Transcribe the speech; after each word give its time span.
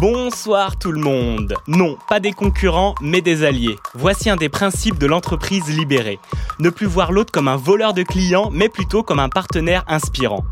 Bonsoir 0.00 0.78
tout 0.78 0.92
le 0.92 1.00
monde. 1.00 1.52
Non, 1.66 1.98
pas 2.08 2.20
des 2.20 2.32
concurrents, 2.32 2.94
mais 3.02 3.20
des 3.20 3.44
alliés. 3.44 3.76
Voici 3.92 4.30
un 4.30 4.36
des 4.36 4.48
principes 4.48 4.98
de 4.98 5.04
l'entreprise 5.04 5.68
libérée. 5.68 6.18
Ne 6.58 6.70
plus 6.70 6.86
voir 6.86 7.12
l'autre 7.12 7.30
comme 7.30 7.48
un 7.48 7.56
voleur 7.56 7.92
de 7.92 8.02
clients, 8.02 8.48
mais 8.50 8.70
plutôt 8.70 9.02
comme 9.02 9.18
un 9.18 9.28
partenaire 9.28 9.84
inspirant. 9.88 10.42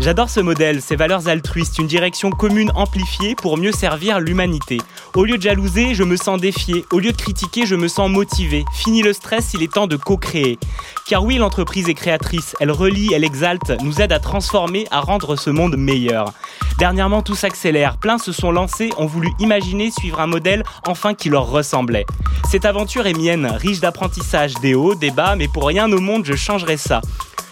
J'adore 0.00 0.28
ce 0.28 0.40
modèle, 0.40 0.82
ses 0.82 0.96
valeurs 0.96 1.28
altruistes, 1.28 1.78
une 1.78 1.86
direction 1.86 2.30
commune 2.30 2.72
amplifiée 2.74 3.34
pour 3.36 3.56
mieux 3.56 3.70
servir 3.70 4.18
l'humanité. 4.18 4.78
Au 5.14 5.24
lieu 5.24 5.38
de 5.38 5.42
jalouser, 5.42 5.94
je 5.94 6.02
me 6.02 6.16
sens 6.16 6.40
défié. 6.40 6.84
Au 6.90 6.98
lieu 6.98 7.12
de 7.12 7.16
critiquer, 7.16 7.64
je 7.64 7.76
me 7.76 7.86
sens 7.86 8.10
motivé. 8.10 8.64
Fini 8.72 9.02
le 9.02 9.12
stress, 9.12 9.54
il 9.54 9.62
est 9.62 9.72
temps 9.72 9.86
de 9.86 9.96
co-créer. 9.96 10.58
Car 11.06 11.24
oui, 11.24 11.36
l'entreprise 11.36 11.88
est 11.88 11.94
créatrice. 11.94 12.56
Elle 12.58 12.72
relie, 12.72 13.12
elle 13.14 13.24
exalte, 13.24 13.72
nous 13.82 14.00
aide 14.00 14.12
à 14.12 14.18
transformer, 14.18 14.86
à 14.90 15.00
rendre 15.00 15.36
ce 15.36 15.50
monde 15.50 15.76
meilleur. 15.76 16.32
Dernièrement, 16.78 17.22
tout 17.22 17.36
s'accélère. 17.36 17.96
Plein 17.98 18.18
se 18.18 18.32
sont 18.32 18.50
lancés, 18.50 18.83
ont 18.98 19.06
voulu 19.06 19.30
imaginer 19.38 19.90
suivre 19.90 20.20
un 20.20 20.26
modèle 20.26 20.64
enfin 20.86 21.14
qui 21.14 21.28
leur 21.28 21.48
ressemblait. 21.48 22.06
Cette 22.50 22.64
aventure 22.64 23.06
est 23.06 23.16
mienne, 23.16 23.46
riche 23.46 23.80
d'apprentissage, 23.80 24.54
des 24.54 24.74
hauts, 24.74 24.94
des 24.94 25.10
bas, 25.10 25.36
mais 25.36 25.48
pour 25.48 25.66
rien 25.66 25.90
au 25.92 26.00
monde 26.00 26.24
je 26.24 26.34
changerai 26.34 26.76
ça. 26.76 27.00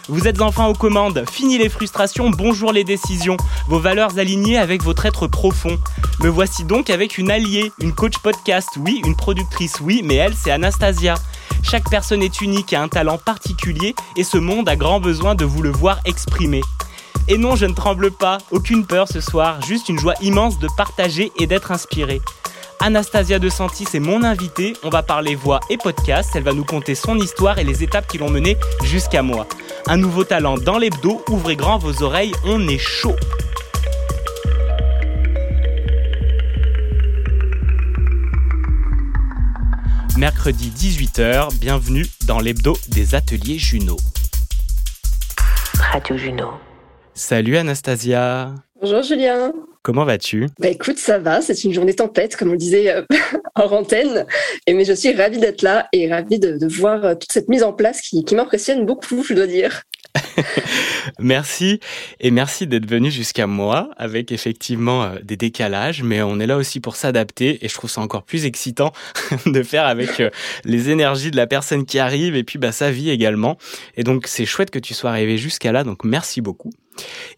Vous 0.08 0.26
êtes 0.26 0.40
enfin 0.40 0.66
aux 0.66 0.74
commandes, 0.74 1.24
fini 1.30 1.58
les 1.58 1.68
frustrations, 1.68 2.28
bonjour 2.28 2.72
les 2.72 2.82
décisions, 2.82 3.36
vos 3.68 3.78
valeurs 3.78 4.18
alignées 4.18 4.58
avec 4.58 4.82
votre 4.82 5.06
être 5.06 5.28
profond. 5.28 5.78
Me 6.20 6.28
voici 6.28 6.64
donc 6.64 6.90
avec 6.90 7.18
une 7.18 7.30
alliée, 7.30 7.72
une 7.80 7.92
coach 7.92 8.18
podcast, 8.18 8.68
oui, 8.78 9.00
une 9.06 9.14
productrice, 9.14 9.80
oui, 9.80 10.02
mais 10.04 10.16
elle 10.16 10.34
c'est 10.34 10.50
Anastasia. 10.50 11.14
Chaque 11.62 11.88
personne 11.88 12.22
est 12.22 12.40
unique 12.40 12.72
et 12.72 12.76
a 12.76 12.82
un 12.82 12.88
talent 12.88 13.18
particulier 13.18 13.94
et 14.16 14.24
ce 14.24 14.38
monde 14.38 14.68
a 14.68 14.74
grand 14.74 14.98
besoin 14.98 15.36
de 15.36 15.44
vous 15.44 15.62
le 15.62 15.70
voir 15.70 16.00
exprimer. 16.04 16.62
Et 17.28 17.38
non, 17.38 17.56
je 17.56 17.66
ne 17.66 17.74
tremble 17.74 18.10
pas, 18.10 18.38
aucune 18.50 18.86
peur 18.86 19.08
ce 19.08 19.20
soir, 19.20 19.62
juste 19.62 19.88
une 19.88 19.98
joie 19.98 20.14
immense 20.22 20.58
de 20.58 20.68
partager 20.76 21.32
et 21.38 21.46
d'être 21.46 21.70
inspiré. 21.72 22.20
Anastasia 22.80 23.38
De 23.38 23.48
Santis 23.48 23.86
est 23.94 24.00
mon 24.00 24.24
invitée, 24.24 24.72
on 24.82 24.90
va 24.90 25.04
parler 25.04 25.36
voix 25.36 25.60
et 25.70 25.76
podcast, 25.76 26.30
elle 26.34 26.42
va 26.42 26.52
nous 26.52 26.64
conter 26.64 26.96
son 26.96 27.16
histoire 27.16 27.60
et 27.60 27.64
les 27.64 27.84
étapes 27.84 28.08
qui 28.08 28.18
l'ont 28.18 28.28
menée 28.28 28.56
jusqu'à 28.82 29.22
moi. 29.22 29.46
Un 29.86 29.96
nouveau 29.96 30.24
talent 30.24 30.58
dans 30.58 30.78
l'hebdo, 30.78 31.22
ouvrez 31.28 31.54
grand 31.54 31.78
vos 31.78 32.02
oreilles, 32.02 32.32
on 32.44 32.66
est 32.66 32.78
chaud. 32.78 33.14
Mercredi 40.18 40.72
18h, 40.76 41.56
bienvenue 41.58 42.06
dans 42.26 42.40
l'hebdo 42.40 42.76
des 42.88 43.14
ateliers 43.14 43.58
Juno. 43.58 43.96
Radio 45.78 46.16
Juno. 46.16 46.71
Salut 47.14 47.56
Anastasia, 47.56 48.54
Bonjour 48.80 49.02
Julien. 49.02 49.52
comment 49.82 50.04
vas-tu? 50.04 50.48
Bah 50.58 50.68
écoute, 50.68 50.98
ça 50.98 51.18
va, 51.18 51.40
c'est 51.40 51.62
une 51.64 51.72
journée 51.72 51.94
tempête, 51.94 52.36
comme 52.36 52.48
on 52.48 52.52
le 52.52 52.58
disait 52.58 52.90
euh, 52.90 53.02
hors 53.54 53.72
antenne. 53.74 54.26
Et 54.66 54.74
mais 54.74 54.84
je 54.84 54.92
suis 54.92 55.12
ravie 55.14 55.38
d'être 55.38 55.62
là 55.62 55.88
et 55.92 56.10
ravie 56.12 56.38
de, 56.38 56.56
de 56.56 56.66
voir 56.66 57.04
euh, 57.04 57.14
toute 57.14 57.30
cette 57.30 57.48
mise 57.48 57.62
en 57.62 57.72
place 57.72 58.00
qui, 58.00 58.24
qui 58.24 58.34
m'impressionne 58.34 58.86
beaucoup, 58.86 59.22
je 59.22 59.34
dois 59.34 59.46
dire. 59.46 59.82
Merci 61.18 61.80
et 62.20 62.30
merci 62.30 62.66
d'être 62.66 62.88
venu 62.88 63.10
jusqu'à 63.10 63.46
moi 63.46 63.90
avec 63.96 64.30
effectivement 64.32 65.04
euh, 65.04 65.18
des 65.22 65.36
décalages, 65.36 66.02
mais 66.02 66.22
on 66.22 66.38
est 66.40 66.46
là 66.46 66.56
aussi 66.56 66.80
pour 66.80 66.96
s'adapter 66.96 67.64
et 67.64 67.68
je 67.68 67.74
trouve 67.74 67.90
ça 67.90 68.00
encore 68.00 68.22
plus 68.24 68.44
excitant 68.46 68.92
de 69.46 69.62
faire 69.62 69.86
avec 69.86 70.20
euh, 70.20 70.30
les 70.64 70.90
énergies 70.90 71.30
de 71.30 71.36
la 71.36 71.46
personne 71.46 71.84
qui 71.84 71.98
arrive 71.98 72.36
et 72.36 72.44
puis 72.44 72.58
bah, 72.58 72.72
sa 72.72 72.90
vie 72.90 73.10
également. 73.10 73.58
Et 73.96 74.04
donc 74.04 74.26
c'est 74.26 74.46
chouette 74.46 74.70
que 74.70 74.78
tu 74.78 74.94
sois 74.94 75.10
arrivé 75.10 75.38
jusqu'à 75.38 75.72
là, 75.72 75.84
donc 75.84 76.04
merci 76.04 76.40
beaucoup. 76.40 76.70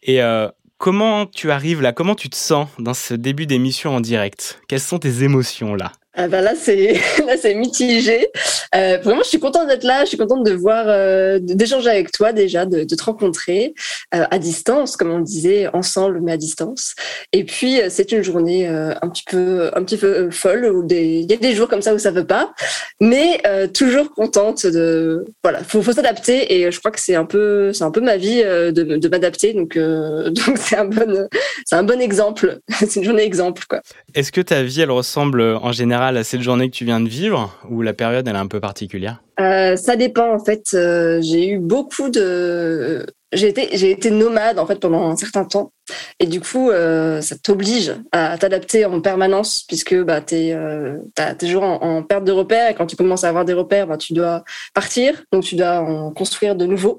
Et 0.02 0.22
euh, 0.22 0.48
comment 0.78 1.26
tu 1.26 1.50
arrives 1.50 1.80
là? 1.80 1.92
Comment 1.92 2.14
tu 2.14 2.28
te 2.30 2.36
sens 2.36 2.68
dans 2.78 2.94
ce 2.94 3.14
début 3.14 3.46
d'émission 3.46 3.94
en 3.96 4.00
direct? 4.00 4.60
Quelles 4.68 4.80
sont 4.80 4.98
tes 4.98 5.22
émotions 5.22 5.74
là? 5.74 5.92
Ah 6.16 6.28
bah 6.28 6.40
là 6.40 6.54
c'est 6.54 6.92
là 7.26 7.36
c'est 7.36 7.54
mitigé. 7.54 8.28
Euh, 8.74 8.98
vraiment, 9.02 9.22
je 9.22 9.28
suis 9.28 9.40
contente 9.40 9.68
d'être 9.68 9.84
là. 9.84 10.04
Je 10.04 10.08
suis 10.08 10.16
contente 10.16 10.44
de 10.44 10.52
voir, 10.52 10.84
euh, 10.88 11.38
d'échanger 11.40 11.90
avec 11.90 12.12
toi 12.12 12.32
déjà, 12.32 12.66
de, 12.66 12.84
te 12.84 13.04
rencontrer 13.04 13.74
euh, 14.14 14.24
à 14.30 14.38
distance, 14.38 14.96
comme 14.96 15.10
on 15.10 15.20
disait, 15.20 15.68
ensemble 15.72 16.20
mais 16.20 16.32
à 16.32 16.36
distance. 16.36 16.94
Et 17.32 17.44
puis 17.44 17.80
c'est 17.88 18.12
une 18.12 18.22
journée 18.22 18.66
un 18.66 19.08
petit 19.08 19.24
peu 19.28 19.70
un 19.74 19.82
petit 19.82 19.96
peu 19.96 20.30
folle 20.30 20.66
où 20.66 20.86
il 20.88 21.30
y 21.30 21.32
a 21.32 21.36
des 21.36 21.54
jours 21.54 21.68
comme 21.68 21.82
ça 21.82 21.94
où 21.94 21.98
ça 21.98 22.10
veut 22.10 22.26
pas, 22.26 22.54
mais 23.00 23.42
toujours 23.72 24.12
contente 24.14 24.66
de 24.66 25.24
voilà. 25.42 25.64
Faut 25.64 25.82
faut 25.82 25.92
s'adapter 25.92 26.54
et 26.54 26.70
je 26.70 26.78
crois 26.78 26.90
que 26.90 27.00
c'est 27.00 27.16
un 27.16 27.24
peu 27.24 27.72
c'est 27.72 27.84
un 27.84 27.90
peu 27.90 28.00
ma 28.00 28.16
vie 28.16 28.42
de, 28.42 28.70
de 28.70 29.08
m'adapter. 29.08 29.52
Donc 29.52 29.74
donc 29.78 30.58
c'est 30.58 30.76
un 30.76 30.84
bon 30.84 31.28
c'est 31.66 31.76
un 31.76 31.82
bon 31.82 32.00
exemple. 32.00 32.60
c'est 32.70 32.96
une 32.96 33.04
journée 33.04 33.24
exemple 33.24 33.64
quoi. 33.68 33.80
Est-ce 34.14 34.30
que 34.30 34.40
ta 34.40 34.62
vie 34.62 34.80
elle 34.80 34.92
ressemble 34.92 35.42
en 35.42 35.72
général 35.72 36.03
à 36.06 36.24
cette 36.24 36.42
journée 36.42 36.70
que 36.70 36.76
tu 36.76 36.84
viens 36.84 37.00
de 37.00 37.08
vivre 37.08 37.56
ou 37.68 37.82
la 37.82 37.92
période 37.92 38.26
elle 38.28 38.36
est 38.36 38.38
un 38.38 38.46
peu 38.46 38.60
particulière? 38.60 39.22
Euh, 39.40 39.76
ça 39.76 39.96
dépend 39.96 40.34
en 40.34 40.38
fait. 40.38 40.70
Euh, 40.74 41.20
j'ai 41.22 41.48
eu 41.48 41.58
beaucoup 41.58 42.08
de. 42.10 43.06
J'ai 43.34 43.48
été, 43.90 44.10
nomade 44.10 44.58
en 44.58 44.66
fait 44.66 44.76
pendant 44.76 45.10
un 45.10 45.16
certain 45.16 45.44
temps. 45.44 45.72
Et 46.18 46.26
du 46.26 46.40
coup 46.40 46.70
euh, 46.70 47.20
ça 47.20 47.36
t'oblige 47.36 47.94
à 48.12 48.38
t'adapter 48.38 48.86
en 48.86 49.02
permanence 49.02 49.64
puisque 49.68 49.94
bah 50.02 50.22
t'es 50.22 50.52
euh, 50.52 50.96
toujours 51.38 51.62
en, 51.64 52.02
perte 52.02 52.24
de 52.24 52.32
repères. 52.32 52.70
Et 52.70 52.74
quand 52.74 52.86
tu 52.86 52.96
commences 52.96 53.24
à 53.24 53.28
avoir 53.28 53.44
des 53.44 53.52
repères 53.52 53.86
bah 53.86 53.98
tu 53.98 54.12
dois 54.12 54.44
partir. 54.72 55.24
Donc 55.32 55.44
tu 55.44 55.56
dois 55.56 55.80
en 55.80 56.10
construire 56.12 56.54
de 56.54 56.64
nouveaux. 56.64 56.98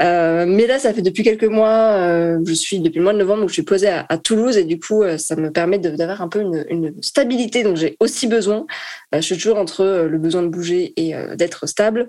Euh, 0.00 0.46
mais 0.46 0.66
là 0.66 0.78
ça 0.78 0.94
fait 0.94 1.02
depuis 1.02 1.22
quelques 1.22 1.44
mois 1.44 2.38
je 2.44 2.54
suis 2.54 2.80
depuis 2.80 2.98
le 2.98 3.04
mois 3.04 3.12
de 3.12 3.18
novembre 3.18 3.44
où 3.44 3.48
je 3.48 3.54
suis 3.54 3.62
posée 3.62 3.88
à, 3.88 4.18
Toulouse. 4.18 4.56
Et 4.56 4.64
du 4.64 4.78
coup 4.78 5.02
ça 5.18 5.36
me 5.36 5.50
permet 5.50 5.78
d'avoir 5.78 6.22
un 6.22 6.28
peu 6.28 6.40
une, 6.40 6.64
une 6.70 6.94
stabilité. 7.02 7.64
Donc 7.64 7.76
j'ai 7.76 7.96
aussi 8.00 8.26
besoin 8.26 8.66
je 9.12 9.20
suis 9.20 9.36
toujours 9.36 9.58
entre 9.58 10.06
le 10.08 10.18
besoin 10.18 10.42
de 10.42 10.48
bouger 10.48 10.94
et 10.96 11.14
d'être 11.36 11.66
stable. 11.66 12.08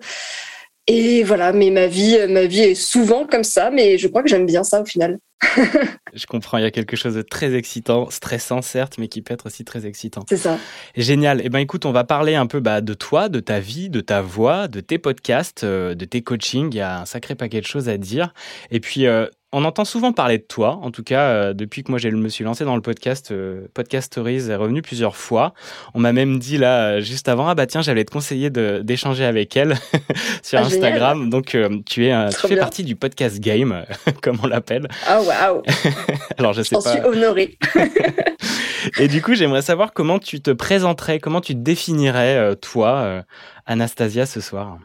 Et 0.87 1.23
voilà, 1.23 1.53
mais 1.53 1.69
ma 1.69 1.87
vie, 1.87 2.17
ma 2.27 2.45
vie 2.45 2.61
est 2.61 2.75
souvent 2.75 3.25
comme 3.25 3.43
ça, 3.43 3.71
mais 3.71 3.97
je 3.97 4.07
crois 4.07 4.21
que 4.21 4.29
j'aime 4.29 4.45
bien 4.45 4.63
ça 4.63 4.81
au 4.81 4.85
final. 4.85 5.19
Je 6.13 6.25
comprends, 6.27 6.57
il 6.57 6.63
y 6.63 6.65
a 6.67 6.71
quelque 6.71 6.95
chose 6.95 7.15
de 7.15 7.21
très 7.21 7.55
excitant, 7.55 8.09
stressant 8.09 8.61
certes, 8.61 8.97
mais 8.99 9.07
qui 9.07 9.21
peut 9.21 9.33
être 9.33 9.47
aussi 9.47 9.65
très 9.65 9.85
excitant. 9.85 10.23
C'est 10.29 10.37
ça. 10.37 10.57
Génial. 10.95 11.41
Eh 11.43 11.49
ben 11.49 11.59
écoute, 11.59 11.85
on 11.85 11.91
va 11.91 12.03
parler 12.03 12.35
un 12.35 12.45
peu 12.45 12.59
bah, 12.59 12.81
de 12.81 12.93
toi, 12.93 13.29
de 13.29 13.39
ta 13.39 13.59
vie, 13.59 13.89
de 13.89 14.01
ta 14.01 14.21
voix, 14.21 14.67
de 14.67 14.79
tes 14.79 14.99
podcasts, 14.99 15.63
euh, 15.63 15.95
de 15.95 16.05
tes 16.05 16.21
coachings. 16.21 16.69
Il 16.71 16.77
y 16.77 16.81
a 16.81 17.01
un 17.01 17.05
sacré 17.05 17.35
paquet 17.35 17.61
de 17.61 17.65
choses 17.65 17.89
à 17.89 17.97
dire. 17.97 18.33
Et 18.69 18.79
puis, 18.79 19.07
euh, 19.07 19.25
on 19.55 19.65
entend 19.65 19.85
souvent 19.85 20.13
parler 20.13 20.39
de 20.39 20.43
toi. 20.43 20.79
En 20.81 20.89
tout 20.89 21.03
cas, 21.03 21.21
euh, 21.27 21.53
depuis 21.53 21.83
que 21.83 21.91
moi 21.91 21.99
je 21.99 22.09
me 22.09 22.27
suis 22.27 22.43
lancé 22.43 22.65
dans 22.65 22.75
le 22.75 22.81
podcast, 22.81 23.29
euh, 23.31 23.67
Podcast 23.75 24.07
Stories 24.07 24.49
est 24.49 24.55
revenu 24.55 24.81
plusieurs 24.81 25.15
fois. 25.15 25.53
On 25.93 25.99
m'a 25.99 26.11
même 26.11 26.39
dit 26.39 26.57
là, 26.57 26.93
euh, 26.95 27.01
juste 27.01 27.29
avant, 27.29 27.47
ah 27.47 27.53
bah 27.53 27.67
tiens, 27.67 27.83
j'allais 27.83 28.03
te 28.03 28.11
conseiller 28.11 28.49
d'échanger 28.49 29.25
avec 29.25 29.55
elle 29.55 29.75
sur 30.41 30.57
Ah, 30.57 30.63
Instagram. 30.63 31.29
Donc, 31.29 31.55
tu 31.85 32.05
es, 32.07 32.29
tu 32.29 32.35
fais 32.39 32.47
bien. 32.47 32.57
partie 32.57 32.83
du 32.83 32.95
podcast 32.95 33.39
game, 33.39 33.85
comme 34.23 34.37
on 34.41 34.47
l'appelle. 34.47 34.87
Ah 35.07 35.21
waouh, 35.41 35.61
Alors, 36.37 36.53
je 36.53 36.61
sais 36.61 36.75
j'en 36.75 36.81
pas. 36.81 36.91
suis 36.91 37.01
honorée. 37.01 37.57
Et 38.99 39.07
du 39.07 39.21
coup, 39.21 39.33
j'aimerais 39.33 39.61
savoir 39.61 39.93
comment 39.93 40.19
tu 40.19 40.41
te 40.41 40.51
présenterais, 40.51 41.19
comment 41.19 41.41
tu 41.41 41.53
te 41.53 41.59
définirais, 41.59 42.37
euh, 42.37 42.55
toi, 42.55 42.95
euh, 43.03 43.21
Anastasia, 43.65 44.25
ce 44.25 44.41
soir. 44.41 44.77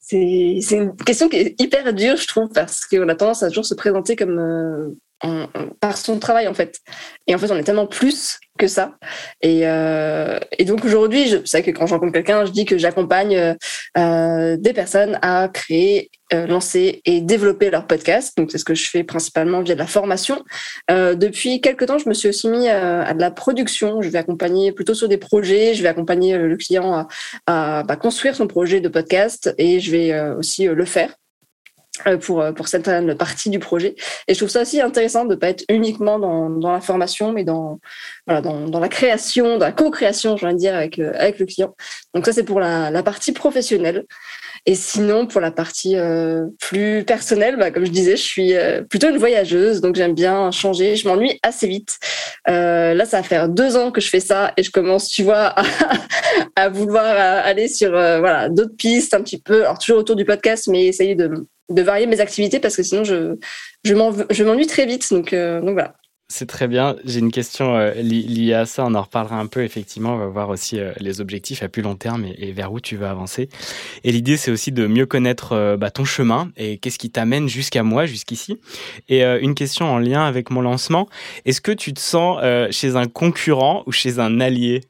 C'est 0.00 0.58
c'est 0.60 0.76
une 0.76 0.96
question 0.96 1.28
qui 1.28 1.36
est 1.36 1.60
hyper 1.60 1.92
dure, 1.94 2.16
je 2.16 2.26
trouve, 2.26 2.48
parce 2.50 2.84
qu'on 2.84 3.08
a 3.08 3.14
tendance 3.14 3.42
à 3.42 3.48
toujours 3.48 3.64
se 3.64 3.74
présenter 3.74 4.16
comme 4.16 4.38
euh, 4.38 4.88
par 5.80 5.96
son 5.96 6.18
travail 6.18 6.48
en 6.48 6.54
fait. 6.54 6.80
Et 7.26 7.34
en 7.34 7.38
fait, 7.38 7.50
on 7.50 7.56
est 7.56 7.64
tellement 7.64 7.86
plus 7.86 8.38
que 8.58 8.66
ça. 8.66 8.96
Et, 9.40 9.62
euh, 9.64 10.38
et 10.58 10.64
donc 10.64 10.84
aujourd'hui, 10.84 11.28
je 11.28 11.44
sais 11.44 11.62
que 11.62 11.70
quand 11.70 11.86
j'encontre 11.86 12.12
quelqu'un, 12.12 12.44
je 12.44 12.52
dis 12.52 12.64
que 12.64 12.78
j'accompagne 12.78 13.56
euh, 13.98 14.56
des 14.58 14.72
personnes 14.72 15.18
à 15.22 15.48
créer, 15.48 16.10
euh, 16.32 16.46
lancer 16.46 17.00
et 17.04 17.20
développer 17.20 17.70
leur 17.70 17.86
podcast. 17.86 18.36
Donc 18.36 18.50
c'est 18.50 18.58
ce 18.58 18.64
que 18.64 18.74
je 18.74 18.88
fais 18.88 19.04
principalement 19.04 19.62
via 19.62 19.74
de 19.74 19.78
la 19.78 19.86
formation. 19.86 20.44
Euh, 20.90 21.14
depuis 21.14 21.60
quelques 21.60 21.86
temps, 21.86 21.98
je 21.98 22.08
me 22.08 22.14
suis 22.14 22.28
aussi 22.28 22.48
mis 22.48 22.68
à, 22.68 23.02
à, 23.02 23.14
de 23.14 23.20
la 23.20 23.30
production. 23.30 24.02
Je 24.02 24.08
vais 24.08 24.18
accompagner 24.18 24.72
plutôt 24.72 24.94
sur 24.94 25.08
des 25.08 25.18
projets. 25.18 25.74
Je 25.74 25.82
vais 25.82 25.88
accompagner 25.88 26.36
le 26.36 26.56
client 26.56 26.94
à, 26.94 27.08
à 27.46 27.82
bah, 27.84 27.96
construire 27.96 28.36
son 28.36 28.46
projet 28.46 28.80
de 28.80 28.88
podcast 28.88 29.54
et 29.58 29.80
je 29.80 29.90
vais 29.90 30.20
aussi 30.36 30.66
le 30.66 30.84
faire. 30.84 31.14
Euh, 32.06 32.16
pour, 32.16 32.40
euh, 32.40 32.52
pour 32.52 32.68
certaines 32.68 33.16
parties 33.16 33.50
du 33.50 33.58
projet. 33.58 33.94
Et 34.26 34.34
je 34.34 34.38
trouve 34.38 34.48
ça 34.48 34.62
aussi 34.62 34.80
intéressant 34.80 35.24
de 35.24 35.34
ne 35.34 35.38
pas 35.38 35.48
être 35.48 35.64
uniquement 35.68 36.18
dans, 36.18 36.50
dans 36.50 36.72
la 36.72 36.80
formation, 36.80 37.32
mais 37.32 37.44
dans, 37.44 37.78
voilà, 38.26 38.40
dans, 38.40 38.68
dans 38.68 38.80
la 38.80 38.88
création, 38.88 39.58
dans 39.58 39.66
la 39.66 39.72
co-création, 39.72 40.36
je 40.36 40.46
vais 40.46 40.54
dire, 40.54 40.74
avec, 40.74 40.98
euh, 40.98 41.12
avec 41.16 41.38
le 41.38 41.46
client. 41.46 41.74
Donc 42.14 42.24
ça, 42.24 42.32
c'est 42.32 42.44
pour 42.44 42.60
la, 42.60 42.90
la 42.90 43.02
partie 43.02 43.32
professionnelle. 43.32 44.04
Et 44.66 44.74
sinon, 44.74 45.26
pour 45.26 45.40
la 45.40 45.50
partie 45.50 45.96
euh, 45.96 46.46
plus 46.60 47.04
personnelle, 47.04 47.56
bah, 47.56 47.70
comme 47.70 47.84
je 47.84 47.90
disais, 47.90 48.16
je 48.16 48.22
suis 48.22 48.52
plutôt 48.88 49.08
une 49.08 49.18
voyageuse, 49.18 49.80
donc 49.80 49.96
j'aime 49.96 50.14
bien 50.14 50.50
changer. 50.50 50.96
Je 50.96 51.06
m'ennuie 51.08 51.38
assez 51.42 51.66
vite. 51.66 51.98
Euh, 52.48 52.94
là, 52.94 53.04
ça 53.04 53.18
va 53.18 53.22
faire 53.22 53.48
deux 53.48 53.76
ans 53.76 53.90
que 53.90 54.00
je 54.00 54.08
fais 54.08 54.20
ça 54.20 54.52
et 54.56 54.62
je 54.62 54.70
commence, 54.70 55.08
tu 55.08 55.22
vois, 55.22 55.46
à, 55.56 55.62
à 56.56 56.68
vouloir 56.68 57.04
aller 57.44 57.68
sur 57.68 57.90
voilà 57.90 58.48
d'autres 58.48 58.76
pistes 58.76 59.14
un 59.14 59.22
petit 59.22 59.40
peu, 59.40 59.62
alors 59.62 59.78
toujours 59.78 59.98
autour 59.98 60.16
du 60.16 60.24
podcast, 60.24 60.68
mais 60.68 60.86
essayer 60.86 61.14
de 61.14 61.46
de 61.70 61.82
varier 61.82 62.06
mes 62.06 62.20
activités 62.20 62.60
parce 62.60 62.76
que 62.76 62.82
sinon 62.82 63.04
je, 63.04 63.36
je 63.84 64.44
m'ennuie 64.44 64.66
très 64.66 64.86
vite. 64.86 65.12
Donc, 65.12 65.32
euh, 65.32 65.60
donc 65.60 65.72
voilà. 65.72 65.94
C'est 66.28 66.46
très 66.46 66.66
bien. 66.66 66.96
J'ai 67.04 67.18
une 67.18 67.30
question 67.30 67.76
euh, 67.76 67.92
liée 67.92 68.54
à 68.54 68.64
ça. 68.64 68.86
On 68.86 68.94
en 68.94 69.02
reparlera 69.02 69.38
un 69.38 69.46
peu, 69.46 69.64
effectivement. 69.64 70.14
On 70.14 70.18
va 70.18 70.28
voir 70.28 70.48
aussi 70.48 70.80
euh, 70.80 70.92
les 70.98 71.20
objectifs 71.20 71.62
à 71.62 71.68
plus 71.68 71.82
long 71.82 71.94
terme 71.94 72.24
et, 72.24 72.52
vers 72.52 72.72
où 72.72 72.80
tu 72.80 72.96
veux 72.96 73.06
avancer. 73.06 73.50
Et 74.02 74.12
l'idée, 74.12 74.38
c'est 74.38 74.50
aussi 74.50 74.72
de 74.72 74.86
mieux 74.86 75.04
connaître 75.04 75.76
bah, 75.76 75.90
ton 75.90 76.06
chemin 76.06 76.50
et 76.56 76.78
qu'est-ce 76.78 76.98
qui 76.98 77.10
t'amène 77.10 77.48
jusqu'à 77.48 77.82
moi, 77.82 78.06
jusqu'ici. 78.06 78.58
Et 79.10 79.22
une 79.24 79.54
question 79.54 79.92
en 79.92 79.98
lien 79.98 80.24
avec 80.24 80.48
mon 80.48 80.62
lancement. 80.62 81.06
Est-ce 81.44 81.60
que 81.60 81.72
tu 81.72 81.92
te 81.92 82.00
sens 82.00 82.40
chez 82.70 82.96
un 82.96 83.08
concurrent 83.08 83.82
ou 83.86 83.92
chez 83.92 84.18
un 84.18 84.40
allié? 84.40 84.80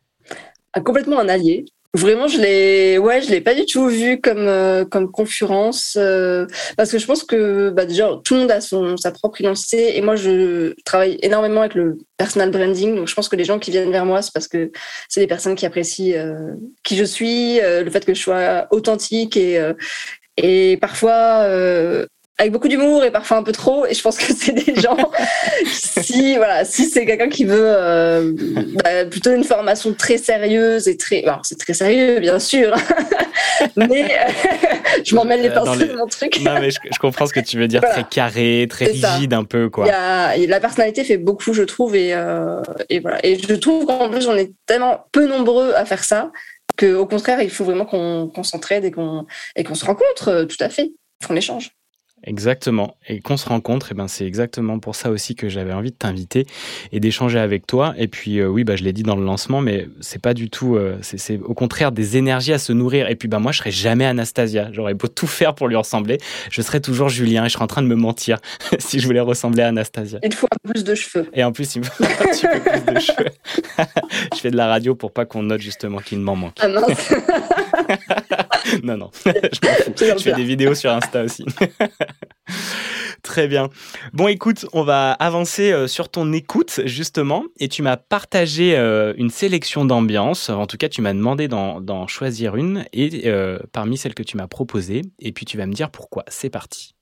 Ah, 0.74 0.80
Complètement 0.80 1.18
un 1.18 1.28
allié. 1.28 1.64
Vraiment, 1.94 2.26
je 2.26 2.40
l'ai, 2.40 2.96
ouais, 2.96 3.20
je 3.20 3.30
l'ai 3.30 3.42
pas 3.42 3.54
du 3.54 3.66
tout 3.66 3.86
vu 3.86 4.18
comme 4.18 4.48
euh, 4.48 4.86
comme 4.86 5.10
concurrence 5.10 5.98
euh, 6.00 6.46
parce 6.74 6.90
que 6.90 6.98
je 6.98 7.04
pense 7.04 7.22
que 7.22 7.68
bah, 7.68 7.84
déjà 7.84 8.08
tout 8.24 8.32
le 8.32 8.40
monde 8.40 8.50
a 8.50 8.62
son 8.62 8.96
sa 8.96 9.10
propre 9.10 9.42
identité 9.42 9.98
et 9.98 10.00
moi 10.00 10.16
je 10.16 10.72
travaille 10.86 11.18
énormément 11.20 11.60
avec 11.60 11.74
le 11.74 11.98
personal 12.16 12.50
branding. 12.50 12.96
Donc 12.96 13.08
je 13.08 13.14
pense 13.14 13.28
que 13.28 13.36
les 13.36 13.44
gens 13.44 13.58
qui 13.58 13.70
viennent 13.70 13.90
vers 13.90 14.06
moi 14.06 14.22
c'est 14.22 14.32
parce 14.32 14.48
que 14.48 14.72
c'est 15.10 15.20
des 15.20 15.26
personnes 15.26 15.54
qui 15.54 15.66
apprécient 15.66 16.16
euh, 16.16 16.54
qui 16.82 16.96
je 16.96 17.04
suis, 17.04 17.60
le 17.60 17.90
fait 17.90 18.06
que 18.06 18.14
je 18.14 18.22
sois 18.22 18.68
authentique 18.70 19.36
et 19.36 19.60
et 20.38 20.78
parfois 20.78 21.46
avec 22.38 22.50
beaucoup 22.50 22.68
d'humour 22.68 23.04
et 23.04 23.10
parfois 23.10 23.36
un 23.36 23.42
peu 23.42 23.52
trop. 23.52 23.86
Et 23.86 23.94
je 23.94 24.02
pense 24.02 24.16
que 24.16 24.32
c'est 24.32 24.52
des 24.52 24.80
gens, 24.80 24.96
si 25.66 26.36
voilà, 26.36 26.64
si 26.64 26.86
c'est 26.86 27.04
quelqu'un 27.06 27.28
qui 27.28 27.44
veut 27.44 27.64
euh, 27.66 28.32
bah, 28.82 29.04
plutôt 29.04 29.32
une 29.32 29.44
formation 29.44 29.92
très 29.94 30.18
sérieuse 30.18 30.88
et 30.88 30.96
très, 30.96 31.22
alors 31.24 31.40
c'est 31.44 31.58
très 31.58 31.74
sérieux 31.74 32.20
bien 32.20 32.38
sûr, 32.38 32.74
mais 33.76 34.16
je 35.04 35.14
m'en 35.14 35.24
mêle 35.24 35.42
les 35.42 35.50
pinceaux 35.50 35.76
de 35.76 35.92
mon 35.96 36.06
truc. 36.06 36.40
non 36.42 36.58
mais 36.58 36.70
je, 36.70 36.98
comprends 36.98 37.26
ce 37.26 37.32
que 37.32 37.40
tu 37.40 37.58
veux 37.58 37.68
dire, 37.68 37.82
très 37.82 38.04
carré, 38.04 38.66
très 38.68 38.86
rigide 38.86 39.34
un 39.34 39.44
peu 39.44 39.68
quoi. 39.68 39.86
Il 39.86 39.88
y 39.88 39.92
a, 39.92 40.36
la 40.46 40.60
personnalité 40.60 41.04
fait 41.04 41.18
beaucoup, 41.18 41.52
je 41.52 41.62
trouve, 41.62 41.94
et, 41.94 42.12
euh, 42.14 42.62
et 42.88 43.00
voilà. 43.00 43.24
Et 43.24 43.38
je 43.38 43.54
trouve 43.54 43.86
qu'en 43.86 44.08
plus 44.08 44.26
on 44.26 44.36
est 44.36 44.52
tellement 44.66 45.06
peu 45.12 45.26
nombreux 45.26 45.74
à 45.74 45.84
faire 45.84 46.04
ça 46.04 46.30
que 46.76 46.94
au 46.94 47.06
contraire 47.06 47.42
il 47.42 47.50
faut 47.50 47.64
vraiment 47.64 47.84
qu'on 47.84 48.42
s'entraide 48.42 48.84
et 48.84 48.90
qu'on 48.90 49.26
et 49.54 49.64
qu'on 49.64 49.74
se 49.74 49.84
rencontre, 49.84 50.28
euh, 50.28 50.44
tout 50.44 50.56
à 50.60 50.70
fait, 50.70 50.92
qu'on 51.26 51.36
échange. 51.36 51.72
Exactement. 52.24 52.96
Et 53.08 53.20
qu'on 53.20 53.36
se 53.36 53.48
rencontre, 53.48 53.86
et 53.86 53.92
eh 53.92 53.96
ben 53.96 54.06
c'est 54.06 54.26
exactement 54.26 54.78
pour 54.78 54.94
ça 54.94 55.10
aussi 55.10 55.34
que 55.34 55.48
j'avais 55.48 55.72
envie 55.72 55.90
de 55.90 55.96
t'inviter 55.96 56.46
et 56.92 57.00
d'échanger 57.00 57.38
avec 57.38 57.66
toi. 57.66 57.94
Et 57.98 58.06
puis 58.06 58.38
euh, 58.38 58.46
oui, 58.46 58.62
bah 58.64 58.76
je 58.76 58.84
l'ai 58.84 58.92
dit 58.92 59.02
dans 59.02 59.16
le 59.16 59.24
lancement, 59.24 59.60
mais 59.60 59.88
c'est 60.00 60.20
pas 60.20 60.34
du 60.34 60.48
tout. 60.48 60.76
Euh, 60.76 60.98
c'est 61.02 61.40
au 61.40 61.54
contraire 61.54 61.90
des 61.90 62.16
énergies 62.16 62.52
à 62.52 62.58
se 62.58 62.72
nourrir. 62.72 63.08
Et 63.08 63.16
puis 63.16 63.28
bah 63.28 63.38
moi, 63.38 63.50
je 63.50 63.58
serais 63.58 63.72
jamais 63.72 64.06
Anastasia. 64.06 64.68
J'aurais 64.72 64.94
beau 64.94 65.08
tout 65.08 65.26
faire 65.26 65.54
pour 65.54 65.66
lui 65.66 65.76
ressembler, 65.76 66.18
je 66.50 66.62
serais 66.62 66.80
toujours 66.80 67.08
Julien. 67.08 67.44
Et 67.44 67.48
je 67.48 67.54
serais 67.54 67.64
en 67.64 67.68
train 67.68 67.82
de 67.82 67.88
me 67.88 67.96
mentir 67.96 68.38
si 68.78 69.00
je 69.00 69.06
voulais 69.06 69.20
ressembler 69.20 69.62
à 69.62 69.68
Anastasia. 69.68 70.20
Il 70.22 70.34
faut 70.34 70.46
un 70.46 70.56
peu 70.62 70.72
plus 70.72 70.84
de 70.84 70.94
cheveux. 70.94 71.28
Et 71.34 71.42
en 71.42 71.52
plus, 71.52 71.74
il 71.74 71.80
me 71.80 71.84
faut 71.84 72.04
un 72.04 72.06
petit 72.06 72.46
peu 72.46 72.60
plus 72.60 72.94
de 72.94 73.00
cheveux. 73.00 73.30
je 74.34 74.38
fais 74.38 74.50
de 74.50 74.56
la 74.56 74.68
radio 74.68 74.94
pour 74.94 75.12
pas 75.12 75.24
qu'on 75.24 75.42
note 75.42 75.60
justement 75.60 75.98
qu'il 75.98 76.20
m'en 76.20 76.36
manque. 76.36 76.56
Ah 76.60 76.68
mince. 76.68 77.12
non 78.82 78.96
non. 78.96 79.10
je, 79.24 79.32
je 79.96 80.22
fais 80.22 80.34
des 80.34 80.44
vidéos 80.44 80.74
sur 80.74 80.90
Insta 80.92 81.24
aussi. 81.24 81.44
Très 83.22 83.46
bien. 83.46 83.68
Bon, 84.12 84.26
écoute, 84.26 84.66
on 84.72 84.82
va 84.82 85.12
avancer 85.12 85.72
euh, 85.72 85.86
sur 85.86 86.08
ton 86.08 86.32
écoute, 86.32 86.80
justement, 86.86 87.44
et 87.60 87.68
tu 87.68 87.82
m'as 87.82 87.96
partagé 87.96 88.76
euh, 88.76 89.14
une 89.16 89.30
sélection 89.30 89.84
d'ambiances. 89.84 90.50
En 90.50 90.66
tout 90.66 90.76
cas, 90.76 90.88
tu 90.88 91.02
m'as 91.02 91.14
demandé 91.14 91.46
d'en 91.46 92.06
choisir 92.08 92.56
une, 92.56 92.84
et 92.92 93.22
euh, 93.26 93.60
parmi 93.72 93.96
celles 93.96 94.14
que 94.14 94.24
tu 94.24 94.36
m'as 94.36 94.48
proposées, 94.48 95.02
et 95.20 95.32
puis 95.32 95.46
tu 95.46 95.56
vas 95.56 95.66
me 95.66 95.72
dire 95.72 95.90
pourquoi. 95.90 96.24
C'est 96.28 96.50
parti. 96.50 96.96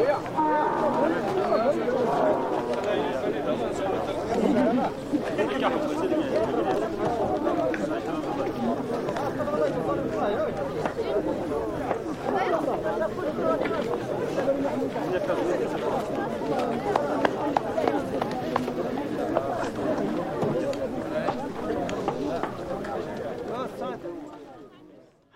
Yeah. 0.00 0.39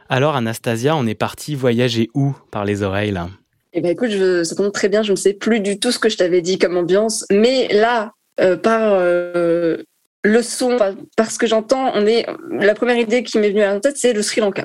Alors 0.08 0.36
Anastasia, 0.36 0.94
on 0.96 1.06
est 1.06 1.14
parti 1.14 1.54
voyager 1.54 2.08
où 2.14 2.34
par 2.50 2.64
les 2.64 2.82
oreilles 2.82 3.10
là 3.10 3.28
Eh 3.72 3.80
ben 3.80 3.90
écoute, 3.90 4.10
ça 4.44 4.54
tombe 4.54 4.70
très 4.70 4.88
bien, 4.88 5.02
je 5.02 5.12
ne 5.12 5.16
sais 5.16 5.32
plus 5.34 5.60
du 5.60 5.80
tout 5.80 5.90
ce 5.90 5.98
que 5.98 6.08
je 6.08 6.16
t'avais 6.16 6.40
dit 6.40 6.58
comme 6.58 6.76
ambiance, 6.76 7.24
mais 7.32 7.68
là, 7.68 8.12
euh, 8.40 8.56
par 8.56 8.94
euh, 8.94 9.78
le 10.24 10.42
son, 10.42 10.78
parce 11.16 11.36
que 11.36 11.46
j'entends, 11.46 11.92
on 11.94 12.06
est 12.06 12.24
la 12.50 12.74
première 12.74 12.96
idée 12.96 13.22
qui 13.22 13.38
m'est 13.38 13.50
venue 13.50 13.62
à 13.62 13.74
la 13.74 13.80
tête, 13.80 13.98
c'est 13.98 14.14
le 14.14 14.22
Sri 14.22 14.40
Lanka. 14.40 14.64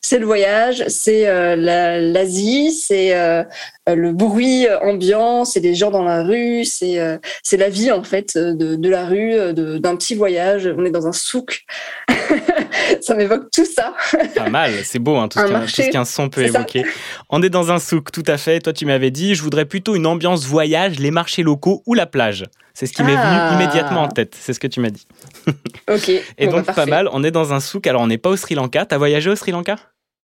C'est 0.00 0.18
le 0.18 0.26
voyage, 0.26 0.84
c'est 0.88 1.28
euh, 1.28 1.54
l'Asie, 1.54 2.72
c'est 2.72 3.14
euh, 3.14 3.44
le 3.86 4.12
bruit 4.12 4.66
ambiant, 4.82 5.44
c'est 5.44 5.60
des 5.60 5.76
gens 5.76 5.92
dans 5.92 6.02
la 6.02 6.24
rue, 6.24 6.64
c'est 6.64 6.98
euh, 6.98 7.18
c'est 7.44 7.56
la 7.56 7.68
vie 7.68 7.92
en 7.92 8.02
fait 8.02 8.36
de, 8.36 8.74
de 8.74 8.88
la 8.88 9.06
rue, 9.06 9.54
d'un 9.54 9.94
petit 9.94 10.16
voyage. 10.16 10.68
On 10.76 10.84
est 10.84 10.90
dans 10.90 11.06
un 11.06 11.12
souk. 11.12 11.64
ça 13.00 13.14
m'évoque 13.14 13.50
tout 13.52 13.64
ça. 13.64 13.94
Pas 14.34 14.48
mal, 14.48 14.72
c'est 14.84 14.98
beau 14.98 15.16
hein, 15.16 15.28
tout, 15.28 15.38
ce 15.38 15.90
qu'un 15.90 16.04
son 16.04 16.28
peut 16.28 16.42
évoquer. 16.42 16.84
On 17.30 17.42
est 17.42 17.50
dans 17.50 17.70
un 17.70 17.78
souk, 17.78 18.10
tout 18.12 18.24
à 18.26 18.36
fait. 18.36 18.60
Toi, 18.60 18.72
tu 18.72 18.86
m'avais 18.86 19.10
dit, 19.10 19.34
je 19.34 19.42
voudrais 19.42 19.64
plutôt 19.64 19.94
une 19.94 20.06
ambiance 20.06 20.44
voyage, 20.44 20.98
les 20.98 21.10
marchés 21.10 21.42
locaux 21.42 21.82
ou 21.86 21.94
la 21.94 22.06
plage. 22.06 22.44
C'est 22.74 22.86
ce 22.86 22.92
qui 22.92 23.02
m'est 23.02 23.12
venu 23.12 23.22
ah. 23.22 23.54
immédiatement 23.54 24.02
en 24.02 24.08
tête. 24.08 24.36
C'est 24.38 24.52
ce 24.52 24.60
que 24.60 24.66
tu 24.66 24.80
m'as 24.80 24.90
dit. 24.90 25.06
Ok. 25.88 26.10
Et 26.36 26.48
donc, 26.48 26.66
bah, 26.66 26.72
pas 26.72 26.86
mal. 26.86 27.08
On 27.12 27.22
est 27.22 27.30
dans 27.30 27.52
un 27.52 27.60
souk. 27.60 27.86
Alors, 27.86 28.02
on 28.02 28.08
n'est 28.08 28.18
pas 28.18 28.28
au 28.28 28.36
Sri 28.36 28.56
Lanka. 28.56 28.84
T'as 28.84 28.98
voyagé 28.98 29.30
au 29.30 29.36
Sri 29.36 29.52
Lanka? 29.52 29.76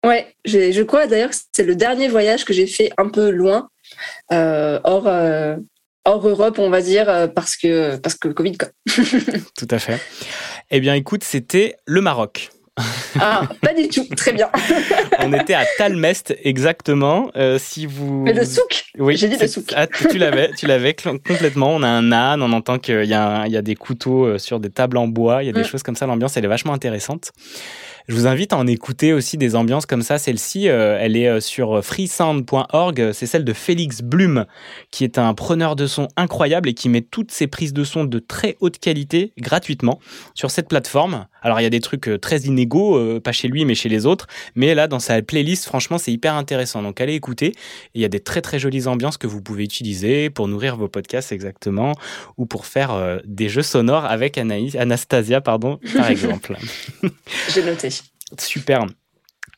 Ouais, 0.06 0.34
je 0.46 0.82
crois 0.84 1.08
d'ailleurs 1.08 1.32
que 1.32 1.36
c'est 1.52 1.66
le 1.66 1.76
dernier 1.76 2.08
voyage 2.08 2.46
que 2.46 2.54
j'ai 2.54 2.68
fait 2.68 2.90
un 2.98 3.10
peu 3.10 3.30
loin, 3.30 3.70
euh, 4.32 4.80
hors, 4.86 5.08
euh, 5.08 5.58
hors 6.06 6.26
Europe, 6.26 6.58
on 6.58 6.70
va 6.70 6.82
dire, 6.82 7.10
euh, 7.10 7.28
parce 7.28 7.58
que, 7.58 7.98
parce 7.98 8.16
que 8.16 8.30
Covid. 8.30 8.58
Quoi. 8.58 8.70
Tout 9.58 9.68
à 9.70 9.80
fait. 9.80 10.00
Eh 10.72 10.80
bien, 10.80 10.94
écoute, 10.94 11.24
c'était 11.24 11.76
le 11.86 12.02
Maroc. 12.02 12.50
Ah, 13.20 13.42
pas 13.62 13.74
du 13.74 13.90
tout. 13.90 14.06
Très 14.16 14.32
bien. 14.32 14.50
on 15.20 15.34
était 15.34 15.54
à 15.56 15.66
Talmest, 15.78 16.34
exactement. 16.44 17.30
Euh, 17.36 17.58
si 17.60 17.86
vous. 17.86 18.22
Mais 18.24 18.32
le 18.32 18.46
souk 18.46 18.86
Oui. 18.98 19.18
J'ai 19.18 19.28
dit 19.28 19.36
le 19.38 19.48
souk. 19.48 19.74
Ah, 19.76 19.86
tu 19.88 20.18
l'avais, 20.18 20.52
tu 20.54 20.66
l'avais 20.66 20.94
complètement. 20.94 21.72
On 21.76 21.84
a 21.84 21.90
un 21.90 22.12
âne, 22.14 22.42
on 22.42 22.54
entend 22.54 22.80
qu'il 22.80 23.04
y, 23.04 23.08
y 23.10 23.14
a 23.14 23.62
des 23.62 23.76
couteaux 23.76 24.26
euh, 24.26 24.38
sur 24.38 24.62
des 24.62 24.70
tables 24.70 24.98
en 24.98 25.08
bois, 25.08 25.44
il 25.44 25.48
y 25.48 25.50
a 25.50 25.52
des 25.54 25.62
Mm. 25.62 25.66
choses 25.66 25.84
comme 25.84 25.96
ça. 25.98 26.06
L'ambiance, 26.06 26.38
elle 26.38 26.46
est 26.46 26.50
vachement 26.50 26.72
intéressante. 26.74 27.32
Je 28.10 28.16
vous 28.16 28.26
invite 28.26 28.54
à 28.54 28.58
en 28.58 28.66
écouter 28.66 29.14
aussi 29.14 29.38
des 29.38 29.56
ambiances 29.56 29.86
comme 29.86 30.02
ça. 30.02 30.18
Celle-ci, 30.18 30.68
euh, 30.68 30.98
elle 31.00 31.16
est 31.16 31.28
euh, 31.28 31.40
sur 31.40 31.86
freesound.org. 31.86 33.12
C'est 33.14 33.28
celle 33.28 33.46
de 33.46 33.54
Félix 33.54 34.02
Blum, 34.02 34.48
qui 34.90 35.04
est 35.04 35.20
un 35.20 35.36
preneur 35.36 35.76
de 35.76 35.86
son 35.86 36.08
incroyable 36.18 36.70
et 36.70 36.74
qui 36.74 36.90
met 36.90 37.02
toutes 37.02 37.30
ses 37.30 37.46
prises 37.46 37.72
de 37.72 37.84
son 37.84 38.06
de 38.06 38.18
très 38.18 38.58
haute 38.62 38.80
qualité 38.80 39.32
gratuitement 39.38 40.00
sur 40.34 40.50
cette 40.50 40.68
plateforme. 40.68 41.28
Alors, 41.42 41.60
il 41.60 41.64
y 41.64 41.66
a 41.66 41.70
des 41.70 41.80
trucs 41.80 42.08
euh, 42.08 42.18
très 42.18 42.42
inégaux, 42.42 42.98
euh, 42.98 43.20
pas 43.20 43.32
chez 43.32 43.48
lui, 43.48 43.66
mais 43.66 43.76
chez 43.76 43.90
les 43.90 44.06
autres. 44.06 44.28
Mais 44.56 44.76
là, 44.76 44.88
dans 44.88 45.00
sa 45.00 45.22
playlist, 45.22 45.66
franchement, 45.66 45.98
c'est 45.98 46.12
hyper 46.12 46.36
intéressant. 46.36 46.82
Donc, 46.82 47.00
allez 47.02 47.14
écouter. 47.16 47.54
Il 47.94 48.02
y 48.02 48.06
a 48.06 48.10
des 48.10 48.20
très, 48.20 48.42
très 48.42 48.60
jolies 48.60 48.88
ambiances 48.88 49.18
que 49.18 49.28
vous 49.28 49.42
pouvez 49.42 49.64
utiliser 49.64 50.30
pour 50.30 50.48
nourrir 50.48 50.76
vos 50.76 50.88
podcasts 50.88 51.32
exactement 51.32 51.94
ou 52.38 52.46
pour 52.46 52.66
faire 52.66 52.92
euh, 52.92 53.20
des 53.26 53.50
jeux 53.50 53.62
sonores 53.62 54.06
avec 54.06 54.38
Anaïs, 54.38 54.76
Anastasia, 54.76 55.42
pardon, 55.42 55.80
par 55.96 56.10
exemple. 56.12 56.58
J'ai 57.54 57.64
noté. 57.64 57.90
Super. 58.38 58.86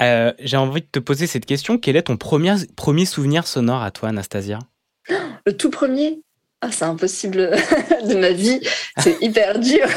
Euh, 0.02 0.34
J'ai 0.40 0.58
envie 0.58 0.82
de 0.82 0.88
te 0.92 1.00
poser 1.00 1.28
cette 1.28 1.46
question. 1.46 1.78
Quel 1.78 1.96
est 1.96 2.04
ton 2.04 2.18
premier, 2.18 2.56
premier 2.76 3.06
souvenir 3.06 3.46
sonore 3.48 3.84
à 3.84 3.92
toi, 3.92 4.10
Anastasia? 4.10 4.60
Le 5.46 5.58
tout 5.58 5.70
premier? 5.70 6.22
Ah, 6.62 6.72
c'est 6.72 6.86
impossible 6.86 7.38
de 8.08 8.16
ma 8.16 8.32
vie. 8.32 8.60
C'est 9.00 9.20
hyper 9.22 9.60
dur. 9.60 9.88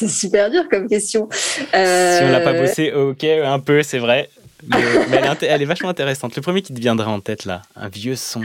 C'est 0.00 0.08
super 0.08 0.50
dur 0.50 0.68
comme 0.70 0.86
question. 0.88 1.28
Euh, 1.74 2.18
Si 2.18 2.24
on 2.24 2.30
l'a 2.30 2.40
pas 2.40 2.52
bossé, 2.54 2.92
ok, 2.92 3.22
un 3.24 3.58
peu, 3.60 3.82
c'est 3.82 3.98
vrai. 3.98 4.30
Mais, 4.66 4.76
mais 5.08 5.16
elle, 5.18 5.24
est 5.24 5.28
inté- 5.28 5.46
elle 5.48 5.62
est 5.62 5.66
vachement 5.66 5.88
intéressante. 5.88 6.34
Le 6.36 6.42
premier 6.42 6.62
qui 6.62 6.72
te 6.74 6.80
viendra 6.80 7.10
en 7.10 7.20
tête, 7.20 7.44
là, 7.44 7.62
un 7.76 7.88
vieux 7.88 8.16
son. 8.16 8.42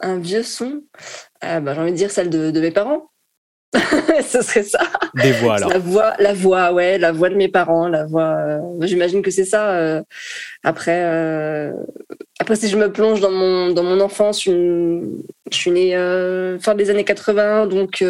Un 0.00 0.18
vieux 0.18 0.42
son 0.42 0.82
bah, 1.42 1.74
J'ai 1.74 1.80
envie 1.80 1.92
de 1.92 1.96
dire 1.96 2.10
celle 2.10 2.30
de, 2.30 2.50
de 2.50 2.60
mes 2.60 2.70
parents. 2.70 3.10
Ce 4.28 4.42
serait 4.42 4.62
ça. 4.62 4.80
Des 5.14 5.32
voix, 5.32 5.56
alors. 5.56 5.70
La 5.70 5.78
voix, 5.78 6.14
la 6.18 6.32
voix, 6.32 6.72
ouais, 6.72 6.98
la 6.98 7.12
voix 7.12 7.28
de 7.28 7.34
mes 7.34 7.48
parents, 7.48 7.88
la 7.88 8.06
voix. 8.06 8.36
euh, 8.38 8.58
J'imagine 8.82 9.22
que 9.22 9.30
c'est 9.30 9.44
ça. 9.44 9.72
euh, 9.72 10.00
après, 10.62 11.02
euh, 11.04 11.72
après, 12.40 12.56
si 12.56 12.68
je 12.68 12.76
me 12.76 12.90
plonge 12.92 13.20
dans 13.20 13.30
mon 13.30 13.70
dans 13.72 13.82
mon 13.82 14.00
enfance, 14.00 14.46
une, 14.46 15.22
je 15.50 15.56
suis 15.56 15.70
née 15.70 15.92
fin 16.60 16.74
des 16.74 16.90
années 16.90 17.04
80, 17.04 17.66
donc 17.66 18.04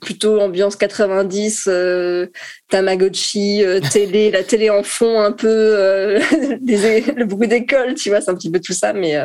plutôt 0.00 0.40
ambiance 0.40 0.76
90, 0.76 1.66
euh, 1.68 2.26
Tamagotchi, 2.68 3.62
télé, 3.92 4.30
la 4.30 4.42
télé 4.42 4.70
en 4.70 4.82
fond, 4.82 5.20
un 5.20 5.32
peu 5.32 5.48
le 6.20 7.24
bruit 7.24 7.48
d'école, 7.48 7.94
tu 7.94 8.08
vois, 8.10 8.20
c'est 8.20 8.30
un 8.30 8.34
petit 8.34 8.50
peu 8.50 8.60
tout 8.60 8.72
ça, 8.72 8.92
mais 8.92 9.16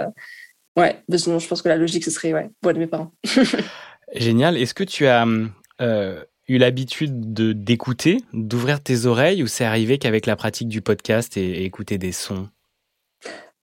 ouais. 0.78 0.96
Sinon, 1.16 1.40
je 1.40 1.48
pense 1.48 1.62
que 1.62 1.70
la 1.70 1.76
logique, 1.76 2.04
ce 2.04 2.12
serait 2.12 2.34
ouais, 2.34 2.50
voix 2.62 2.74
de 2.74 2.80
mes 2.80 2.88
parents. 2.88 3.12
Génial. 4.16 4.58
Est-ce 4.58 4.74
que 4.74 4.84
tu 4.84 5.08
as 5.08 5.26
euh, 5.82 6.24
eu 6.48 6.58
l'habitude 6.58 7.34
de 7.34 7.54
d'écouter, 7.54 8.18
d'ouvrir 8.34 8.82
tes 8.82 9.06
oreilles, 9.06 9.44
ou 9.44 9.48
c'est 9.48 9.66
arrivé 9.66 9.98
qu'avec 9.98 10.26
la 10.26 10.36
pratique 10.36 10.68
du 10.68 10.82
podcast 10.82 11.38
et, 11.38 11.64
écouter 11.64 11.98
des 11.98 12.12
sons? 12.12 12.50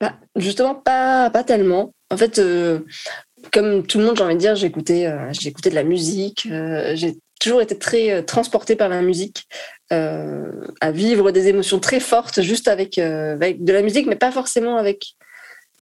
Bah, 0.01 0.15
justement, 0.37 0.75
pas, 0.75 1.31
pas 1.31 1.45
tellement. 1.45 1.93
En 2.11 2.17
fait, 2.17 2.39
euh, 2.39 2.81
comme 3.53 3.87
tout 3.87 3.99
le 3.99 4.05
monde, 4.05 4.17
j'ai 4.17 4.23
envie 4.23 4.35
de 4.35 4.41
dire, 4.41 4.57
j'écoutais 4.57 5.07
euh, 5.07 5.31
de 5.33 5.75
la 5.75 5.85
musique. 5.85 6.49
j'ai 6.95 7.17
toujours 7.41 7.63
été 7.63 7.79
très 7.79 8.25
transportée 8.25 8.75
par 8.75 8.89
la 8.89 9.01
musique, 9.01 9.47
à 9.91 10.91
vivre 10.91 11.31
des 11.31 11.49
émotions 11.49 11.79
très 11.79 12.01
fortes 12.01 12.41
juste 12.41 12.67
avec, 12.67 12.99
avec 12.99 13.63
de 13.63 13.73
la 13.73 13.83
musique, 13.83 14.07
mais 14.07 14.17
pas 14.17 14.33
forcément 14.33 14.77
avec 14.77 15.13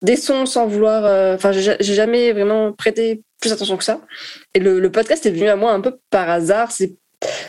des 0.03 0.17
sons 0.17 0.45
sans 0.45 0.67
vouloir. 0.67 1.35
Enfin, 1.35 1.53
j'ai 1.53 1.77
jamais 1.81 2.33
vraiment 2.33 2.73
prêté 2.73 3.23
plus 3.41 3.53
attention 3.53 3.77
que 3.77 3.85
ça. 3.85 4.01
Et 4.55 4.61
le, 4.61 4.91
podcast 4.91 5.27
est 5.27 5.31
venu 5.31 5.49
à 5.49 5.57
moi 5.57 5.73
un 5.73 5.81
peu 5.81 5.99
par 6.11 6.29
hasard. 6.29 6.71
C'est 6.71 6.95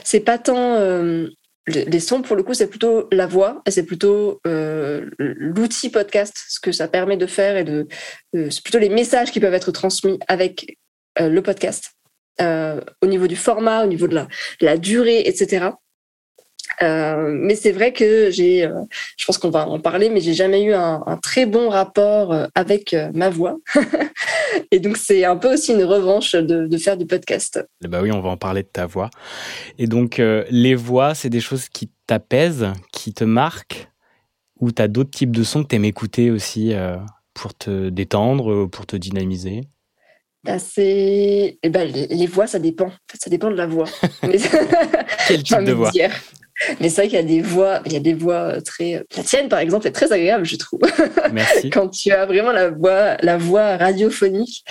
c'est 0.03 0.21
pas 0.21 0.37
tant 0.37 0.75
euh, 0.75 1.27
les 1.67 1.99
sons 1.99 2.21
pour 2.21 2.37
le 2.37 2.43
coup, 2.43 2.53
c'est 2.53 2.67
plutôt 2.67 3.09
la 3.11 3.27
voix 3.27 3.61
et 3.65 3.71
c'est 3.71 3.83
plutôt 3.83 4.39
euh, 4.47 5.09
l'outil 5.19 5.89
podcast, 5.89 6.37
ce 6.47 6.61
que 6.61 6.71
ça 6.71 6.87
permet 6.87 7.17
de 7.17 7.25
faire 7.25 7.57
et 7.57 7.65
de 7.65 7.87
euh, 8.35 8.49
c'est 8.49 8.63
plutôt 8.63 8.79
les 8.79 8.89
messages 8.89 9.31
qui 9.31 9.41
peuvent 9.41 9.53
être 9.53 9.71
transmis 9.71 10.17
avec 10.27 10.77
le 11.19 11.41
podcast 11.41 11.93
au 12.39 13.07
niveau 13.07 13.25
du 13.25 13.35
format, 13.35 13.83
au 13.83 13.87
niveau 13.87 14.07
de 14.07 14.21
la 14.61 14.77
durée, 14.77 15.23
etc. 15.25 15.71
Euh, 16.81 17.31
mais 17.33 17.55
c'est 17.55 17.71
vrai 17.71 17.91
que 17.93 18.29
j'ai, 18.29 18.65
euh, 18.65 18.81
je 19.17 19.25
pense 19.25 19.37
qu'on 19.37 19.49
va 19.49 19.67
en 19.67 19.79
parler, 19.79 20.09
mais 20.09 20.21
j'ai 20.21 20.33
jamais 20.33 20.63
eu 20.63 20.73
un, 20.73 21.01
un 21.05 21.17
très 21.17 21.45
bon 21.45 21.69
rapport 21.69 22.31
euh, 22.33 22.45
avec 22.55 22.95
ma 23.13 23.29
voix. 23.29 23.57
et 24.71 24.79
donc 24.79 24.97
c'est 24.97 25.25
un 25.25 25.37
peu 25.37 25.53
aussi 25.53 25.73
une 25.73 25.83
revanche 25.83 26.33
de, 26.33 26.67
de 26.67 26.77
faire 26.77 26.97
du 26.97 27.05
podcast. 27.05 27.65
Bah 27.81 27.99
oui, 28.01 28.11
on 28.11 28.21
va 28.21 28.29
en 28.29 28.37
parler 28.37 28.63
de 28.63 28.67
ta 28.67 28.85
voix. 28.85 29.09
Et 29.77 29.87
donc, 29.87 30.21
les 30.49 30.75
voix, 30.75 31.15
c'est 31.15 31.29
des 31.29 31.39
choses 31.39 31.69
qui 31.69 31.89
t'apaisent, 32.05 32.67
qui 32.91 33.13
te 33.13 33.23
marquent, 33.23 33.89
ou 34.59 34.71
t'as 34.71 34.87
d'autres 34.87 35.11
types 35.11 35.35
de 35.35 35.43
sons 35.43 35.63
que 35.63 35.67
t'aimes 35.67 35.85
écouter 35.85 36.31
aussi 36.31 36.73
pour 37.33 37.53
te 37.53 37.89
détendre, 37.89 38.67
pour 38.67 38.85
te 38.85 38.95
dynamiser? 38.95 39.61
Bah, 40.43 40.57
eh 40.77 41.57
ben, 41.69 41.91
les, 41.91 42.07
les 42.07 42.27
voix, 42.27 42.47
ça 42.47 42.59
dépend. 42.59 42.91
Ça 43.13 43.29
dépend 43.29 43.51
de 43.51 43.55
la 43.55 43.67
voix. 43.67 43.87
Quel 45.27 45.43
type 45.43 45.57
de 45.63 45.73
voix? 45.73 45.91
dire. 45.91 46.11
Mais 46.79 46.89
c'est 46.89 47.01
vrai 47.01 47.07
qu'il 47.07 47.17
y 47.17 47.21
a 47.21 47.23
des 47.23 47.41
voix, 47.41 47.81
il 47.85 47.93
y 47.93 47.95
a 47.95 47.99
des 47.99 48.13
voix 48.15 48.61
très. 48.61 49.03
La 49.15 49.23
tienne, 49.23 49.47
par 49.47 49.59
exemple, 49.59 49.85
est 49.87 49.91
très 49.91 50.11
agréable, 50.11 50.45
je 50.45 50.55
trouve. 50.55 50.79
Merci. 51.31 51.69
Quand 51.69 51.87
tu 51.89 52.11
as 52.11 52.25
vraiment 52.25 52.51
la 52.51 52.71
voix, 52.71 53.15
la 53.21 53.37
voix 53.37 53.77
radiophonique, 53.77 54.63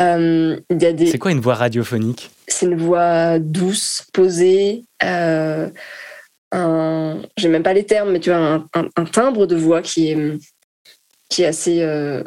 euh, 0.00 0.58
il 0.70 0.82
y 0.82 0.86
a 0.86 0.92
des. 0.92 1.06
C'est 1.06 1.18
quoi 1.18 1.30
une 1.30 1.40
voix 1.40 1.54
radiophonique? 1.54 2.30
C'est 2.48 2.66
une 2.66 2.76
voix 2.76 3.38
douce, 3.38 4.04
posée. 4.12 4.82
Euh, 5.04 5.68
un, 6.52 7.22
j'ai 7.36 7.48
même 7.48 7.62
pas 7.62 7.74
les 7.74 7.84
termes, 7.86 8.10
mais 8.10 8.20
tu 8.20 8.32
as 8.32 8.38
un, 8.38 8.66
un- 8.74 8.88
un 8.96 9.04
timbre 9.04 9.46
de 9.46 9.54
voix 9.56 9.82
qui 9.82 10.10
est 10.10 10.18
qui 11.28 11.42
est 11.42 11.46
assez 11.46 11.80
euh, 11.82 12.24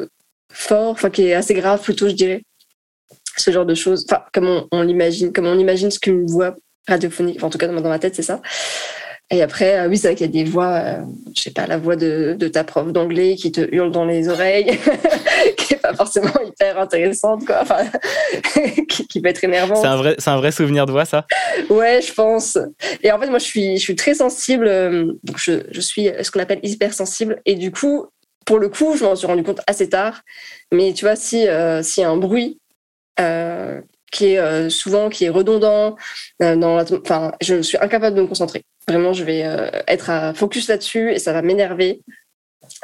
fort, 0.50 0.92
enfin 0.92 1.10
qui 1.10 1.26
est 1.26 1.34
assez 1.34 1.52
grave 1.52 1.82
plutôt, 1.82 2.08
je 2.08 2.14
dirais. 2.14 2.42
Ce 3.36 3.50
genre 3.50 3.66
de 3.66 3.74
choses, 3.74 4.06
enfin 4.08 4.22
comme 4.32 4.46
on, 4.48 4.66
on 4.72 4.82
l'imagine, 4.82 5.30
comme 5.32 5.46
on 5.46 5.58
imagine 5.58 5.90
ce 5.90 5.98
qu'une 5.98 6.24
voix 6.26 6.56
radiophonique, 6.88 7.36
enfin, 7.36 7.46
en 7.46 7.50
tout 7.50 7.58
cas 7.58 7.68
dans 7.68 7.80
ma 7.88 7.98
tête 7.98 8.14
c'est 8.14 8.22
ça. 8.22 8.40
Et 9.30 9.42
après, 9.42 9.78
euh, 9.80 9.88
oui, 9.88 9.96
c'est 9.96 10.08
vrai 10.08 10.16
qu'il 10.16 10.26
y 10.26 10.28
a 10.28 10.44
des 10.44 10.48
voix, 10.48 10.72
euh, 10.74 10.98
je 11.34 11.40
sais 11.40 11.50
pas, 11.50 11.66
la 11.66 11.78
voix 11.78 11.96
de, 11.96 12.36
de 12.38 12.46
ta 12.46 12.62
prof 12.62 12.92
d'anglais 12.92 13.36
qui 13.36 13.50
te 13.50 13.62
hurle 13.74 13.90
dans 13.90 14.04
les 14.04 14.28
oreilles, 14.28 14.78
qui 15.56 15.72
est 15.72 15.78
pas 15.78 15.94
forcément 15.94 16.30
hyper 16.46 16.78
intéressante, 16.78 17.46
quoi. 17.46 17.60
Enfin, 17.62 17.78
qui, 18.88 19.06
qui 19.08 19.20
peut 19.22 19.30
être 19.30 19.42
énervante. 19.42 19.78
C'est 19.80 19.86
un, 19.86 19.96
vrai, 19.96 20.14
c'est 20.18 20.28
un 20.28 20.36
vrai 20.36 20.52
souvenir 20.52 20.84
de 20.84 20.92
voix, 20.92 21.06
ça? 21.06 21.24
Ouais, 21.70 22.02
je 22.02 22.12
pense. 22.12 22.58
Et 23.02 23.10
en 23.12 23.18
fait, 23.18 23.28
moi, 23.30 23.38
je 23.38 23.44
suis, 23.46 23.78
je 23.78 23.82
suis 23.82 23.96
très 23.96 24.12
sensible. 24.12 24.66
euh, 24.68 25.06
Donc, 25.24 25.38
je, 25.38 25.52
je 25.70 25.80
suis 25.80 26.10
ce 26.20 26.30
qu'on 26.30 26.40
appelle 26.40 26.60
hypersensible. 26.62 27.40
Et 27.46 27.54
du 27.54 27.70
coup, 27.72 28.06
pour 28.44 28.58
le 28.58 28.68
coup, 28.68 28.94
je 28.94 29.04
m'en 29.04 29.16
suis 29.16 29.26
rendu 29.26 29.42
compte 29.42 29.62
assez 29.66 29.88
tard. 29.88 30.20
Mais 30.70 30.92
tu 30.92 31.06
vois, 31.06 31.16
si 31.16 31.48
euh, 31.48 31.82
s'il 31.82 32.02
y 32.02 32.04
a 32.04 32.10
un 32.10 32.18
bruit 32.18 32.58
euh, 33.20 33.80
qui 34.14 34.32
est 34.32 34.38
euh, 34.38 34.70
souvent 34.70 35.10
qui 35.10 35.24
est 35.24 35.28
redondant, 35.28 35.96
euh, 36.42 36.84
enfin, 37.02 37.32
je 37.42 37.60
suis 37.62 37.76
incapable 37.78 38.16
de 38.16 38.22
me 38.22 38.26
concentrer. 38.26 38.62
Vraiment, 38.88 39.12
je 39.12 39.24
vais 39.24 39.44
euh, 39.44 39.68
être 39.88 40.08
à 40.08 40.32
focus 40.32 40.68
là-dessus 40.68 41.12
et 41.12 41.18
ça 41.18 41.32
va 41.32 41.42
m'énerver. 41.42 42.00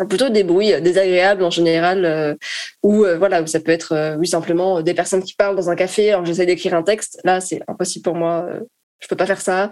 Plutôt 0.08 0.28
des 0.28 0.44
bruits 0.44 0.78
désagréables 0.82 1.42
en 1.42 1.50
général, 1.50 2.36
ou 2.82 3.06
voilà, 3.18 3.46
ça 3.46 3.60
peut 3.60 3.72
être 3.72 4.16
oui 4.18 4.26
simplement 4.26 4.82
des 4.82 4.92
personnes 4.92 5.22
qui 5.22 5.34
parlent 5.34 5.56
dans 5.56 5.70
un 5.70 5.74
café 5.74 6.10
alors 6.10 6.26
j'essaie 6.26 6.44
d'écrire 6.44 6.74
un 6.74 6.82
texte. 6.82 7.18
Là, 7.24 7.40
c'est 7.40 7.62
impossible 7.66 8.02
pour 8.02 8.14
moi. 8.14 8.46
Je 9.00 9.08
peux 9.08 9.16
pas 9.16 9.26
faire 9.26 9.40
ça. 9.40 9.70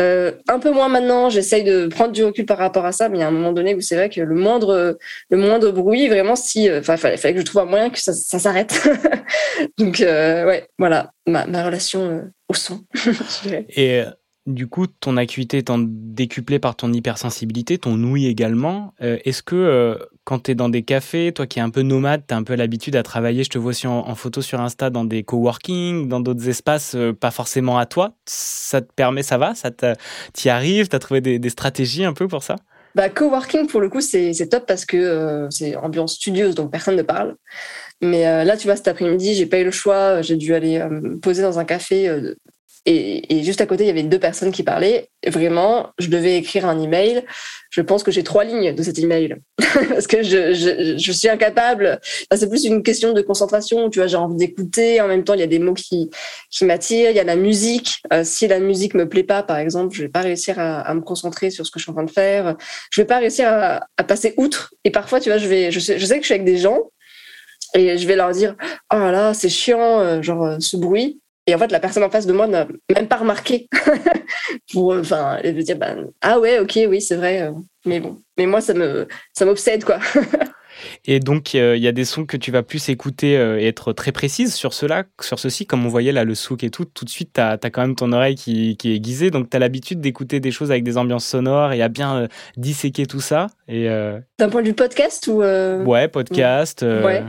Euh, 0.00 0.32
un 0.48 0.58
peu 0.58 0.70
moins 0.70 0.88
maintenant, 0.88 1.30
j'essaye 1.30 1.64
de 1.64 1.86
prendre 1.86 2.12
du 2.12 2.24
recul 2.24 2.44
par 2.44 2.58
rapport 2.58 2.84
à 2.84 2.92
ça, 2.92 3.08
mais 3.08 3.18
il 3.18 3.20
y 3.20 3.24
a 3.24 3.28
un 3.28 3.32
moment 3.32 3.52
donné 3.52 3.74
où 3.74 3.80
c'est 3.80 3.94
vrai 3.94 4.10
que 4.10 4.20
le 4.20 4.34
moindre, 4.34 4.98
le 5.30 5.36
moindre 5.36 5.70
bruit, 5.70 6.08
vraiment, 6.08 6.36
si, 6.36 6.68
euh, 6.68 6.80
enfin, 6.80 6.96
fallait, 6.96 7.16
que 7.16 7.40
je 7.40 7.44
trouve 7.44 7.62
un 7.62 7.66
moyen 7.66 7.90
que 7.90 8.00
ça, 8.00 8.12
s'arrête. 8.12 8.88
Donc, 9.78 10.00
euh, 10.00 10.44
ouais, 10.46 10.68
voilà, 10.78 11.12
ma, 11.26 11.44
relation 11.64 12.30
au 12.48 12.54
son. 12.54 12.84
Et 13.76 14.02
du 14.46 14.66
coup, 14.66 14.86
ton 14.86 15.16
acuité 15.16 15.58
étant 15.58 15.78
décuplée 15.80 16.58
par 16.58 16.76
ton 16.76 16.92
hypersensibilité, 16.92 17.78
ton 17.78 18.02
ouïe 18.02 18.26
également, 18.26 18.94
est-ce 19.00 19.42
que 19.42 19.98
quand 20.26 20.40
tu 20.40 20.50
es 20.50 20.54
dans 20.56 20.68
des 20.68 20.82
cafés, 20.82 21.32
toi 21.32 21.46
qui 21.46 21.60
es 21.60 21.62
un 21.62 21.70
peu 21.70 21.82
nomade, 21.82 22.24
tu 22.26 22.34
as 22.34 22.36
un 22.36 22.42
peu 22.42 22.56
l'habitude 22.56 22.96
à 22.96 23.04
travailler, 23.04 23.44
je 23.44 23.48
te 23.48 23.58
vois 23.58 23.70
aussi 23.70 23.86
en, 23.86 24.14
photo 24.16 24.42
sur 24.42 24.60
Insta, 24.60 24.90
dans 24.90 25.04
des 25.04 25.22
coworking, 25.22 26.08
dans 26.08 26.18
d'autres 26.18 26.48
espaces, 26.48 26.96
euh, 26.96 27.12
pas 27.12 27.30
forcément 27.30 27.78
à 27.78 27.86
toi, 27.86 28.16
ça 28.26 28.80
te 28.80 28.92
permet, 28.92 29.22
ça 29.22 29.38
va? 29.38 29.54
Ça 29.54 29.70
t'y 30.32 30.48
arrives? 30.48 30.88
Tu 30.88 30.96
as 30.96 30.98
trouvé 30.98 31.20
des, 31.20 31.48
stratégies 31.48 32.04
un 32.04 32.12
peu 32.12 32.26
pour 32.26 32.42
ça? 32.42 32.56
Bah, 32.96 33.08
coworking, 33.08 33.68
pour 33.68 33.80
le 33.80 33.88
coup, 33.88 34.00
c'est 34.00 34.32
top 34.50 34.66
parce 34.66 34.84
que 34.84 34.96
euh, 34.96 35.48
c'est 35.50 35.76
ambiance 35.76 36.14
studieuse, 36.14 36.56
donc 36.56 36.72
personne 36.72 36.96
ne 36.96 37.02
parle. 37.02 37.36
Mais 38.02 38.26
euh, 38.26 38.42
là, 38.42 38.56
tu 38.56 38.66
vois, 38.66 38.74
cet 38.74 38.88
après-midi, 38.88 39.34
j'ai 39.34 39.46
pas 39.46 39.60
eu 39.60 39.64
le 39.64 39.70
choix. 39.70 40.22
J'ai 40.22 40.36
dû 40.36 40.54
aller 40.54 40.84
poser 41.22 41.42
dans 41.42 41.60
un 41.60 41.64
café 41.64 42.08
et, 42.88 43.42
juste 43.42 43.60
à 43.60 43.66
côté, 43.66 43.82
il 43.82 43.88
y 43.88 43.90
avait 43.90 44.04
deux 44.04 44.20
personnes 44.20 44.52
qui 44.52 44.62
parlaient. 44.62 45.08
Vraiment, 45.26 45.90
je 45.98 46.06
devais 46.08 46.36
écrire 46.36 46.66
un 46.66 46.80
email. 46.80 47.24
Je 47.70 47.80
pense 47.80 48.04
que 48.04 48.12
j'ai 48.12 48.22
trois 48.22 48.44
lignes 48.44 48.72
de 48.72 48.82
cet 48.82 49.00
email 49.00 49.36
parce 49.88 50.06
que 50.06 50.22
je, 50.22 50.96
suis 50.96 51.28
incapable. 51.28 52.00
C'est 52.32 52.48
plus 52.48 52.64
une 52.64 52.84
question 52.84 53.12
de 53.12 53.20
concentration. 53.22 53.90
Tu 53.90 53.98
vois, 53.98 54.06
j'ai 54.06 54.16
envie 54.16 54.36
d'écouter. 54.36 55.00
En 55.00 55.08
même 55.08 55.24
temps, 55.24 55.34
il 55.34 55.40
y 55.40 55.42
a 55.42 55.48
des 55.48 55.58
mots 55.58 55.74
qui, 55.74 56.10
qui 56.50 56.64
m'attirent. 56.64 57.10
Il 57.10 57.16
y 57.16 57.20
a 57.20 57.24
la 57.24 57.34
musique. 57.34 58.02
Euh, 58.12 58.22
si 58.22 58.46
la 58.46 58.60
musique 58.60 58.94
me 58.94 59.08
plaît 59.08 59.24
pas, 59.24 59.42
par 59.42 59.58
exemple, 59.58 59.92
je 59.92 60.02
vais 60.02 60.08
pas 60.08 60.20
réussir 60.20 60.60
à, 60.60 60.94
me 60.94 61.00
concentrer 61.00 61.50
sur 61.50 61.66
ce 61.66 61.72
que 61.72 61.80
je 61.80 61.84
suis 61.84 61.90
en 61.90 61.94
train 61.94 62.04
de 62.04 62.10
faire. 62.10 62.56
Je 62.92 63.00
vais 63.00 63.06
pas 63.06 63.18
réussir 63.18 63.48
à, 63.48 64.04
passer 64.04 64.34
outre. 64.36 64.72
Et 64.84 64.92
parfois, 64.92 65.18
tu 65.18 65.28
vois, 65.28 65.38
je 65.38 65.48
vais, 65.48 65.72
je 65.72 65.80
sais, 65.80 65.96
que 65.96 66.00
je 66.00 66.24
suis 66.24 66.34
avec 66.34 66.44
des 66.44 66.58
gens 66.58 66.78
et 67.74 67.98
je 67.98 68.06
vais 68.06 68.14
leur 68.14 68.30
dire, 68.30 68.54
oh 68.94 68.96
là, 68.96 69.34
c'est 69.34 69.48
chiant, 69.48 69.98
euh, 70.00 70.22
genre 70.22 70.56
ce 70.60 70.76
bruit. 70.76 71.20
Et 71.46 71.54
en 71.54 71.58
fait, 71.58 71.70
la 71.70 71.80
personne 71.80 72.02
en 72.02 72.10
face 72.10 72.26
de 72.26 72.32
moi 72.32 72.46
n'a 72.46 72.66
même 72.94 73.08
pas 73.08 73.16
remarqué. 73.16 73.68
Pour, 74.72 74.94
enfin, 74.94 75.38
elle 75.42 75.54
veut 75.54 75.62
dire, 75.62 75.76
bah, 75.76 75.94
ah 76.20 76.40
ouais, 76.40 76.58
ok, 76.58 76.78
oui, 76.88 77.00
c'est 77.00 77.16
vrai. 77.16 77.42
euh, 77.42 77.52
Mais 77.84 78.00
bon, 78.00 78.20
mais 78.36 78.46
moi, 78.46 78.60
ça 78.60 78.74
me, 78.74 79.06
ça 79.32 79.44
m'obsède, 79.44 79.84
quoi. 79.84 79.98
Et 81.04 81.20
donc, 81.20 81.54
il 81.54 81.78
y 81.78 81.88
a 81.88 81.92
des 81.92 82.04
sons 82.04 82.26
que 82.26 82.36
tu 82.36 82.50
vas 82.50 82.62
plus 82.62 82.88
écouter 82.88 83.38
euh, 83.38 83.58
et 83.58 83.66
être 83.66 83.92
très 83.92 84.12
précise 84.12 84.54
sur 84.54 84.74
cela, 84.74 85.04
sur 85.20 85.38
ceci, 85.38 85.66
comme 85.66 85.86
on 85.86 85.88
voyait 85.88 86.12
là, 86.12 86.24
le 86.24 86.34
souk 86.34 86.64
et 86.64 86.70
tout. 86.70 86.84
Tout 86.84 87.04
de 87.04 87.10
suite, 87.10 87.30
tu 87.34 87.40
as, 87.40 87.58
quand 87.58 87.80
même 87.80 87.94
ton 87.94 88.12
oreille 88.12 88.34
qui, 88.34 88.76
qui 88.76 88.90
est 88.90 88.96
aiguisée. 88.96 89.30
Donc, 89.30 89.48
tu 89.48 89.56
as 89.56 89.60
l'habitude 89.60 90.00
d'écouter 90.00 90.40
des 90.40 90.50
choses 90.50 90.70
avec 90.70 90.84
des 90.84 90.98
ambiances 90.98 91.26
sonores 91.26 91.72
et 91.72 91.80
à 91.80 91.88
bien 91.88 92.16
euh, 92.16 92.28
disséquer 92.56 93.06
tout 93.06 93.20
ça. 93.20 93.46
Et. 93.68 93.88
D'un 94.38 94.48
point 94.50 94.62
de 94.62 94.68
vue 94.68 94.74
podcast 94.74 95.28
ou. 95.28 95.42
Ouais, 95.42 96.08
podcast. 96.08 96.82
Ouais. 96.82 97.22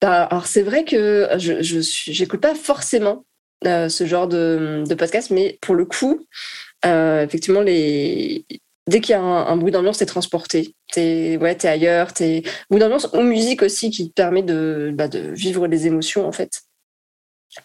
Bah, 0.00 0.24
alors, 0.24 0.46
c'est 0.46 0.62
vrai 0.62 0.84
que 0.84 1.28
je, 1.38 1.80
j'écoute 2.10 2.40
pas 2.40 2.54
forcément 2.54 3.25
euh, 3.64 3.88
ce 3.88 4.06
genre 4.06 4.28
de, 4.28 4.84
podcast, 4.98 5.30
mais 5.30 5.58
pour 5.62 5.74
le 5.74 5.84
coup, 5.84 6.26
euh, 6.84 7.24
effectivement, 7.24 7.62
les, 7.62 8.44
dès 8.86 9.00
qu'il 9.00 9.12
y 9.12 9.14
a 9.14 9.20
un, 9.20 9.56
bruit 9.56 9.72
d'ambiance, 9.72 9.98
t'es 9.98 10.06
transporté. 10.06 10.74
T'es 10.92 11.38
ouais, 11.40 11.64
ailleurs. 11.66 12.12
T'es 12.12 12.42
bruit 12.70 12.80
d'ambiance 12.80 13.08
ou 13.12 13.22
musique 13.22 13.62
aussi 13.62 13.90
qui 13.90 14.08
te 14.08 14.14
permet 14.14 14.42
de, 14.42 14.92
bah, 14.94 15.08
de 15.08 15.18
vivre 15.18 15.68
des 15.68 15.86
émotions 15.86 16.26
en 16.26 16.32
fait. 16.32 16.62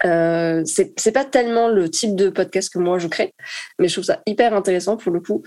Euh, 0.06 0.64
c'est 0.66 1.12
pas 1.12 1.26
tellement 1.26 1.68
le 1.68 1.90
type 1.90 2.16
de 2.16 2.30
podcast 2.30 2.72
que 2.72 2.80
moi 2.80 3.00
je 3.00 3.08
crée, 3.08 3.34
mais 3.80 3.88
je 3.88 3.94
trouve 3.94 4.06
ça 4.06 4.22
hyper 4.26 4.54
intéressant 4.54 4.98
pour 4.98 5.12
le 5.12 5.20
coup. 5.20 5.44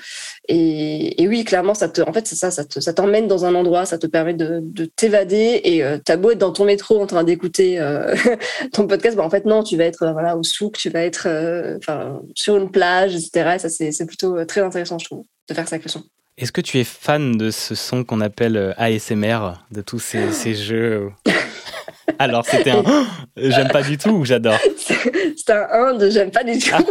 Et, 0.49 1.23
et 1.23 1.29
oui, 1.29 1.45
clairement, 1.45 1.75
ça 1.75 1.89
te, 1.89 2.01
en 2.03 2.13
fait, 2.13 2.27
ça, 2.27 2.51
ça 2.51 2.65
ça 2.69 2.93
t'emmène 2.93 3.27
dans 3.29 3.45
un 3.45 3.55
endroit, 3.55 3.85
ça 3.85 3.99
te 3.99 4.07
permet 4.07 4.35
de, 4.35 4.61
de 4.63 4.85
t'évader. 4.85 5.61
Et 5.65 5.85
euh, 5.85 5.99
t'as 6.03 6.17
beau 6.17 6.31
être 6.31 6.39
dans 6.39 6.53
ton 6.53 6.65
métro 6.65 7.01
en 7.01 7.07
train 7.07 7.25
d'écouter 7.25 7.81
euh, 7.81 8.15
ton 8.73 8.87
podcast, 8.87 9.17
bah 9.17 9.25
en 9.25 9.31
fait 9.31 9.45
non, 9.45 9.63
tu 9.63 9.77
vas 9.77 9.85
être 9.85 10.11
voilà 10.13 10.37
au 10.37 10.43
souk, 10.43 10.77
tu 10.77 10.91
vas 10.91 11.01
être 11.03 11.27
euh, 11.29 11.77
enfin 11.79 12.23
sur 12.35 12.57
une 12.57 12.71
plage, 12.71 13.15
etc. 13.15 13.57
Et 13.57 13.59
ça 13.59 13.69
c'est 13.69 14.07
plutôt 14.07 14.37
euh, 14.37 14.45
très 14.45 14.61
intéressant, 14.61 14.99
je 14.99 15.07
trouve, 15.07 15.25
de 15.49 15.55
faire 15.55 15.69
ça 15.69 15.77
avec. 15.77 15.89
Est-ce 16.37 16.51
que 16.53 16.61
tu 16.61 16.79
es 16.81 16.85
fan 16.85 17.37
de 17.37 17.51
ce 17.51 17.75
son 17.77 18.03
qu'on 18.03 18.21
appelle 18.21 18.57
euh, 18.57 18.73
ASMR, 18.77 19.53
de 19.71 19.83
tous 19.83 20.01
ces, 20.01 20.33
ces 20.33 20.55
jeux 20.57 21.11
Alors, 22.19 22.45
c'était 22.45 22.71
un 22.71 22.83
j'aime 23.37 23.69
pas 23.69 23.83
du 23.83 23.97
tout 23.99 24.11
ou 24.11 24.25
j'adore 24.25 24.59
C'est 24.77 25.51
un 25.53 25.67
1 25.71 25.95
de 25.95 26.11
j'aime 26.11 26.31
pas 26.31 26.45
du 26.45 26.59
tout. 26.59 26.75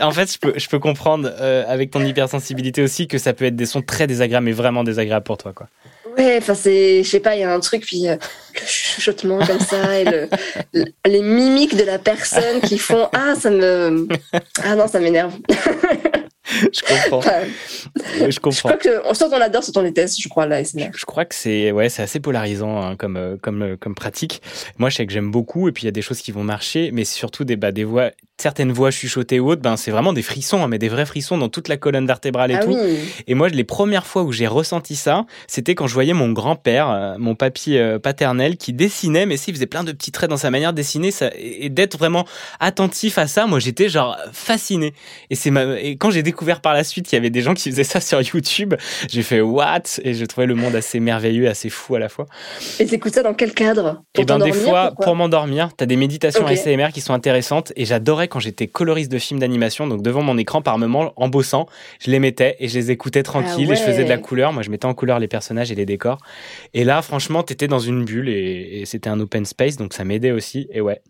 En 0.00 0.10
fait, 0.10 0.32
je 0.32 0.36
peux, 0.36 0.52
je 0.56 0.68
peux 0.68 0.80
comprendre 0.80 1.30
euh, 1.40 1.62
avec 1.68 1.92
ton 1.92 2.04
hypersensibilité 2.04 2.82
aussi 2.82 3.06
que 3.06 3.18
ça 3.18 3.32
peut 3.34 3.44
être 3.44 3.54
des 3.54 3.66
sons 3.66 3.82
très 3.82 4.08
désagréables, 4.08 4.44
mais 4.46 4.50
vraiment 4.52 4.82
désagréables 4.82 5.22
pour 5.24 5.38
toi. 5.38 5.52
quoi. 5.52 5.68
Ouais, 6.18 6.38
enfin 6.38 6.54
c'est, 6.54 7.04
je 7.04 7.08
sais 7.08 7.20
pas, 7.20 7.36
il 7.36 7.42
y 7.42 7.44
a 7.44 7.54
un 7.54 7.60
truc 7.60 7.82
puis 7.86 8.08
euh, 8.08 8.16
le 8.54 8.66
chuchotement 8.66 9.38
comme 9.46 9.60
ça 9.60 9.96
et 9.96 10.04
le, 10.04 10.28
le- 10.74 10.86
les 11.06 11.22
mimiques 11.22 11.76
de 11.76 11.84
la 11.84 12.00
personne 12.00 12.60
qui 12.62 12.78
font 12.78 13.08
ah 13.14 13.34
ça 13.38 13.48
me 13.50 14.08
ah 14.64 14.74
non 14.74 14.88
ça 14.88 14.98
m'énerve. 14.98 15.34
Je 16.96 17.10
comprends. 17.10 17.18
Enfin, 17.18 17.44
je 18.26 18.30
je 18.30 18.40
comprends. 18.40 18.68
crois 18.70 18.76
que 18.76 19.08
on 19.08 19.14
soit 19.14 19.28
on 19.28 19.40
adore, 19.40 19.62
soit 19.64 19.76
on 19.78 19.82
déteste, 19.82 20.20
je 20.20 20.28
crois 20.28 20.46
la 20.46 20.62
Je, 20.62 20.68
SMR. 20.68 20.90
je 20.96 21.04
crois 21.04 21.24
que 21.24 21.34
c'est 21.34 21.72
ouais, 21.72 21.88
c'est 21.88 22.02
assez 22.02 22.20
polarisant 22.20 22.80
hein, 22.80 22.96
comme 22.96 23.16
euh, 23.16 23.36
comme 23.40 23.62
euh, 23.62 23.76
comme 23.76 23.94
pratique. 23.94 24.42
Moi, 24.78 24.90
je 24.90 24.96
sais 24.96 25.06
que 25.06 25.12
j'aime 25.12 25.30
beaucoup 25.30 25.68
et 25.68 25.72
puis 25.72 25.82
il 25.84 25.86
y 25.86 25.88
a 25.88 25.92
des 25.92 26.02
choses 26.02 26.20
qui 26.20 26.32
vont 26.32 26.44
marcher, 26.44 26.90
mais 26.92 27.04
surtout 27.04 27.44
des 27.44 27.56
bah, 27.56 27.72
des 27.72 27.84
voix 27.84 28.10
certaines 28.40 28.72
voix 28.72 28.90
chuchotées 28.90 29.40
ou 29.40 29.50
autres, 29.50 29.62
ben 29.62 29.76
c'est 29.76 29.90
vraiment 29.90 30.12
des 30.12 30.22
frissons, 30.22 30.62
hein, 30.64 30.68
mais 30.68 30.78
des 30.78 30.88
vrais 30.88 31.06
frissons 31.06 31.38
dans 31.38 31.48
toute 31.48 31.68
la 31.68 31.76
colonne 31.76 32.06
vertébrale 32.06 32.50
et 32.50 32.54
Ah 32.54 32.64
tout. 32.64 32.76
oui. 32.80 32.98
Et 33.26 33.34
moi, 33.34 33.48
les 33.48 33.64
premières 33.64 34.06
fois 34.06 34.22
où 34.22 34.32
j'ai 34.32 34.46
ressenti 34.46 34.96
ça, 34.96 35.24
c'était 35.46 35.74
quand 35.74 35.86
je 35.86 35.94
voyais 35.94 36.12
mon 36.12 36.30
grand-père, 36.32 36.88
euh, 36.90 37.14
mon 37.18 37.34
papy 37.34 37.76
euh, 37.76 37.98
paternel, 37.98 38.56
qui 38.56 38.72
dessinait, 38.72 39.26
mais 39.26 39.36
s'il 39.36 39.54
faisait 39.54 39.66
plein 39.66 39.84
de 39.84 39.92
petits 39.92 40.12
traits 40.12 40.30
dans 40.30 40.36
sa 40.36 40.50
manière 40.50 40.72
de 40.72 40.76
dessiner, 40.76 41.10
ça, 41.10 41.30
et 41.38 41.68
d'être 41.68 41.98
vraiment 41.98 42.24
attentif 42.58 43.18
à 43.18 43.26
ça, 43.26 43.46
moi 43.46 43.58
j'étais 43.58 43.88
genre 43.88 44.16
fasciné. 44.32 44.94
Et 45.30 45.34
c'est 45.34 45.50
ma, 45.50 45.78
et 45.80 45.96
quand 45.96 46.10
j'ai 46.10 46.22
découvert 46.22 46.60
par 46.60 46.74
la 46.74 46.84
suite 46.84 47.06
qu'il 47.06 47.16
y 47.16 47.20
avait 47.20 47.30
des 47.30 47.42
gens 47.42 47.54
qui 47.54 47.70
faisaient 47.70 47.84
ça 47.84 48.00
sur 48.00 48.20
YouTube, 48.20 48.74
j'ai 49.08 49.22
fait 49.22 49.40
what? 49.40 49.82
Et 50.02 50.14
je 50.14 50.24
trouvais 50.24 50.46
le 50.46 50.54
monde 50.54 50.74
assez 50.74 51.00
merveilleux, 51.00 51.48
assez 51.48 51.68
fou 51.70 51.94
à 51.94 51.98
la 51.98 52.08
fois. 52.08 52.26
Et 52.78 52.86
t'écoutes 52.86 53.14
ça 53.14 53.22
dans 53.22 53.34
quel 53.34 53.52
cadre? 53.52 54.02
Et 54.18 54.24
ben 54.24 54.38
des 54.38 54.52
fois, 54.52 54.92
pour 55.00 55.14
m'endormir, 55.16 55.70
t'as 55.76 55.86
des 55.86 55.96
méditations 55.96 56.42
Ok. 56.44 56.50
ASMR 56.52 56.88
qui 56.92 57.00
sont 57.00 57.12
intéressantes 57.14 57.72
et 57.76 57.84
j'adorais 57.84 58.28
quand 58.30 58.40
j'étais 58.40 58.66
coloriste 58.68 59.12
de 59.12 59.18
films 59.18 59.40
d'animation, 59.40 59.86
donc 59.86 60.00
devant 60.02 60.22
mon 60.22 60.38
écran 60.38 60.62
par 60.62 60.78
moment, 60.78 61.12
en 61.16 61.28
bossant, 61.28 61.66
je 62.00 62.10
les 62.10 62.18
mettais 62.18 62.56
et 62.60 62.68
je 62.68 62.78
les 62.78 62.90
écoutais 62.90 63.22
tranquille 63.22 63.70
et 63.70 63.76
je 63.76 63.82
faisais 63.82 64.04
de 64.04 64.08
la 64.08 64.14
Ah 64.14 64.18
couleur. 64.18 64.52
Moi, 64.54 64.62
je 64.62 64.70
mettais 64.70 64.86
en 64.86 64.94
couleur 64.94 65.18
les 65.18 65.28
personnages 65.28 65.70
et 65.70 65.74
les 65.74 65.84
décors. 65.84 66.16
Et 66.72 66.84
là, 66.84 67.02
franchement, 67.02 67.42
t'étais 67.42 67.68
dans 67.68 67.78
une 67.80 68.06
bulle 68.06 68.30
et, 68.30 68.80
et 68.80 68.86
c'était 68.86 69.10
un 69.10 69.20
open 69.20 69.44
space, 69.44 69.76
donc 69.76 69.92
ça 69.92 70.04
m'aidait 70.04 70.30
aussi. 70.30 70.68
Et 70.72 70.80
ouais. 70.80 71.02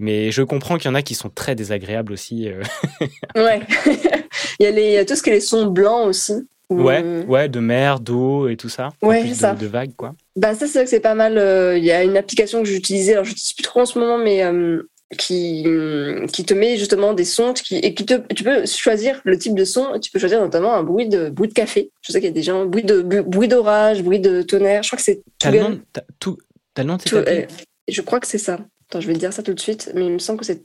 Mais 0.00 0.30
je 0.32 0.42
comprends 0.42 0.78
qu'il 0.78 0.88
y 0.88 0.90
en 0.90 0.94
a 0.94 1.02
qui 1.02 1.14
sont 1.14 1.28
très 1.28 1.54
désagréables 1.54 2.12
aussi. 2.14 2.48
euh. 2.48 2.62
Ouais. 3.36 3.60
il 4.60 4.64
y 4.64 4.66
a 4.66 4.70
les 4.70 5.04
tout 5.04 5.16
ce 5.16 5.22
qui 5.22 5.30
est 5.30 5.34
les 5.34 5.40
sons 5.40 5.66
blancs 5.66 6.06
aussi. 6.08 6.34
Ouais, 6.70 7.02
euh, 7.04 7.22
ouais, 7.26 7.50
de 7.50 7.60
mer, 7.60 8.00
d'eau 8.00 8.48
et 8.48 8.56
tout 8.56 8.70
ça. 8.70 8.90
Ouais, 9.02 9.22
c'est 9.28 9.34
ça. 9.34 9.54
de 9.54 9.66
vagues, 9.66 9.92
quoi. 9.94 10.14
Bah 10.36 10.54
ça 10.54 10.66
c'est 10.66 10.78
vrai 10.78 10.84
que 10.84 10.90
c'est 10.90 11.00
pas 11.00 11.14
mal. 11.14 11.36
euh, 11.36 11.76
Il 11.76 11.84
y 11.84 11.90
a 11.90 12.02
une 12.02 12.16
application 12.16 12.62
que 12.62 12.68
j'utilisais, 12.68 13.12
alors 13.12 13.24
je 13.24 13.30
n'utilise 13.30 13.52
plus 13.52 13.62
trop 13.62 13.80
en 13.80 13.84
ce 13.86 13.98
moment, 13.98 14.16
mais 14.16 14.42
euh, 14.42 14.88
qui 15.18 15.64
hum, 15.66 16.26
qui 16.26 16.44
te 16.44 16.54
met 16.54 16.76
justement 16.76 17.14
des 17.14 17.24
sons 17.24 17.52
qui 17.52 17.76
et 17.76 17.94
qui 17.94 18.06
te 18.06 18.14
tu 18.34 18.44
peux 18.44 18.66
choisir 18.66 19.20
le 19.24 19.38
type 19.38 19.54
de 19.54 19.64
son. 19.64 19.98
Tu 20.00 20.10
peux 20.10 20.18
choisir 20.18 20.40
notamment 20.40 20.74
un 20.74 20.82
bruit 20.82 21.08
de 21.08 21.28
bruit 21.28 21.48
de 21.48 21.54
café. 21.54 21.90
Je 22.02 22.12
sais 22.12 22.20
qu'il 22.20 22.28
y 22.28 22.32
a 22.32 22.34
des 22.34 22.42
gens 22.42 22.66
bruit 22.66 22.84
de 22.84 23.02
bruit 23.02 23.48
d'orage, 23.48 24.02
bruit 24.02 24.20
de 24.20 24.42
tonnerre. 24.42 24.82
Je 24.82 24.88
crois 24.88 24.96
que 24.96 25.04
c'est 25.04 25.22
T'as 25.38 25.50
le 25.50 25.80
tout, 26.18 26.38
t'as 26.74 26.82
le 26.82 26.88
nom 26.88 26.96
de 26.96 27.02
euh, 27.14 27.46
je 27.88 28.00
crois 28.00 28.20
que 28.20 28.26
c'est 28.26 28.38
ça. 28.38 28.58
Attends, 28.88 29.00
je 29.00 29.06
vais 29.06 29.14
te 29.14 29.18
dire 29.18 29.32
ça 29.32 29.42
tout 29.42 29.54
de 29.54 29.60
suite, 29.60 29.90
mais 29.94 30.06
il 30.06 30.12
me 30.12 30.18
semble 30.18 30.38
que 30.38 30.46
c'est 30.46 30.62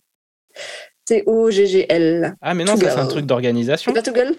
T 1.05 1.23
O 1.25 1.49
G 1.49 1.65
G 1.65 1.85
L. 1.89 2.35
Ah, 2.41 2.53
mais 2.53 2.63
non, 2.63 2.75
ça 2.75 2.91
c'est 2.91 2.99
un 2.99 3.07
truc 3.07 3.25
d'organisation. 3.25 3.91
C'est 3.93 4.01
pas 4.01 4.03
Toggle 4.03 4.35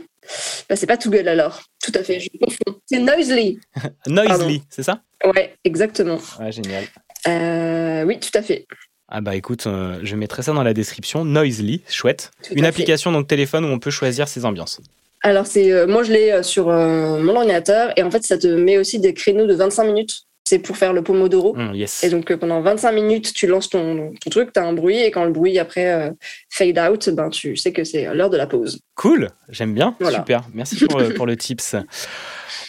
Bah 0.68 0.76
c'est 0.76 0.86
pas 0.86 0.96
Toggle 0.96 1.28
alors. 1.28 1.62
Tout 1.82 1.92
à 1.94 2.02
fait, 2.02 2.20
je 2.20 2.28
confonds. 2.38 2.80
C'est 2.86 2.98
Noisely. 2.98 3.58
Noisely, 4.06 4.62
c'est 4.68 4.82
ça? 4.82 5.02
Ouais, 5.24 5.54
exactement. 5.64 6.18
Ouais, 6.38 6.52
génial. 6.52 6.84
Euh, 7.26 8.04
oui, 8.04 8.20
tout 8.20 8.30
à 8.34 8.42
fait. 8.42 8.66
Ah 9.08 9.20
bah 9.22 9.34
écoute, 9.36 9.66
euh, 9.66 9.98
je 10.02 10.16
mettrai 10.16 10.42
ça 10.42 10.52
dans 10.52 10.62
la 10.62 10.74
description. 10.74 11.24
Noisely, 11.24 11.82
chouette. 11.88 12.30
Tout 12.46 12.52
Une 12.54 12.62
fait. 12.62 12.68
application 12.68 13.10
donc 13.10 13.26
téléphone 13.26 13.64
où 13.64 13.68
on 13.68 13.78
peut 13.78 13.90
choisir 13.90 14.28
ses 14.28 14.44
ambiances. 14.44 14.80
Alors, 15.22 15.46
c'est 15.46 15.72
euh, 15.72 15.86
moi, 15.86 16.02
je 16.02 16.12
l'ai 16.12 16.30
euh, 16.30 16.42
sur 16.42 16.68
euh, 16.68 17.18
mon 17.20 17.34
ordinateur 17.34 17.92
et 17.96 18.02
en 18.02 18.10
fait, 18.10 18.22
ça 18.22 18.38
te 18.38 18.46
met 18.46 18.78
aussi 18.78 19.00
des 19.00 19.14
créneaux 19.14 19.46
de 19.46 19.54
25 19.54 19.84
minutes. 19.84 20.27
C'est 20.48 20.60
pour 20.60 20.78
faire 20.78 20.94
le 20.94 21.02
Pomodoro. 21.02 21.54
Yes. 21.74 22.02
Et 22.04 22.08
donc, 22.08 22.30
euh, 22.30 22.38
pendant 22.38 22.62
25 22.62 22.92
minutes, 22.92 23.34
tu 23.34 23.46
lances 23.46 23.68
ton, 23.68 24.14
ton 24.18 24.30
truc, 24.30 24.50
tu 24.50 24.58
as 24.58 24.64
un 24.64 24.72
bruit 24.72 24.98
et 24.98 25.10
quand 25.10 25.24
le 25.24 25.30
bruit 25.30 25.58
après 25.58 25.92
euh, 25.92 26.10
fade 26.48 26.78
out, 26.78 27.10
ben, 27.10 27.28
tu 27.28 27.54
sais 27.54 27.70
que 27.70 27.84
c'est 27.84 28.14
l'heure 28.14 28.30
de 28.30 28.38
la 28.38 28.46
pause. 28.46 28.80
Cool, 28.94 29.28
j'aime 29.50 29.74
bien. 29.74 29.94
Voilà. 30.00 30.20
Super. 30.20 30.48
Merci 30.54 30.86
pour, 30.86 30.98
euh, 31.00 31.10
pour 31.10 31.26
le 31.26 31.36
tips. 31.36 31.76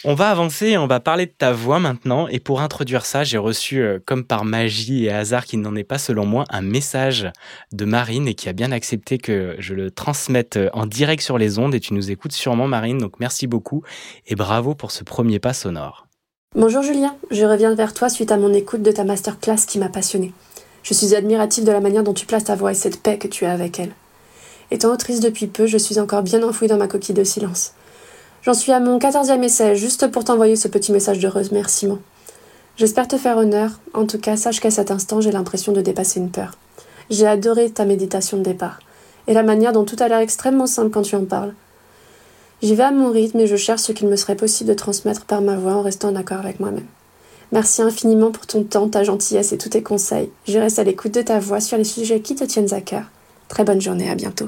On 0.04 0.12
va 0.12 0.28
avancer, 0.30 0.76
on 0.76 0.86
va 0.86 1.00
parler 1.00 1.24
de 1.24 1.32
ta 1.32 1.52
voix 1.52 1.78
maintenant. 1.78 2.28
Et 2.28 2.38
pour 2.38 2.60
introduire 2.60 3.06
ça, 3.06 3.24
j'ai 3.24 3.38
reçu, 3.38 3.82
comme 4.04 4.24
par 4.24 4.44
magie 4.44 5.06
et 5.06 5.10
hasard 5.10 5.46
qui 5.46 5.56
n'en 5.56 5.74
est 5.74 5.82
pas 5.82 5.96
selon 5.96 6.26
moi, 6.26 6.44
un 6.50 6.60
message 6.60 7.30
de 7.72 7.86
Marine 7.86 8.28
et 8.28 8.34
qui 8.34 8.50
a 8.50 8.52
bien 8.52 8.72
accepté 8.72 9.16
que 9.16 9.56
je 9.58 9.72
le 9.72 9.90
transmette 9.90 10.58
en 10.74 10.84
direct 10.84 11.22
sur 11.22 11.38
les 11.38 11.58
ondes. 11.58 11.74
Et 11.74 11.80
tu 11.80 11.94
nous 11.94 12.10
écoutes 12.10 12.32
sûrement, 12.32 12.68
Marine. 12.68 12.98
Donc 12.98 13.20
merci 13.20 13.46
beaucoup 13.46 13.82
et 14.26 14.34
bravo 14.34 14.74
pour 14.74 14.90
ce 14.90 15.02
premier 15.02 15.38
pas 15.38 15.54
sonore. 15.54 16.09
Bonjour 16.56 16.82
Julien, 16.82 17.14
je 17.30 17.44
reviens 17.44 17.72
vers 17.76 17.94
toi 17.94 18.08
suite 18.08 18.32
à 18.32 18.36
mon 18.36 18.52
écoute 18.52 18.82
de 18.82 18.90
ta 18.90 19.04
masterclass 19.04 19.66
qui 19.68 19.78
m'a 19.78 19.88
passionnée. 19.88 20.32
Je 20.82 20.94
suis 20.94 21.14
admirative 21.14 21.62
de 21.62 21.70
la 21.70 21.78
manière 21.78 22.02
dont 22.02 22.12
tu 22.12 22.26
places 22.26 22.42
ta 22.42 22.56
voix 22.56 22.72
et 22.72 22.74
cette 22.74 23.00
paix 23.00 23.18
que 23.18 23.28
tu 23.28 23.44
as 23.44 23.52
avec 23.52 23.78
elle. 23.78 23.92
Étant 24.72 24.92
autrice 24.92 25.20
depuis 25.20 25.46
peu, 25.46 25.66
je 25.66 25.78
suis 25.78 26.00
encore 26.00 26.24
bien 26.24 26.42
enfouie 26.42 26.66
dans 26.66 26.76
ma 26.76 26.88
coquille 26.88 27.14
de 27.14 27.22
silence. 27.22 27.74
J'en 28.42 28.52
suis 28.52 28.72
à 28.72 28.80
mon 28.80 28.98
quatorzième 28.98 29.44
essai, 29.44 29.76
juste 29.76 30.08
pour 30.08 30.24
t'envoyer 30.24 30.56
ce 30.56 30.66
petit 30.66 30.90
message 30.90 31.20
de 31.20 31.28
remerciement. 31.28 32.00
J'espère 32.76 33.06
te 33.06 33.16
faire 33.16 33.36
honneur, 33.36 33.78
en 33.94 34.06
tout 34.06 34.18
cas 34.18 34.36
sache 34.36 34.58
qu'à 34.58 34.72
cet 34.72 34.90
instant 34.90 35.20
j'ai 35.20 35.30
l'impression 35.30 35.70
de 35.70 35.80
dépasser 35.80 36.18
une 36.18 36.32
peur. 36.32 36.58
J'ai 37.10 37.28
adoré 37.28 37.70
ta 37.70 37.84
méditation 37.84 38.38
de 38.38 38.42
départ, 38.42 38.80
et 39.28 39.34
la 39.34 39.44
manière 39.44 39.72
dont 39.72 39.84
tout 39.84 39.96
a 40.00 40.08
l'air 40.08 40.18
extrêmement 40.18 40.66
simple 40.66 40.90
quand 40.90 41.02
tu 41.02 41.14
en 41.14 41.26
parles. 41.26 41.54
J'y 42.62 42.74
vais 42.74 42.82
à 42.82 42.90
mon 42.90 43.10
rythme 43.10 43.40
et 43.40 43.46
je 43.46 43.56
cherche 43.56 43.80
ce 43.80 43.92
qu'il 43.92 44.08
me 44.08 44.16
serait 44.16 44.36
possible 44.36 44.68
de 44.68 44.74
transmettre 44.74 45.24
par 45.24 45.40
ma 45.40 45.56
voix 45.56 45.74
en 45.74 45.82
restant 45.82 46.10
en 46.10 46.16
accord 46.16 46.38
avec 46.38 46.60
moi-même. 46.60 46.86
Merci 47.52 47.82
infiniment 47.82 48.30
pour 48.30 48.46
ton 48.46 48.64
temps, 48.64 48.88
ta 48.88 49.02
gentillesse 49.02 49.52
et 49.52 49.58
tous 49.58 49.70
tes 49.70 49.82
conseils. 49.82 50.30
Je 50.46 50.58
reste 50.58 50.78
à 50.78 50.84
l'écoute 50.84 51.14
de 51.14 51.22
ta 51.22 51.40
voix 51.40 51.60
sur 51.60 51.78
les 51.78 51.84
sujets 51.84 52.20
qui 52.20 52.34
te 52.34 52.44
tiennent 52.44 52.72
à 52.72 52.80
cœur. 52.80 53.04
Très 53.48 53.64
bonne 53.64 53.80
journée, 53.80 54.08
à 54.10 54.14
bientôt. 54.14 54.46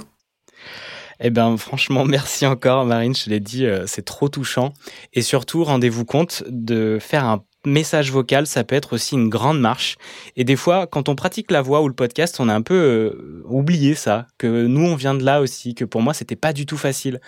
Eh 1.20 1.30
ben, 1.30 1.56
franchement, 1.56 2.04
merci 2.04 2.46
encore, 2.46 2.84
Marine. 2.84 3.14
Je 3.16 3.30
l'ai 3.30 3.40
dit, 3.40 3.64
euh, 3.64 3.84
c'est 3.86 4.04
trop 4.04 4.28
touchant. 4.28 4.72
Et 5.14 5.22
surtout, 5.22 5.64
rendez-vous 5.64 6.04
compte 6.04 6.44
de 6.48 6.98
faire 7.00 7.24
un 7.24 7.42
message 7.66 8.10
vocal, 8.10 8.46
ça 8.46 8.64
peut 8.64 8.74
être 8.74 8.94
aussi 8.94 9.14
une 9.14 9.28
grande 9.28 9.60
marche. 9.60 9.96
Et 10.36 10.44
des 10.44 10.56
fois, 10.56 10.86
quand 10.86 11.08
on 11.08 11.14
pratique 11.14 11.50
la 11.50 11.62
voix 11.62 11.82
ou 11.82 11.88
le 11.88 11.94
podcast, 11.94 12.36
on 12.40 12.48
a 12.48 12.54
un 12.54 12.62
peu 12.62 12.74
euh, 12.74 13.42
oublié 13.46 13.94
ça, 13.94 14.26
que 14.38 14.66
nous, 14.66 14.86
on 14.86 14.94
vient 14.94 15.14
de 15.14 15.24
là 15.24 15.40
aussi, 15.40 15.74
que 15.74 15.84
pour 15.84 16.02
moi, 16.02 16.14
c'était 16.14 16.36
pas 16.36 16.52
du 16.52 16.66
tout 16.66 16.76
facile. 16.76 17.20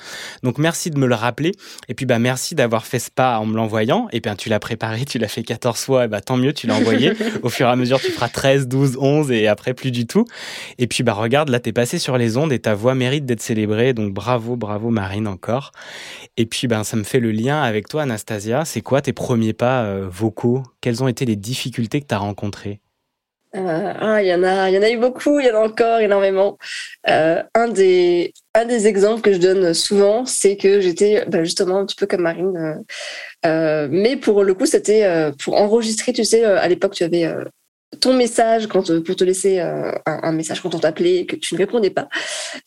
Donc, 0.42 0.58
merci 0.58 0.90
de 0.90 0.98
me 0.98 1.06
le 1.06 1.14
rappeler. 1.14 1.52
Et 1.88 1.94
puis, 1.94 2.06
bah, 2.06 2.18
merci 2.18 2.54
d'avoir 2.54 2.86
fait 2.86 2.98
ce 2.98 3.10
pas 3.10 3.38
en 3.38 3.46
me 3.46 3.56
l'envoyant. 3.56 4.08
Et 4.12 4.20
bien, 4.20 4.36
tu 4.36 4.48
l'as 4.48 4.60
préparé, 4.60 5.04
tu 5.04 5.18
l'as 5.18 5.28
fait 5.28 5.42
14 5.42 5.78
fois, 5.78 6.04
et 6.04 6.08
bah, 6.08 6.20
tant 6.20 6.36
mieux, 6.36 6.52
tu 6.52 6.66
l'as 6.66 6.74
envoyé. 6.74 7.12
Au 7.42 7.48
fur 7.48 7.66
et 7.66 7.70
à 7.70 7.76
mesure, 7.76 8.00
tu 8.00 8.10
feras 8.10 8.28
13, 8.28 8.68
12, 8.68 8.96
11 8.98 9.30
et 9.30 9.46
après, 9.46 9.74
plus 9.74 9.90
du 9.90 10.06
tout. 10.06 10.24
Et 10.78 10.86
puis, 10.86 11.02
bah, 11.02 11.12
regarde, 11.12 11.48
là, 11.48 11.60
t'es 11.60 11.72
passé 11.72 11.98
sur 11.98 12.18
les 12.18 12.36
ondes 12.36 12.52
et 12.52 12.58
ta 12.58 12.74
voix 12.74 12.94
mérite 12.94 13.26
d'être 13.26 13.42
célébrée. 13.42 13.94
Donc, 13.94 14.12
bravo, 14.12 14.56
bravo, 14.56 14.90
Marine, 14.90 15.28
encore. 15.28 15.72
Et 16.36 16.46
puis, 16.46 16.66
ben, 16.66 16.84
ça 16.84 16.96
me 16.96 17.04
fait 17.04 17.20
le 17.20 17.30
lien 17.30 17.62
avec 17.62 17.88
toi, 17.88 18.02
Anastasia. 18.02 18.64
C'est 18.64 18.80
quoi 18.80 19.00
tes 19.00 19.12
premiers 19.12 19.52
pas 19.52 19.84
euh, 19.84 20.08
Quelles 20.80 21.02
ont 21.02 21.08
été 21.08 21.24
les 21.24 21.36
difficultés 21.36 22.00
que 22.00 22.06
tu 22.06 22.14
as 22.14 22.18
rencontrées? 22.18 22.80
Euh, 23.54 23.92
ah, 24.00 24.20
il 24.20 24.26
y 24.26 24.34
en 24.34 24.42
a, 24.42 24.68
il 24.68 24.74
y 24.74 24.78
en 24.78 24.82
a 24.82 24.90
eu 24.90 24.98
beaucoup, 24.98 25.38
il 25.38 25.46
y 25.46 25.50
en 25.50 25.54
a 25.54 25.64
encore 25.64 26.00
énormément. 26.00 26.58
Euh, 27.08 27.42
un 27.54 27.68
des, 27.68 28.32
un 28.54 28.64
des 28.64 28.88
exemples 28.88 29.20
que 29.20 29.32
je 29.32 29.38
donne 29.38 29.74
souvent, 29.74 30.26
c'est 30.26 30.56
que 30.56 30.80
j'étais 30.80 31.24
bah, 31.26 31.44
justement 31.44 31.78
un 31.78 31.86
petit 31.86 31.94
peu 31.94 32.06
comme 32.06 32.22
Marine, 32.22 32.84
euh, 33.46 33.88
mais 33.90 34.16
pour 34.16 34.42
le 34.42 34.54
coup, 34.54 34.66
c'était 34.66 35.30
pour 35.42 35.54
enregistrer. 35.54 36.12
Tu 36.12 36.24
sais, 36.24 36.44
à 36.44 36.66
l'époque, 36.66 36.94
tu 36.94 37.04
avais 37.04 37.32
ton 38.00 38.12
message 38.12 38.66
quand 38.66 38.90
pour 39.04 39.14
te 39.14 39.22
laisser 39.22 39.60
un, 39.60 40.32
message 40.32 40.60
quand 40.60 40.74
on 40.74 40.80
t'appelait 40.80 41.26
que 41.26 41.36
tu 41.36 41.54
ne 41.54 41.60
répondais 41.60 41.90
pas 41.90 42.08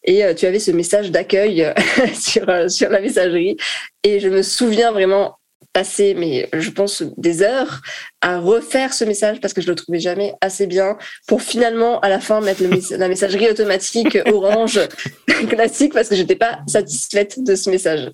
et 0.05 0.23
tu 0.35 0.45
avais 0.45 0.59
ce 0.59 0.71
message 0.71 1.11
d'accueil 1.11 1.73
sur 2.13 2.71
sur 2.71 2.89
la 2.89 3.01
messagerie 3.01 3.57
et 4.03 4.21
je 4.21 4.29
me 4.29 4.41
souviens 4.41 4.93
vraiment 4.93 5.37
passer, 5.77 6.15
mais 6.15 6.49
je 6.53 6.71
pense 6.71 7.03
des 7.17 7.43
heures 7.43 7.81
à 8.21 8.39
refaire 8.39 8.93
ce 8.93 9.05
message 9.05 9.39
parce 9.39 9.53
que 9.53 9.61
je 9.61 9.67
le 9.67 9.75
trouvais 9.75 9.99
jamais 9.99 10.33
assez 10.41 10.65
bien 10.65 10.97
pour 11.27 11.43
finalement 11.43 11.99
à 11.99 12.09
la 12.09 12.19
fin 12.19 12.41
mettre 12.41 12.63
la 12.97 13.07
messagerie 13.07 13.47
automatique 13.47 14.17
orange 14.25 14.79
classique 15.49 15.93
parce 15.93 16.09
que 16.09 16.15
j'étais 16.15 16.35
pas 16.35 16.61
satisfaite 16.65 17.43
de 17.43 17.53
ce 17.53 17.69
message. 17.69 18.09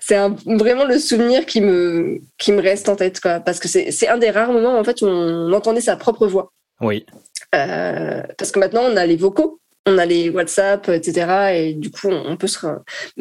C'est 0.00 0.18
vraiment 0.44 0.84
le 0.84 0.98
souvenir 0.98 1.46
qui 1.46 1.62
me, 1.62 2.20
qui 2.36 2.52
me 2.52 2.60
reste 2.60 2.90
en 2.90 2.96
tête, 2.96 3.20
quoi, 3.20 3.40
parce 3.40 3.58
que 3.58 3.68
c'est 3.68 4.08
un 4.08 4.18
des 4.18 4.28
rares 4.28 4.52
moments 4.52 4.78
en 4.78 4.84
fait 4.84 5.00
où 5.00 5.06
on 5.06 5.50
entendait 5.54 5.80
sa 5.80 5.96
propre 5.96 6.26
voix. 6.26 6.52
Oui. 6.82 7.06
Euh, 7.54 8.22
parce 8.36 8.52
que 8.52 8.58
maintenant 8.58 8.82
on 8.82 8.98
a 8.98 9.06
les 9.06 9.16
vocaux 9.16 9.60
on 9.86 9.98
a 9.98 10.04
les 10.04 10.30
WhatsApp, 10.30 10.88
etc. 10.88 11.54
Et 11.54 11.74
du 11.74 11.90
coup, 11.90 12.08
on 12.08 12.36
peut 12.36 12.48
se, 12.48 12.58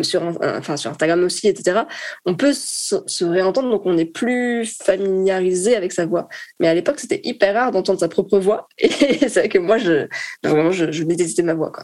sur, 0.01 0.23
enfin, 0.41 0.77
sur 0.77 0.91
Instagram 0.91 1.23
aussi, 1.23 1.47
etc. 1.47 1.81
On 2.25 2.35
peut 2.35 2.53
se, 2.53 3.23
réentendre, 3.23 3.69
donc 3.69 3.85
on 3.85 3.93
n'est 3.93 4.05
plus 4.05 4.65
familiarisé 4.65 5.75
avec 5.75 5.91
sa 5.91 6.05
voix. 6.05 6.27
Mais 6.59 6.67
à 6.67 6.73
l'époque, 6.73 6.99
c'était 6.99 7.21
hyper 7.23 7.53
rare 7.53 7.71
d'entendre 7.71 7.99
sa 7.99 8.09
propre 8.09 8.39
voix. 8.39 8.67
Et 8.79 8.89
c'est 9.29 9.39
vrai 9.39 9.49
que 9.49 9.59
moi, 9.59 9.77
je, 9.77 10.07
vraiment, 10.43 10.71
je, 10.71 10.91
je 10.91 11.03
détestais 11.03 11.43
ma 11.43 11.53
voix. 11.53 11.71
Quoi. 11.71 11.83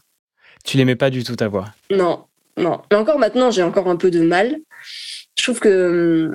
Tu 0.65 0.78
l'aimais 0.78 0.96
pas 0.96 1.12
du 1.12 1.24
tout 1.24 1.36
ta 1.36 1.48
voix? 1.48 1.67
Non, 1.91 2.26
non. 2.58 2.82
Mais 2.89 2.98
encore 2.98 3.20
maintenant, 3.20 3.52
j'ai 3.52 3.63
encore 3.63 3.88
un 3.88 3.96
peu 3.96 4.10
de 4.10 4.22
mal. 4.22 4.58
Je 5.38 5.44
trouve 5.44 5.60
que, 5.60 6.32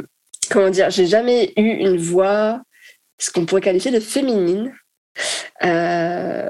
comment 0.50 0.70
dire, 0.70 0.90
j'ai 0.90 1.06
jamais 1.06 1.52
eu 1.56 1.68
une 1.68 1.96
voix, 1.96 2.62
ce 3.18 3.30
qu'on 3.30 3.44
pourrait 3.44 3.60
qualifier 3.60 3.90
de 3.90 4.00
féminine. 4.00 4.72
Euh, 5.64 6.48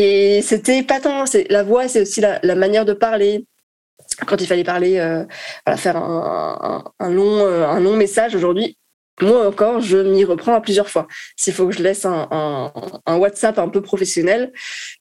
et 0.00 0.42
c'était 0.42 0.84
pas 0.84 1.00
tant, 1.00 1.24
la 1.50 1.64
voix, 1.64 1.88
c'est 1.88 2.02
aussi 2.02 2.20
la, 2.20 2.54
manière 2.54 2.84
de 2.84 2.92
parler. 2.92 3.46
Quand 4.28 4.40
il 4.40 4.46
fallait 4.46 4.62
parler, 4.62 4.96
euh, 4.98 5.24
faire 5.76 5.96
un, 5.96 7.10
long, 7.10 7.44
euh, 7.44 7.66
un 7.66 7.80
long 7.80 7.96
message 7.96 8.36
aujourd'hui, 8.36 8.78
moi 9.20 9.48
encore, 9.48 9.80
je 9.80 9.96
m'y 9.96 10.24
reprends 10.24 10.54
à 10.54 10.60
plusieurs 10.60 10.88
fois. 10.88 11.08
S'il 11.36 11.52
faut 11.52 11.66
que 11.66 11.74
je 11.74 11.82
laisse 11.82 12.04
un, 12.04 12.70
WhatsApp 13.08 13.58
un 13.58 13.68
peu 13.68 13.82
professionnel, 13.82 14.52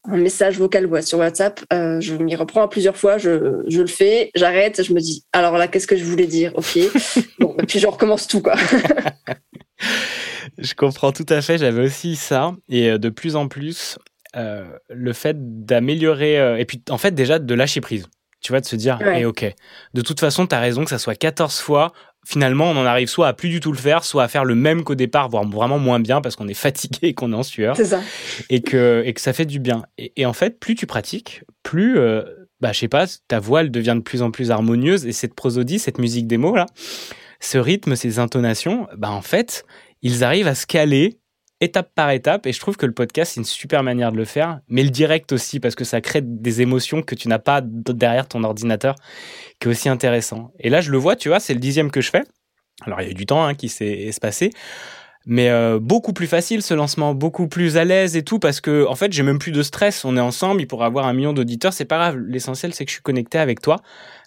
un 0.06 0.18
message 0.18 0.58
vocal 0.58 0.90
sur 1.04 1.20
WhatsApp, 1.20 1.60
euh, 1.72 2.02
je 2.02 2.16
m'y 2.16 2.36
reprends 2.36 2.64
à 2.64 2.68
plusieurs 2.68 2.98
fois, 2.98 3.20
je, 3.20 3.62
je 3.68 3.82
le 3.82 3.88
fais, 3.88 4.32
j'arrête, 4.34 4.82
je 4.82 4.94
me 4.94 5.00
dis, 5.00 5.26
alors 5.32 5.60
là, 5.60 5.68
qu'est-ce 5.68 5.86
que 5.86 5.96
je 5.96 6.06
voulais 6.06 6.26
dire? 6.26 6.54
Ok. 6.56 6.80
bon, 7.40 7.56
et 7.62 7.68
puis 7.68 7.78
je 7.78 7.86
recommence 7.86 8.28
tout, 8.28 8.42
quoi. 8.42 8.56
je 10.58 10.74
comprends 10.74 11.12
tout 11.12 11.28
à 11.30 11.44
fait, 11.44 11.60
j'avais 11.60 11.84
aussi 11.84 12.16
ça. 12.16 12.56
Et 12.68 12.98
de 12.98 13.10
plus 13.10 13.36
en 13.36 13.48
plus, 13.48 14.00
euh, 14.36 14.66
le 14.90 15.14
fait 15.14 15.66
d'améliorer, 15.66 16.40
euh, 16.40 16.58
et 16.58 16.66
puis 16.66 16.82
en 16.90 16.98
fait 16.98 17.12
déjà 17.12 17.40
de 17.40 17.54
lâcher 17.54 17.82
prise. 17.82 18.08
Tu 18.40 18.52
vois, 18.52 18.62
de 18.62 18.66
se 18.68 18.76
dire, 18.76 19.00
eh, 19.02 19.26
ok, 19.26 19.52
de 19.96 20.02
toute 20.02 20.20
façon, 20.20 20.46
tu 20.46 20.54
as 20.54 20.60
raison 20.60 20.84
que 20.84 20.92
ça 20.92 21.00
soit 21.00 21.16
14 21.16 21.60
fois, 21.60 21.92
finalement, 22.28 22.70
on 22.70 22.78
en 22.78 22.86
arrive 22.86 23.08
soit 23.08 23.28
à 23.28 23.34
plus 23.34 23.50
du 23.50 23.60
tout 23.60 23.72
le 23.72 23.78
faire, 23.78 24.04
soit 24.04 24.24
à 24.24 24.28
faire 24.28 24.46
le 24.46 24.54
même 24.54 24.84
qu'au 24.84 24.96
départ, 24.96 25.30
voire 25.30 25.48
vraiment 25.48 25.80
moins 25.80 26.00
bien 26.00 26.22
parce 26.22 26.36
qu'on 26.36 26.48
est 26.48 26.54
fatigué 26.66 27.08
et 27.08 27.14
qu'on 27.14 27.32
est 27.34 27.36
en 27.36 27.44
sueur. 27.44 27.76
C'est 27.76 27.86
ça. 27.86 28.02
Et 28.50 28.62
que, 28.62 29.02
et 29.06 29.14
que 29.14 29.22
ça 29.22 29.34
fait 29.34 29.46
du 29.46 29.60
bien. 29.60 29.84
Et, 29.98 30.26
en 30.26 30.34
fait, 30.34 30.60
plus 30.60 30.76
tu 30.76 30.86
pratiques, 30.86 31.44
plus, 31.64 31.98
euh, 31.98 32.24
bah, 32.60 32.74
je 32.74 32.80
sais 32.80 32.88
pas, 32.88 33.06
ta 33.28 33.40
voix, 33.40 33.62
elle 33.62 33.72
devient 33.72 33.96
de 33.96 34.02
plus 34.02 34.22
en 34.22 34.32
plus 34.32 34.52
harmonieuse 34.52 35.06
et 35.06 35.14
cette 35.14 35.34
prosodie, 35.34 35.80
cette 35.80 36.00
musique 36.00 36.28
des 36.28 36.38
mots, 36.38 36.56
là, 36.56 36.66
ce 37.40 37.58
rythme, 37.58 37.96
ces 37.96 38.20
intonations, 38.20 38.88
bah, 38.98 39.10
en 39.10 39.22
fait, 39.22 39.66
ils 40.02 40.24
arrivent 40.24 40.48
à 40.48 40.56
se 40.56 40.68
caler 40.68 41.20
étape 41.62 41.92
par 41.96 42.12
étape. 42.12 42.46
Et 42.46 42.54
je 42.54 42.60
trouve 42.60 42.78
que 42.78 42.86
le 42.86 42.92
podcast, 42.92 43.34
c'est 43.34 43.40
une 43.40 43.46
super 43.46 43.84
manière 43.84 44.12
de 44.12 44.18
le 44.18 44.26
faire. 44.26 44.60
Mais 44.68 44.84
le 44.84 44.90
direct 44.90 45.32
aussi, 45.32 45.60
parce 45.60 45.76
que 45.76 45.84
ça 45.84 46.02
crée 46.02 46.22
des 46.22 46.62
émotions 46.62 47.02
que 47.02 47.16
tu 47.16 47.28
n'as 47.28 47.40
pas 47.40 47.62
derrière 47.62 48.28
ton 48.28 48.44
ordinateur, 48.44 48.96
qui 49.60 49.68
est 49.68 49.72
aussi 49.72 49.90
intéressant. 49.90 50.52
Et 50.60 50.70
là, 50.70 50.82
je 50.82 50.92
le 50.92 50.98
vois, 50.98 51.16
tu 51.16 51.30
vois, 51.30 51.40
c'est 51.40 51.54
le 51.54 51.60
dixième 51.60 51.92
que 51.92 52.02
je 52.02 52.10
fais. 52.10 52.24
Alors, 52.86 53.02
il 53.02 53.06
y 53.06 53.08
a 53.08 53.12
eu 53.12 53.16
du 53.16 53.26
temps 53.26 53.44
hein, 53.44 53.56
qui 53.56 53.70
s'est 53.70 54.02
espacé. 54.04 54.52
Mais 55.30 55.50
euh, 55.50 55.78
beaucoup 55.78 56.14
plus 56.14 56.26
facile 56.26 56.62
ce 56.62 56.74
lancement, 56.74 57.14
beaucoup 57.14 57.50
plus 57.50 57.76
à 57.76 57.84
l'aise 57.84 58.16
et 58.16 58.24
tout, 58.24 58.40
parce 58.40 58.62
que 58.62 58.88
en 58.88 58.96
fait 58.96 59.12
j'ai 59.12 59.24
même 59.24 59.40
plus 59.40 59.52
de 59.52 59.62
stress. 59.62 60.06
On 60.06 60.16
est 60.16 60.22
ensemble, 60.22 60.62
il 60.62 60.68
pourra 60.68 60.86
avoir 60.86 61.06
un 61.06 61.12
million 61.12 61.34
d'auditeurs, 61.34 61.74
c'est 61.74 61.84
pas 61.84 61.98
grave. 61.98 62.18
L'essentiel 62.18 62.74
c'est 62.74 62.86
que 62.86 62.90
je 62.92 62.94
suis 62.94 63.04
connecté 63.04 63.38
avec 63.38 63.60
toi 63.60 63.82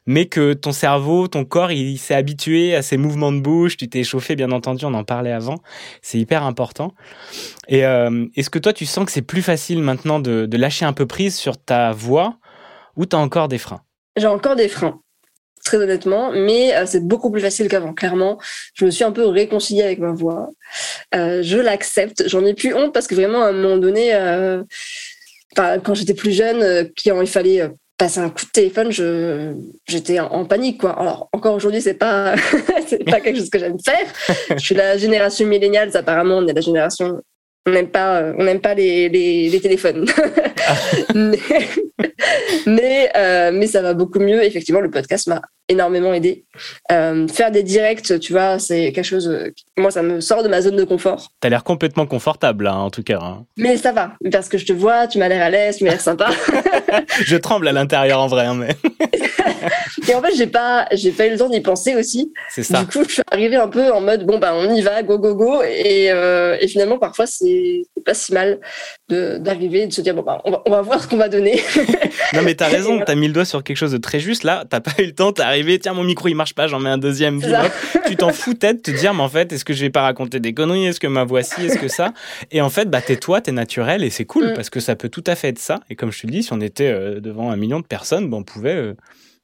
mais 0.06 0.26
que 0.26 0.52
ton 0.52 0.72
cerveau, 0.72 1.28
ton 1.28 1.44
corps, 1.44 1.72
il, 1.72 1.98
s'est 1.98 2.14
habitué 2.14 2.74
à 2.74 2.82
ces 2.82 2.96
mouvements 2.96 3.32
de 3.32 3.40
bouche, 3.40 3.76
tu 3.76 3.88
t'es 3.88 4.02
chauffé, 4.02 4.36
bien 4.36 4.50
entendu, 4.50 4.84
on 4.84 4.94
en 4.94 5.04
parlait 5.04 5.32
avant, 5.32 5.56
c'est 6.02 6.18
hyper 6.18 6.44
important. 6.44 6.94
Et 7.68 7.84
euh, 7.84 8.26
est-ce 8.36 8.50
que 8.50 8.58
toi, 8.58 8.72
tu 8.72 8.86
sens 8.86 9.04
que 9.04 9.12
c'est 9.12 9.22
plus 9.22 9.42
facile 9.42 9.80
maintenant 9.82 10.20
de, 10.20 10.48
lâcher 10.56 10.84
un 10.84 10.92
peu 10.92 11.06
prise 11.06 11.36
sur 11.36 11.56
ta 11.56 11.92
voix 11.92 12.36
ou 12.96 13.06
tu 13.06 13.16
as 13.16 13.18
encore 13.18 13.48
des 13.48 13.58
freins? 13.58 13.82
J'ai 14.16 14.26
encore 14.26 14.56
des 14.56 14.68
freins 14.68 15.00
très 15.64 15.76
honnêtement, 15.76 16.32
mais 16.32 16.74
euh, 16.74 16.86
c'est 16.86 17.06
beaucoup 17.06 17.30
plus 17.30 17.42
facile 17.42 17.68
qu'avant. 17.68 17.92
Clairement, 17.92 18.38
je 18.74 18.86
me 18.86 18.90
suis 18.90 19.04
un 19.04 19.12
peu 19.12 19.26
réconciliée 19.26 19.82
avec 19.82 19.98
ma 19.98 20.10
voix. 20.10 20.48
Euh, 21.14 21.42
je 21.42 21.58
l'accepte. 21.58 22.24
J'en 22.26 22.44
ai 22.46 22.54
plus 22.54 22.74
honte 22.74 22.94
parce 22.94 23.06
que 23.06 23.14
vraiment, 23.14 23.42
à 23.42 23.48
un 23.48 23.52
moment 23.52 23.76
donné, 23.76 24.10
quand 25.54 25.94
j'étais 25.94 26.14
plus 26.14 26.32
jeune, 26.32 26.90
il 27.04 27.26
fallait 27.26 27.70
passer 28.00 28.20
un 28.20 28.30
coup 28.30 28.46
de 28.46 28.50
téléphone, 28.50 28.90
je, 28.90 29.52
j'étais 29.86 30.18
en, 30.20 30.46
panique, 30.46 30.80
quoi. 30.80 30.98
Alors, 30.98 31.28
encore 31.34 31.54
aujourd'hui, 31.54 31.82
c'est 31.82 31.94
pas, 31.94 32.34
c'est 32.86 33.04
pas 33.04 33.20
quelque 33.20 33.36
chose 33.36 33.50
que 33.50 33.58
j'aime 33.58 33.76
faire. 33.78 34.06
Je 34.56 34.64
suis 34.64 34.74
la 34.74 34.96
génération 34.96 35.46
milléniale, 35.46 35.90
apparemment, 35.94 36.38
on 36.38 36.46
est 36.48 36.54
la 36.54 36.62
génération, 36.62 37.20
on 37.66 37.70
n'aime 37.70 37.88
pas, 37.88 38.32
on 38.38 38.44
n'aime 38.44 38.62
pas 38.62 38.72
les, 38.72 39.10
les, 39.10 39.50
les 39.50 39.60
téléphones. 39.60 40.06
mais, 41.14 41.38
mais, 42.66 43.10
euh, 43.14 43.50
mais, 43.52 43.66
ça 43.66 43.82
va 43.82 43.92
beaucoup 43.92 44.18
mieux. 44.18 44.42
Effectivement, 44.42 44.80
le 44.80 44.90
podcast 44.90 45.26
m'a 45.26 45.42
énormément 45.70 46.12
aidé. 46.12 46.44
Euh, 46.92 47.26
faire 47.28 47.50
des 47.50 47.62
directs, 47.62 48.18
tu 48.20 48.32
vois, 48.32 48.58
c'est 48.58 48.92
quelque 48.92 49.04
chose. 49.04 49.32
moi, 49.78 49.90
ça 49.90 50.02
me 50.02 50.20
sort 50.20 50.42
de 50.42 50.48
ma 50.48 50.60
zone 50.60 50.76
de 50.76 50.84
confort. 50.84 51.30
T'as 51.40 51.48
l'air 51.48 51.64
complètement 51.64 52.06
confortable, 52.06 52.64
là, 52.64 52.76
en 52.76 52.90
tout 52.90 53.02
cas. 53.02 53.20
Hein. 53.22 53.44
Mais 53.56 53.76
ça 53.76 53.92
va, 53.92 54.12
parce 54.32 54.48
que 54.48 54.58
je 54.58 54.66
te 54.66 54.72
vois, 54.72 55.06
tu 55.06 55.18
m'as 55.18 55.28
l'air 55.28 55.42
à 55.42 55.50
l'aise, 55.50 55.78
tu 55.78 55.84
m'as 55.84 55.90
l'air 55.90 56.00
sympa. 56.00 56.30
je 57.24 57.36
tremble 57.36 57.68
à 57.68 57.72
l'intérieur 57.72 58.20
en 58.20 58.26
vrai, 58.26 58.46
hein, 58.46 58.54
mais. 58.54 58.76
et 60.08 60.14
en 60.14 60.20
fait, 60.20 60.34
j'ai 60.36 60.46
pas, 60.46 60.86
j'ai 60.92 61.12
pas 61.12 61.26
eu 61.26 61.30
le 61.30 61.38
temps 61.38 61.48
d'y 61.48 61.60
penser 61.60 61.94
aussi. 61.94 62.32
C'est 62.48 62.64
ça. 62.64 62.80
Du 62.80 62.86
coup, 62.86 63.04
je 63.06 63.14
suis 63.14 63.22
arrivée 63.30 63.56
un 63.56 63.68
peu 63.68 63.92
en 63.92 64.00
mode 64.00 64.26
bon 64.26 64.38
bah 64.38 64.52
on 64.54 64.74
y 64.74 64.82
va, 64.82 65.02
go 65.02 65.18
go 65.18 65.34
go, 65.34 65.62
et, 65.62 66.10
euh, 66.10 66.56
et 66.60 66.68
finalement 66.68 66.98
parfois 66.98 67.26
c'est 67.26 67.82
pas 68.04 68.14
si 68.14 68.32
mal 68.32 68.60
d'arriver 69.10 69.82
et 69.82 69.86
de 69.86 69.92
se 69.92 70.00
dire 70.00 70.14
bon 70.14 70.22
bah 70.22 70.40
on 70.44 70.50
va, 70.50 70.62
on 70.66 70.70
va 70.70 70.82
voir 70.82 71.02
ce 71.02 71.08
qu'on 71.08 71.16
va 71.16 71.28
donner. 71.28 71.60
non 72.34 72.42
mais 72.42 72.54
t'as 72.54 72.68
raison, 72.68 73.00
t'as 73.04 73.14
mis 73.14 73.26
le 73.26 73.32
doigt 73.32 73.44
sur 73.44 73.62
quelque 73.62 73.76
chose 73.76 73.92
de 73.92 73.98
très 73.98 74.20
juste 74.20 74.44
là. 74.44 74.64
T'as 74.68 74.80
pas 74.80 74.92
eu 74.98 75.06
le 75.06 75.12
temps, 75.12 75.32
t'es 75.32 75.42
arrivé, 75.42 75.78
tiens 75.78 75.92
mon 75.92 76.04
micro 76.04 76.28
il 76.28 76.34
marche 76.34 76.54
pas, 76.54 76.66
j'en 76.66 76.80
mets 76.80 76.90
un 76.90 76.98
deuxième. 76.98 77.40
tu 78.06 78.16
t'en 78.16 78.32
foutais 78.32 78.74
de 78.74 78.80
te 78.80 78.90
dire 78.90 79.14
mais 79.14 79.22
en 79.22 79.28
fait 79.28 79.52
est-ce 79.52 79.64
que 79.64 79.72
je 79.72 79.80
vais 79.80 79.90
pas 79.90 80.02
raconter 80.02 80.40
des 80.40 80.54
conneries, 80.54 80.86
est-ce 80.86 81.00
que 81.00 81.06
ma 81.06 81.24
voici, 81.24 81.64
est-ce 81.64 81.78
que 81.78 81.88
ça, 81.88 82.12
et 82.50 82.60
en 82.60 82.70
fait 82.70 82.88
bah 82.88 83.00
t'es 83.00 83.16
toi, 83.16 83.40
t'es 83.40 83.52
naturel 83.52 84.04
et 84.04 84.10
c'est 84.10 84.24
cool 84.24 84.50
mm. 84.50 84.54
parce 84.54 84.70
que 84.70 84.80
ça 84.80 84.96
peut 84.96 85.08
tout 85.08 85.24
à 85.26 85.34
fait 85.34 85.48
être 85.48 85.58
ça. 85.58 85.80
Et 85.90 85.96
comme 85.96 86.12
je 86.12 86.20
te 86.20 86.26
dis, 86.26 86.42
si 86.42 86.52
on 86.52 86.60
était 86.60 86.90
euh, 86.90 87.20
devant 87.20 87.50
un 87.50 87.56
million 87.56 87.80
de 87.80 87.86
personnes, 87.86 88.28
bon, 88.28 88.38
on 88.38 88.42
pouvait 88.42 88.76
euh, 88.76 88.94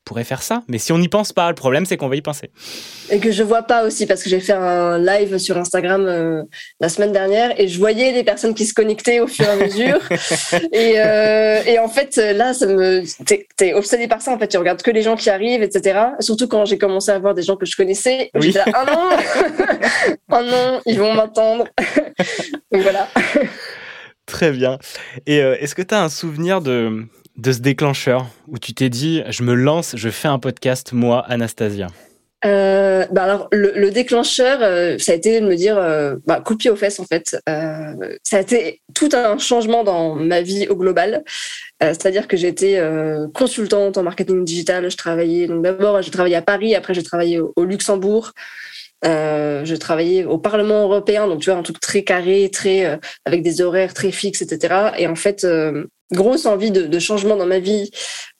pourrait 0.07 0.25
faire 0.25 0.42
ça. 0.42 0.62
Mais 0.69 0.79
si 0.79 0.92
on 0.92 0.99
n'y 0.99 1.09
pense 1.09 1.33
pas, 1.33 1.49
le 1.49 1.55
problème 1.55 1.85
c'est 1.85 1.99
qu'on 1.99 2.09
va 2.09 2.16
y 2.16 2.23
penser. 2.23 2.51
Et 3.11 3.19
que 3.19 3.31
je 3.33 3.42
vois 3.42 3.64
pas 3.64 3.85
aussi 3.85 4.07
parce 4.07 4.23
que 4.23 4.31
j'ai 4.31 4.40
fait 4.40 4.53
un 4.53 4.99
live 4.99 5.37
sur 5.38 5.59
Instagram 5.59 6.07
euh, 6.07 6.42
la 6.81 6.88
semaine 6.88 7.12
dernière 7.12 7.61
et 7.61 7.69
je 7.69 7.79
voyais 7.79 8.12
les 8.12 8.23
personnes 8.25 8.55
qui 8.55 8.64
se 8.64 8.73
connectaient 8.73 9.21
au 9.21 9.27
fur 9.27 9.45
et 9.45 9.49
à 9.49 9.57
mesure. 9.57 9.99
et, 10.73 10.95
euh, 10.97 11.62
et 11.66 11.79
en 11.79 11.88
fait 11.88 12.16
là, 12.16 12.55
ça 12.55 12.66
me 12.66 13.03
t'es, 13.25 13.47
t'es 13.57 13.75
obsédé 13.75 14.07
par 14.07 14.23
ça. 14.23 14.33
En 14.33 14.38
fait, 14.38 14.49
tu 14.49 14.57
regardes 14.59 14.81
que 14.81 14.92
les 14.92 15.03
gens 15.03 15.16
qui 15.16 15.29
arrivent, 15.29 15.62
etc. 15.62 15.99
Surtout 16.21 16.47
quand 16.47 16.64
j'ai 16.64 16.79
commencé 16.79 17.11
à 17.11 17.19
voir 17.19 17.35
des 17.35 17.42
gens 17.42 17.57
que 17.57 17.66
je 17.66 17.77
connaissais. 17.77 18.31
Oui. 18.35 18.42
J'étais 18.42 18.59
là, 18.61 18.66
ah 18.75 18.85
non, 18.87 19.11
oh 20.31 20.42
non, 20.42 20.81
ils 20.87 20.99
vont 20.99 21.14
m'entendre. 21.14 21.66
Donc 22.73 22.83
voilà. 22.83 23.09
Très 24.27 24.53
bien. 24.53 24.79
Et 25.27 25.40
euh, 25.40 25.57
est-ce 25.59 25.75
que 25.75 25.83
tu 25.83 25.95
as 25.95 26.03
un 26.03 26.09
souvenir 26.09 26.61
de, 26.61 27.07
de 27.37 27.53
ce 27.53 27.61
déclencheur 27.61 28.27
où 28.49 28.59
tu 28.59 28.75
t'es 28.75 28.88
dit, 28.88 29.22
je 29.29 29.42
me 29.42 29.55
lance, 29.55 29.94
je 29.96 30.09
fais 30.09 30.29
un 30.29 30.38
podcast, 30.38 30.92
moi, 30.92 31.25
Anastasia 31.29 31.88
Euh, 32.44 33.07
bah 33.11 33.25
alors 33.25 33.49
le, 33.51 33.72
le 33.75 33.90
déclencheur, 33.90 34.59
euh, 34.62 34.99
ça 34.99 35.12
a 35.12 35.14
été 35.14 35.40
de 35.40 35.46
me 35.46 35.57
dire 35.57 35.77
euh, 35.79 36.16
bah, 36.27 36.40
coup 36.40 36.55
de 36.55 36.59
pied 36.59 36.70
aux 36.70 36.77
fesses 36.77 37.01
en 37.01 37.05
fait. 37.05 37.37
Euh, 37.49 38.16
ça 38.22 38.38
a 38.38 38.40
été 38.40 38.81
tout 38.94 39.09
un 39.12 39.38
changement 39.38 39.85
dans 39.85 40.14
ma 40.14 40.42
vie 40.42 40.66
au 40.68 40.77
global. 40.77 41.25
C'est-à-dire 41.81 42.27
que 42.27 42.38
j'étais 42.38 42.81
consultante 43.35 43.99
en 43.99 44.03
marketing 44.03 44.44
digital. 44.44 44.90
Je 44.90 44.96
travaillais 44.96 45.46
donc 45.46 45.62
d'abord 45.62 46.01
j'ai 46.01 46.11
travaillé 46.11 46.35
à 46.37 46.42
Paris, 46.42 46.75
après 46.75 46.94
j'ai 46.94 47.03
travaillé 47.03 47.38
au, 47.38 47.64
Luxembourg. 47.64 48.33
Euh, 49.05 49.62
je 49.66 49.75
travaillais 49.75 50.25
au 50.25 50.38
Parlement 50.38 50.83
européen, 50.85 51.27
donc 51.29 51.40
tu 51.40 51.51
vois 51.51 51.59
un 51.59 51.62
truc 51.62 51.81
très 51.81 52.03
carré, 52.03 52.49
très 52.51 52.99
avec 53.27 53.42
des 53.42 53.61
horaires 53.61 53.92
très 53.92 54.11
fixes, 54.11 54.40
etc. 54.40 54.92
Et 54.96 55.07
en 55.07 55.16
fait, 55.16 55.46
grosse 56.12 56.47
envie 56.47 56.71
de, 56.71 56.83
de 56.83 56.99
changement 56.99 57.37
dans 57.37 57.47
ma 57.47 57.59
vie, 57.59 57.90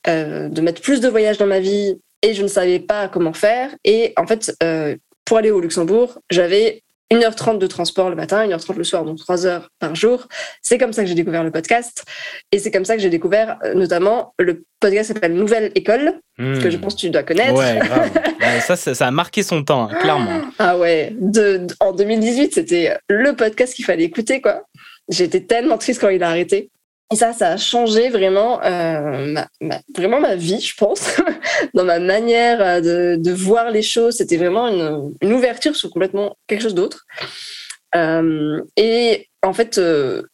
euh, 0.09 0.49
de 0.49 0.61
mettre 0.61 0.81
plus 0.83 1.01
de 1.01 1.09
voyages 1.09 1.39
dans 1.39 1.47
ma 1.47 1.61
vie, 1.61 1.97
et 2.23 2.35
je 2.35 2.43
ne 2.43 2.49
savais 2.49 2.79
pas 2.81 3.09
comment 3.09 3.33
faire. 3.33 3.71
Et 3.85 4.13
en 4.17 4.27
fait, 4.27 4.55
euh, 4.63 4.97
pour 5.25 5.39
aller 5.39 5.51
au 5.51 5.61
Luxembourg, 5.61 6.19
j'avais 6.31 6.83
1h30 7.13 7.59
de 7.59 7.67
transport 7.69 8.11
le 8.11 8.17
matin, 8.17 8.45
1h30 8.49 8.77
le 8.77 8.83
soir, 8.85 9.05
donc 9.05 9.19
3 9.19 9.47
heures 9.47 9.69
par 9.79 9.95
jour. 9.95 10.27
C'est 10.61 10.77
comme 10.77 10.93
ça 10.93 11.03
que 11.03 11.09
j'ai 11.09 11.15
découvert 11.15 11.45
le 11.45 11.53
podcast. 11.53 12.05
Et 12.51 12.59
c'est 12.59 12.73
comme 12.73 12.85
ça 12.85 12.97
que 12.97 13.03
j'ai 13.03 13.11
découvert 13.11 13.59
euh, 13.65 13.75
notamment 13.75 14.35
le 14.41 14.65
podcast 14.81 15.13
s'appelle 15.13 15.35
Nouvelle 15.35 15.71
École, 15.77 16.15
Hmm. 16.39 16.59
que 16.61 16.69
je 16.69 16.77
pense 16.77 16.95
que 16.97 17.01
tu 17.01 17.09
dois 17.11 17.23
connaître. 17.23 17.55
Ouais, 17.55 17.79
grave. 17.83 18.11
Ouais, 18.41 18.61
ça, 18.61 18.77
ça, 18.77 18.95
ça 18.95 19.07
a 19.07 19.11
marqué 19.11 19.43
son 19.43 19.65
temps, 19.65 19.89
hein, 19.89 19.95
clairement. 20.01 20.43
Ah 20.59 20.77
ouais, 20.77 21.15
de, 21.19 21.57
de- 21.59 21.75
en 21.81 21.93
2018, 21.93 22.53
c'était 22.55 22.97
le 23.09 23.35
podcast 23.35 23.73
qu'il 23.75 23.85
fallait 23.87 24.05
écouter, 24.05 24.41
quoi. 24.43 24.65
J'étais 25.09 25.41
tellement 25.41 25.79
triste 25.79 26.01
quand 26.01 26.11
il 26.11 26.23
a 26.23 26.29
arrêté. 26.29 26.71
Et 27.13 27.17
ça, 27.17 27.33
ça 27.33 27.51
a 27.51 27.57
changé 27.57 28.09
vraiment, 28.09 28.61
euh, 28.65 29.33
ma, 29.61 29.81
vraiment 29.95 30.19
ma 30.19 30.35
vie, 30.35 30.61
je 30.61 30.75
pense, 30.75 31.17
dans 31.75 31.85
ma 31.85 32.01
manière 32.01 32.61
euh, 32.61 33.17
de, 33.17 33.33
voir 33.33 33.71
les 33.71 33.83
choses. 33.83 34.17
C'était 34.17 34.37
vraiment 34.37 34.67
une, 34.69 35.33
ouverture 35.33 35.77
sur 35.77 35.91
complètement 35.91 36.37
quelque 36.49 36.63
chose 36.63 36.75
d'autre. 36.75 37.07
Euh, 37.95 38.61
et 38.77 39.29
en 39.43 39.53
fait, 39.53 39.81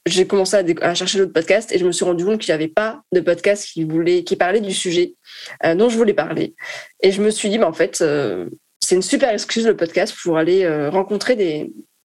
j'ai 0.06 0.26
commencé 0.26 0.56
à, 0.80 0.94
chercher 0.94 1.18
d'autres 1.18 1.34
podcasts 1.34 1.72
et 1.72 1.78
je 1.78 1.84
me 1.84 1.92
suis 1.92 2.06
rendu 2.06 2.24
compte 2.24 2.40
qu'il 2.40 2.50
n'y 2.50 2.54
avait 2.54 2.68
pas 2.68 3.02
de 3.12 3.20
podcast 3.20 3.68
qui, 3.70 3.84
voulait, 3.84 4.24
qui 4.24 4.36
parlait 4.36 4.62
du 4.62 4.72
sujet 4.72 5.14
dont 5.62 5.90
je 5.90 5.98
voulais 5.98 6.14
parler. 6.14 6.54
Et 7.02 7.12
je 7.12 7.20
me 7.20 7.30
suis 7.30 7.50
dit, 7.50 7.58
bah, 7.58 7.68
en 7.68 7.74
fait, 7.74 8.02
c'est 8.80 8.94
une 8.94 9.02
super 9.02 9.30
excuse 9.30 9.66
le 9.66 9.76
podcast 9.76 10.16
pour 10.22 10.38
aller 10.38 10.66
rencontrer 10.88 11.36
des, 11.36 11.70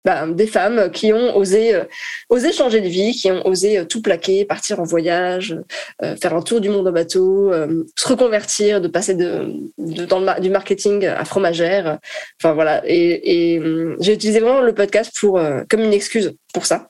bah, 0.05 0.27
des 0.27 0.47
femmes 0.47 0.91
qui 0.91 1.13
ont 1.13 1.35
osé, 1.37 1.73
euh, 1.75 1.83
osé 2.29 2.51
changer 2.51 2.81
de 2.81 2.87
vie, 2.87 3.13
qui 3.13 3.31
ont 3.31 3.45
osé 3.47 3.77
euh, 3.79 3.85
tout 3.85 4.01
plaquer, 4.01 4.45
partir 4.45 4.79
en 4.79 4.83
voyage, 4.83 5.57
euh, 6.01 6.15
faire 6.15 6.33
un 6.35 6.41
tour 6.41 6.61
du 6.61 6.69
monde 6.69 6.87
en 6.87 6.91
bateau, 6.91 7.51
euh, 7.51 7.85
se 7.97 8.07
reconvertir, 8.07 8.81
de 8.81 8.87
passer 8.87 9.13
de, 9.15 9.53
de- 9.77 10.05
dans 10.05 10.19
le 10.19 10.41
du 10.41 10.49
marketing 10.49 11.05
à 11.05 11.25
fromagère. 11.25 11.99
Enfin 12.41 12.53
voilà. 12.53 12.81
Et, 12.85 13.53
et 13.55 13.59
hum, 13.59 13.95
j'ai 13.99 14.13
utilisé 14.13 14.39
vraiment 14.39 14.61
le 14.61 14.73
podcast 14.73 15.11
pour 15.19 15.37
euh, 15.39 15.61
comme 15.69 15.81
une 15.81 15.93
excuse 15.93 16.33
pour 16.53 16.65
ça. 16.65 16.89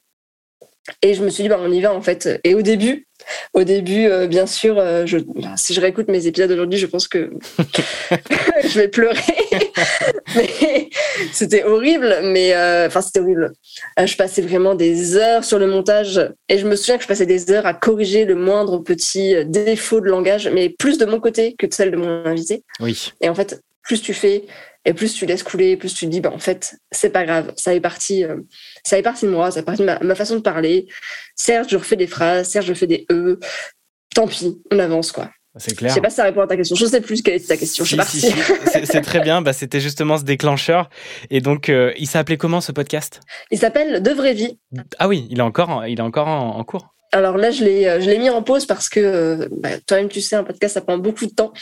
Et 1.02 1.14
je 1.14 1.24
me 1.24 1.30
suis 1.30 1.44
dit, 1.44 1.50
bah, 1.50 1.60
on 1.62 1.72
y 1.72 1.82
va 1.82 1.94
en 1.94 2.02
fait. 2.02 2.42
Et 2.44 2.56
au 2.56 2.62
début, 2.62 3.08
au 3.54 3.64
début, 3.64 4.08
euh, 4.08 4.28
bien 4.28 4.46
sûr, 4.46 4.78
euh, 4.78 5.06
je, 5.06 5.18
bah, 5.18 5.54
si 5.56 5.74
je 5.74 5.80
réécoute 5.80 6.10
mes 6.10 6.28
épisodes 6.28 6.52
aujourd'hui, 6.52 6.78
je 6.78 6.88
pense 6.88 7.08
que 7.08 7.32
je 8.64 8.80
vais 8.80 8.90
pleurer. 8.90 9.20
c'était 11.32 11.64
horrible, 11.64 12.20
mais 12.24 12.54
euh, 12.54 12.88
enfin 12.88 13.02
c'était 13.02 13.22
horrible. 13.22 13.54
Je 13.98 14.16
passais 14.16 14.42
vraiment 14.42 14.76
des 14.76 15.16
heures 15.16 15.44
sur 15.44 15.60
le 15.60 15.68
montage 15.68 16.20
et 16.50 16.58
je 16.58 16.68
me 16.68 16.76
souviens 16.76 16.98
que 16.98 17.04
je 17.04 17.08
passais 17.08 17.26
des 17.26 17.52
heures 17.52 17.66
à 17.66 17.74
corriger 17.74 18.26
le 18.26 18.36
moindre 18.36 18.80
petit 18.80 19.36
défaut 19.46 20.02
de 20.02 20.08
langage, 20.08 20.50
mais 20.54 20.70
plus 20.70 20.98
de 20.98 21.06
mon 21.06 21.20
côté 21.20 21.56
que 21.58 21.66
de 21.66 21.74
celle 21.74 21.92
de 21.92 21.98
mon 21.98 22.26
invité. 22.26 22.64
Oui. 22.80 23.14
Et 23.22 23.30
en 23.30 23.36
fait, 23.36 23.62
plus 23.84 24.02
tu 24.02 24.14
fais 24.14 24.46
et 24.86 24.94
plus 24.94 25.14
tu 25.14 25.26
laisses 25.26 25.44
couler, 25.44 25.78
plus 25.78 25.94
tu 25.94 26.06
te 26.06 26.12
dis, 26.12 26.20
bah, 26.20 26.32
en 26.34 26.40
fait, 26.40 26.76
c'est 26.92 27.10
pas 27.10 27.24
grave. 27.24 27.54
Ça 27.56 27.74
est 27.74 27.80
parti, 27.80 28.26
ça 28.86 28.98
est 28.98 29.02
parti 29.04 29.26
de 29.26 29.32
moi, 29.32 29.52
ça 29.52 29.62
est 29.62 29.64
parti 29.64 29.82
de 29.82 29.86
ma, 29.88 30.00
ma 30.00 30.16
façon 30.16 30.36
de 30.36 30.42
parler. 30.42 30.88
Certes, 31.36 31.70
je 31.70 31.78
refais 31.78 31.96
des 31.96 32.08
phrases, 32.08 32.50
certes, 32.50 32.66
je 32.68 32.74
fais 32.74 32.88
des 32.88 33.06
E. 33.12 33.40
Tant 34.16 34.28
pis, 34.28 34.62
on 34.72 34.80
avance, 34.80 35.12
quoi. 35.12 35.30
C'est 35.58 35.72
Je 35.72 35.76
clair. 35.76 35.94
sais 35.94 36.02
pas 36.02 36.10
si 36.10 36.16
ça 36.16 36.24
répond 36.24 36.42
à 36.42 36.48
ta 36.48 36.56
question. 36.58 36.76
Je 36.76 36.86
sais 36.88 37.00
plus 37.02 37.22
quelle 37.22 37.36
était 37.36 37.46
ta 37.48 37.58
question. 37.58 37.86
Je 37.86 37.90
Si, 37.90 38.22
si, 38.22 38.32
partie. 38.32 38.42
si. 38.72 38.86
C'est- 38.88 39.02
très 39.02 39.20
bien. 39.20 39.42
Bah, 39.44 39.54
C'était 39.54 39.80
justement 39.80 40.18
ce 40.18 40.24
déclencheur. 40.24 40.90
Et 41.30 41.42
donc, 41.42 41.70
euh, 41.70 41.94
il 41.98 42.08
s'appelait 42.08 42.38
comment 42.38 42.60
ce 42.60 42.72
podcast? 42.72 43.20
Il 43.52 43.60
s'appelle 43.60 44.02
De 44.02 44.10
vraie 44.12 44.34
vie. 44.34 44.58
Ah 44.98 45.08
oui, 45.08 45.28
il 45.30 45.38
est 45.38 45.44
encore, 45.44 45.70
en- 45.70 45.84
il 45.84 46.00
est 46.00 46.02
encore 46.04 46.28
en, 46.28 46.58
en 46.58 46.64
cours. 46.64 46.96
Alors 47.12 47.38
là, 47.38 47.52
je 47.52 47.64
l'ai, 47.64 47.88
euh, 47.88 48.02
je 48.02 48.10
l'ai 48.10 48.18
mis 48.18 48.32
en 48.32 48.42
pause 48.42 48.66
parce 48.66 48.90
que 48.90 49.00
euh, 49.00 49.48
bah, 49.62 49.70
toi-même, 49.86 50.10
tu 50.10 50.22
sais, 50.22 50.36
un 50.36 50.44
podcast, 50.44 50.74
ça 50.74 50.82
prend 50.82 50.98
beaucoup 50.98 51.28
de 51.28 51.32
temps. 51.34 51.54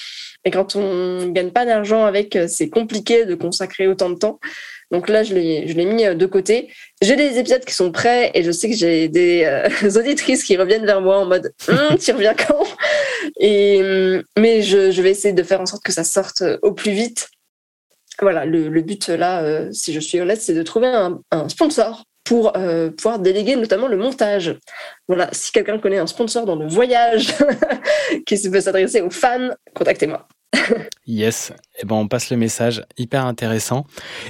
Et 0.44 0.52
quand 0.52 0.76
on 0.76 1.28
gagne 1.28 1.52
pas 1.52 1.66
d'argent 1.66 2.06
avec, 2.06 2.36
euh, 2.36 2.48
c'est 2.48 2.70
compliqué 2.70 3.26
de 3.26 3.36
consacrer 3.36 3.88
autant 3.88 4.10
de 4.10 4.16
temps. 4.16 4.40
Donc 4.90 5.08
là, 5.08 5.24
je 5.24 5.34
l'ai, 5.36 5.86
mis 5.86 6.06
euh, 6.06 6.16
de 6.16 6.26
côté. 6.26 6.70
J'ai 7.02 7.16
des 7.16 7.38
épisodes 7.38 7.64
qui 7.64 7.74
sont 7.74 7.92
prêts 7.92 8.32
et 8.34 8.44
je 8.44 8.52
sais 8.52 8.70
que 8.70 8.76
j'ai 8.76 9.08
des 9.08 9.44
euh, 9.46 10.00
auditrices 10.00 10.44
qui 10.44 10.58
reviennent 10.58 10.86
vers 10.86 11.02
moi 11.02 11.20
en 11.20 11.26
mode 11.26 11.54
Hum, 11.68 11.98
Tu 12.00 12.12
reviens 12.12 12.34
quand? 12.34 12.66
Et, 13.40 13.82
hum, 13.82 14.24
Mais 14.38 14.62
je, 14.64 14.92
je 14.92 15.02
vais 15.02 15.12
essayer 15.12 15.34
de 15.34 15.44
faire 15.44 15.62
en 15.62 15.66
sorte 15.66 15.84
que 15.84 15.92
ça 15.92 16.04
sorte 16.04 16.44
au 16.62 16.74
plus 16.74 16.92
vite. 16.92 17.30
Voilà, 18.20 18.46
le, 18.46 18.82
but 18.82 19.08
là, 19.08 19.72
si 19.72 19.94
je 19.94 20.00
suis 20.00 20.20
honnête, 20.20 20.40
c'est 20.42 20.54
de 20.54 20.62
trouver 20.62 20.88
un 20.88 21.50
sponsor 21.50 22.04
pour 22.24 22.56
euh, 22.58 22.92
pouvoir 22.92 23.20
déléguer 23.20 23.56
notamment 23.56 23.88
le 23.88 23.98
montage. 23.98 24.56
Voilà, 25.08 25.30
si 25.32 25.52
quelqu'un 25.52 25.80
connaît 25.80 25.98
un 25.98 26.08
sponsor 26.08 26.46
dans 26.46 26.56
le 26.56 26.68
voyage 26.68 27.34
qui 28.26 28.50
peut 28.50 28.62
s'adresser 28.62 29.02
aux 29.02 29.10
fans, 29.10 29.50
contactez-moi. 29.74 30.28
Yes. 31.08 31.52
Eh 31.82 31.86
ben, 31.86 31.96
on 31.96 32.08
passe 32.08 32.30
le 32.30 32.38
message. 32.38 32.86
Hyper 32.98 33.26
intéressant. 33.26 33.86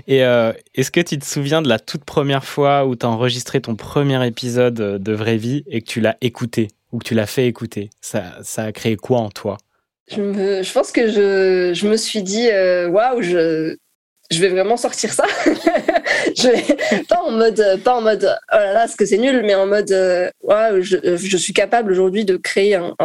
Et 0.08 0.24
euh, 0.24 0.54
est-ce 0.74 0.90
que 0.90 1.02
tu 1.02 1.20
te 1.20 1.26
souviens 1.26 1.62
de 1.62 1.70
la 1.70 1.78
toute 1.78 2.06
première 2.06 2.46
fois 2.46 2.86
où 2.86 2.96
tu 2.96 3.06
as 3.06 3.10
enregistré 3.10 3.62
ton 3.62 3.76
premier 3.76 4.26
épisode 4.26 4.74
de 4.74 5.14
Vraie 5.14 5.38
Vie 5.38 5.64
et 5.68 5.82
que 5.82 5.88
tu 5.88 6.00
l'as 6.00 6.18
écouté 6.22 6.70
ou 6.92 6.98
que 6.98 7.04
tu 7.04 7.14
l'as 7.14 7.28
fait 7.28 7.46
écouter? 7.46 7.90
Ça, 8.00 8.38
ça 8.42 8.64
a 8.64 8.72
créé 8.72 8.96
quoi 8.96 9.20
en 9.20 9.30
toi? 9.30 9.58
Je, 10.10 10.22
me, 10.22 10.64
je 10.64 10.72
pense 10.72 10.92
que 10.92 11.08
je, 11.08 11.74
je 11.74 11.88
me 11.88 11.98
suis 11.98 12.24
dit, 12.24 12.50
euh, 12.50 12.90
waouh, 12.90 13.22
je, 13.22 13.76
je 14.32 14.40
vais 14.40 14.50
vraiment 14.50 14.78
sortir 14.78 15.14
ça. 15.14 15.26
pas 17.10 17.22
en 17.22 17.32
mode, 17.32 17.82
pas 17.84 17.96
en 17.96 18.02
mode, 18.02 18.38
oh 18.52 18.56
là 18.56 18.74
là, 18.74 18.88
ce 18.88 18.96
que 18.96 19.06
c'est 19.06 19.18
nul, 19.18 19.44
mais 19.44 19.56
en 19.56 19.68
mode, 19.68 19.92
euh, 19.92 20.30
waouh, 20.42 20.82
je, 20.82 20.98
je 21.16 21.38
suis 21.38 21.54
capable 21.54 21.92
aujourd'hui 21.92 22.26
de 22.26 22.38
créer 22.38 22.76
un, 22.76 22.96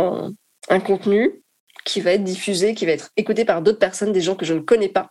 un, 0.68 0.81
contenu 0.81 1.42
qui 1.85 2.00
va 2.00 2.12
être 2.12 2.24
diffusé, 2.24 2.74
qui 2.74 2.87
va 2.87 2.92
être 2.92 3.11
écouté 3.16 3.44
par 3.44 3.62
d'autres 3.62 3.79
personnes, 3.79 4.12
des 4.12 4.20
gens 4.20 4.35
que 4.35 4.44
je 4.44 4.55
ne 4.55 4.61
connais 4.61 4.88
pas. 4.88 5.11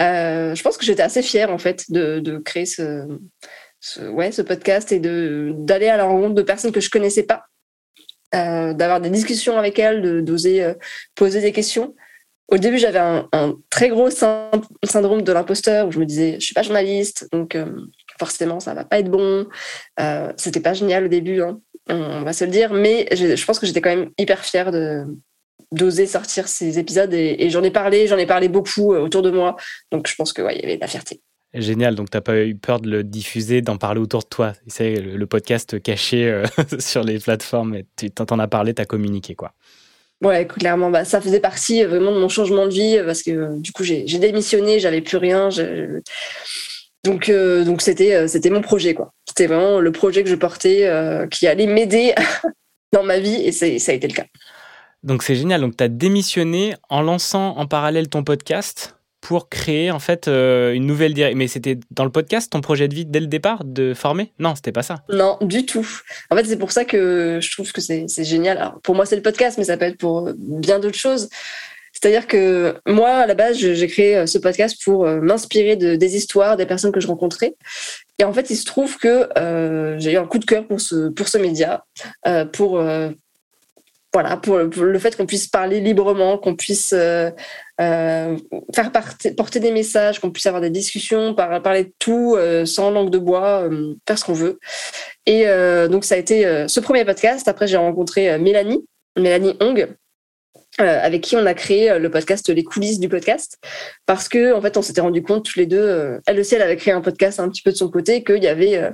Euh, 0.00 0.54
je 0.54 0.62
pense 0.62 0.76
que 0.76 0.84
j'étais 0.84 1.02
assez 1.02 1.22
fière 1.22 1.50
en 1.50 1.58
fait 1.58 1.90
de, 1.90 2.20
de 2.20 2.38
créer 2.38 2.66
ce, 2.66 3.06
ouais, 4.08 4.32
ce 4.32 4.42
podcast 4.42 4.92
et 4.92 5.00
d'aller 5.00 5.88
à 5.88 5.96
la 5.96 6.04
rencontre 6.04 6.34
de 6.34 6.42
personnes 6.42 6.72
que 6.72 6.80
je 6.80 6.90
connaissais 6.90 7.24
pas, 7.24 7.44
euh, 8.34 8.72
d'avoir 8.72 9.00
des 9.00 9.10
discussions 9.10 9.58
avec 9.58 9.78
elles, 9.78 10.24
d'oser 10.24 10.72
poser 11.14 11.40
des 11.40 11.52
questions. 11.52 11.94
Au 12.50 12.58
début, 12.58 12.78
j'avais 12.78 12.98
un, 12.98 13.28
très 13.70 13.88
gros 13.88 14.10
syn- 14.10 14.50
syndrome 14.84 15.22
de 15.22 15.32
l'imposteur 15.32 15.86
où 15.86 15.92
je 15.92 16.00
me 16.00 16.04
disais, 16.04 16.34
je 16.40 16.44
suis 16.44 16.54
pas 16.54 16.62
journaliste, 16.62 17.28
donc 17.32 17.54
euh, 17.54 17.86
forcément, 18.18 18.58
ça 18.58 18.74
va 18.74 18.84
pas 18.84 18.98
être 18.98 19.10
bon. 19.10 19.46
Euh, 20.00 20.32
C'était 20.36 20.60
pas 20.60 20.74
génial 20.74 21.04
au 21.04 21.08
début, 21.08 21.42
hein, 21.42 21.60
on 21.88 22.22
va 22.22 22.32
se 22.32 22.44
le 22.44 22.50
dire, 22.50 22.72
mais 22.72 23.06
je, 23.12 23.44
pense 23.44 23.58
que 23.60 23.66
j'étais 23.66 23.80
quand 23.80 23.94
même 23.94 24.10
hyper 24.18 24.44
fière 24.44 24.72
d'oser 25.72 26.06
sortir 26.06 26.48
ces 26.48 26.80
épisodes 26.80 27.14
et, 27.14 27.50
j'en 27.50 27.62
ai 27.62 27.70
parlé, 27.70 28.08
j'en 28.08 28.18
ai 28.18 28.26
parlé 28.26 28.48
beaucoup 28.48 28.94
euh, 28.94 29.00
autour 29.00 29.22
de 29.22 29.30
moi, 29.30 29.56
donc 29.92 30.08
je 30.08 30.14
pense 30.16 30.32
que 30.32 30.42
il 30.52 30.60
y 30.60 30.64
avait 30.64 30.76
de 30.76 30.80
la 30.80 30.88
fierté. 30.88 31.20
Génial. 31.52 31.96
Donc, 31.96 32.10
t'as 32.10 32.20
pas 32.20 32.44
eu 32.44 32.54
peur 32.54 32.80
de 32.80 32.88
le 32.88 33.02
diffuser, 33.02 33.60
d'en 33.60 33.76
parler 33.76 34.00
autour 34.00 34.20
de 34.20 34.28
toi. 34.28 34.52
C'est 34.68 34.94
le, 34.94 35.26
podcast 35.26 35.82
caché 35.82 36.28
euh, 36.28 36.44
sur 36.78 37.02
les 37.02 37.18
plateformes. 37.18 37.78
Tu 37.96 38.10
t'en 38.10 38.38
as 38.38 38.46
parlé, 38.46 38.72
t'as 38.72 38.84
communiqué, 38.84 39.34
quoi. 39.34 39.52
Ouais, 40.22 40.46
clairement, 40.46 40.90
bah, 40.90 41.06
ça 41.06 41.20
faisait 41.20 41.40
partie 41.40 41.82
euh, 41.82 41.88
vraiment 41.88 42.12
de 42.12 42.18
mon 42.18 42.28
changement 42.28 42.66
de 42.66 42.72
vie 42.72 42.98
euh, 42.98 43.06
parce 43.06 43.22
que 43.22 43.30
euh, 43.30 43.48
du 43.56 43.72
coup 43.72 43.84
j'ai 43.84 44.04
démissionné, 44.04 44.78
j'avais 44.78 45.00
plus 45.00 45.16
rien, 45.16 45.48
donc 47.04 47.32
c'était 47.78 48.50
mon 48.50 48.60
projet 48.60 48.92
quoi. 48.92 49.12
C'était 49.26 49.46
vraiment 49.46 49.80
le 49.80 49.92
projet 49.92 50.22
que 50.22 50.28
je 50.28 50.34
portais 50.34 50.90
qui 51.30 51.46
allait 51.46 51.66
m'aider 51.66 52.14
dans 52.92 53.02
ma 53.02 53.18
vie 53.18 53.36
et 53.36 53.52
ça 53.52 53.64
a 53.66 53.94
été 53.94 54.06
le 54.06 54.14
cas. 54.14 54.26
Donc 55.02 55.22
c'est 55.22 55.34
génial. 55.34 55.62
Donc 55.62 55.78
tu 55.78 55.84
as 55.84 55.88
démissionné 55.88 56.74
en 56.90 57.00
lançant 57.00 57.56
en 57.56 57.66
parallèle 57.66 58.08
ton 58.08 58.22
podcast 58.22 58.99
pour 59.20 59.48
créer 59.48 59.90
en 59.90 59.98
fait 59.98 60.28
euh, 60.28 60.72
une 60.72 60.86
nouvelle 60.86 61.14
direction. 61.14 61.38
Mais 61.38 61.48
c'était 61.48 61.78
dans 61.90 62.04
le 62.04 62.10
podcast 62.10 62.50
ton 62.50 62.60
projet 62.60 62.88
de 62.88 62.94
vie 62.94 63.04
dès 63.04 63.20
le 63.20 63.26
départ 63.26 63.64
de 63.64 63.94
former? 63.94 64.32
Non, 64.38 64.54
c'était 64.54 64.72
pas 64.72 64.82
ça. 64.82 65.02
Non, 65.10 65.38
du 65.42 65.66
tout. 65.66 65.86
En 66.30 66.36
fait, 66.36 66.44
c'est 66.44 66.56
pour 66.56 66.72
ça 66.72 66.84
que 66.84 67.38
je 67.40 67.50
trouve 67.52 67.70
que 67.72 67.80
c'est 67.80 68.06
génial. 68.24 68.58
Alors, 68.58 68.80
pour 68.80 68.94
moi, 68.94 69.06
c'est 69.06 69.16
le 69.16 69.22
podcast, 69.22 69.58
mais 69.58 69.64
ça 69.64 69.76
peut 69.76 69.84
être 69.84 69.98
pour 69.98 70.30
bien 70.36 70.78
d'autres 70.78 70.98
choses. 70.98 71.28
C'est-à-dire 71.92 72.26
que 72.26 72.76
moi, 72.86 73.10
à 73.10 73.26
la 73.26 73.34
base, 73.34 73.58
j'ai 73.58 73.86
créé 73.88 74.16
euh, 74.16 74.26
ce 74.26 74.38
podcast 74.38 74.80
pour 74.84 75.04
euh, 75.04 75.20
m'inspirer 75.20 75.76
de, 75.76 75.96
des 75.96 76.16
histoires 76.16 76.56
des 76.56 76.64
personnes 76.64 76.92
que 76.92 77.00
je 77.00 77.08
rencontrais. 77.08 77.56
Et 78.18 78.24
en 78.24 78.32
fait, 78.32 78.48
il 78.50 78.56
se 78.56 78.64
trouve 78.64 78.96
que 78.96 79.28
j'ai 79.98 80.12
eu 80.12 80.16
un 80.16 80.26
coup 80.26 80.38
de 80.38 80.44
cœur 80.44 80.66
pour 80.66 80.80
ce, 80.80 81.08
pour 81.08 81.28
ce 81.28 81.38
média, 81.38 81.84
pour, 82.52 82.82
voilà, 84.12 84.36
pour, 84.36 84.58
le 84.58 84.98
fait 84.98 85.16
qu'on 85.16 85.24
puisse 85.24 85.46
parler 85.46 85.80
librement, 85.80 86.36
qu'on 86.36 86.54
puisse 86.54 86.94
euh, 87.80 88.36
euh, 88.52 88.60
faire 88.74 88.92
porter 89.36 89.60
des 89.60 89.72
messages, 89.72 90.20
qu'on 90.20 90.30
puisse 90.30 90.46
avoir 90.46 90.60
des 90.60 90.70
discussions, 90.70 91.34
parler 91.34 91.84
de 91.84 91.92
tout 91.98 92.34
euh, 92.36 92.66
sans 92.66 92.90
langue 92.90 93.10
de 93.10 93.18
bois, 93.18 93.68
faire 94.06 94.18
ce 94.18 94.24
qu'on 94.24 94.34
veut. 94.34 94.58
Et 95.26 95.44
donc 95.88 96.04
ça 96.04 96.16
a 96.16 96.18
été 96.18 96.66
ce 96.66 96.80
premier 96.80 97.04
podcast. 97.04 97.46
Après 97.48 97.66
j'ai 97.66 97.76
rencontré 97.76 98.36
Mélanie, 98.38 98.84
Mélanie 99.16 99.56
Hong, 99.60 99.88
avec 100.78 101.22
qui 101.22 101.36
on 101.36 101.46
a 101.46 101.54
créé 101.54 101.98
le 101.98 102.10
podcast 102.10 102.48
Les 102.48 102.64
coulisses 102.64 102.98
du 102.98 103.08
podcast, 103.08 103.58
parce 104.06 104.28
que 104.28 104.52
en 104.52 104.60
fait 104.60 104.76
on 104.76 104.82
s'était 104.82 105.00
rendu 105.00 105.22
compte 105.22 105.44
tous 105.44 105.58
les 105.58 105.66
deux, 105.66 106.18
elle 106.26 106.40
aussi 106.40 106.54
elle 106.54 106.62
avait 106.62 106.76
créé 106.76 106.92
un 106.92 107.00
podcast 107.00 107.38
un 107.38 107.48
petit 107.48 107.62
peu 107.62 107.70
de 107.70 107.76
son 107.76 107.88
côté, 107.88 108.24
qu'il 108.24 108.42
y 108.42 108.48
avait 108.48 108.90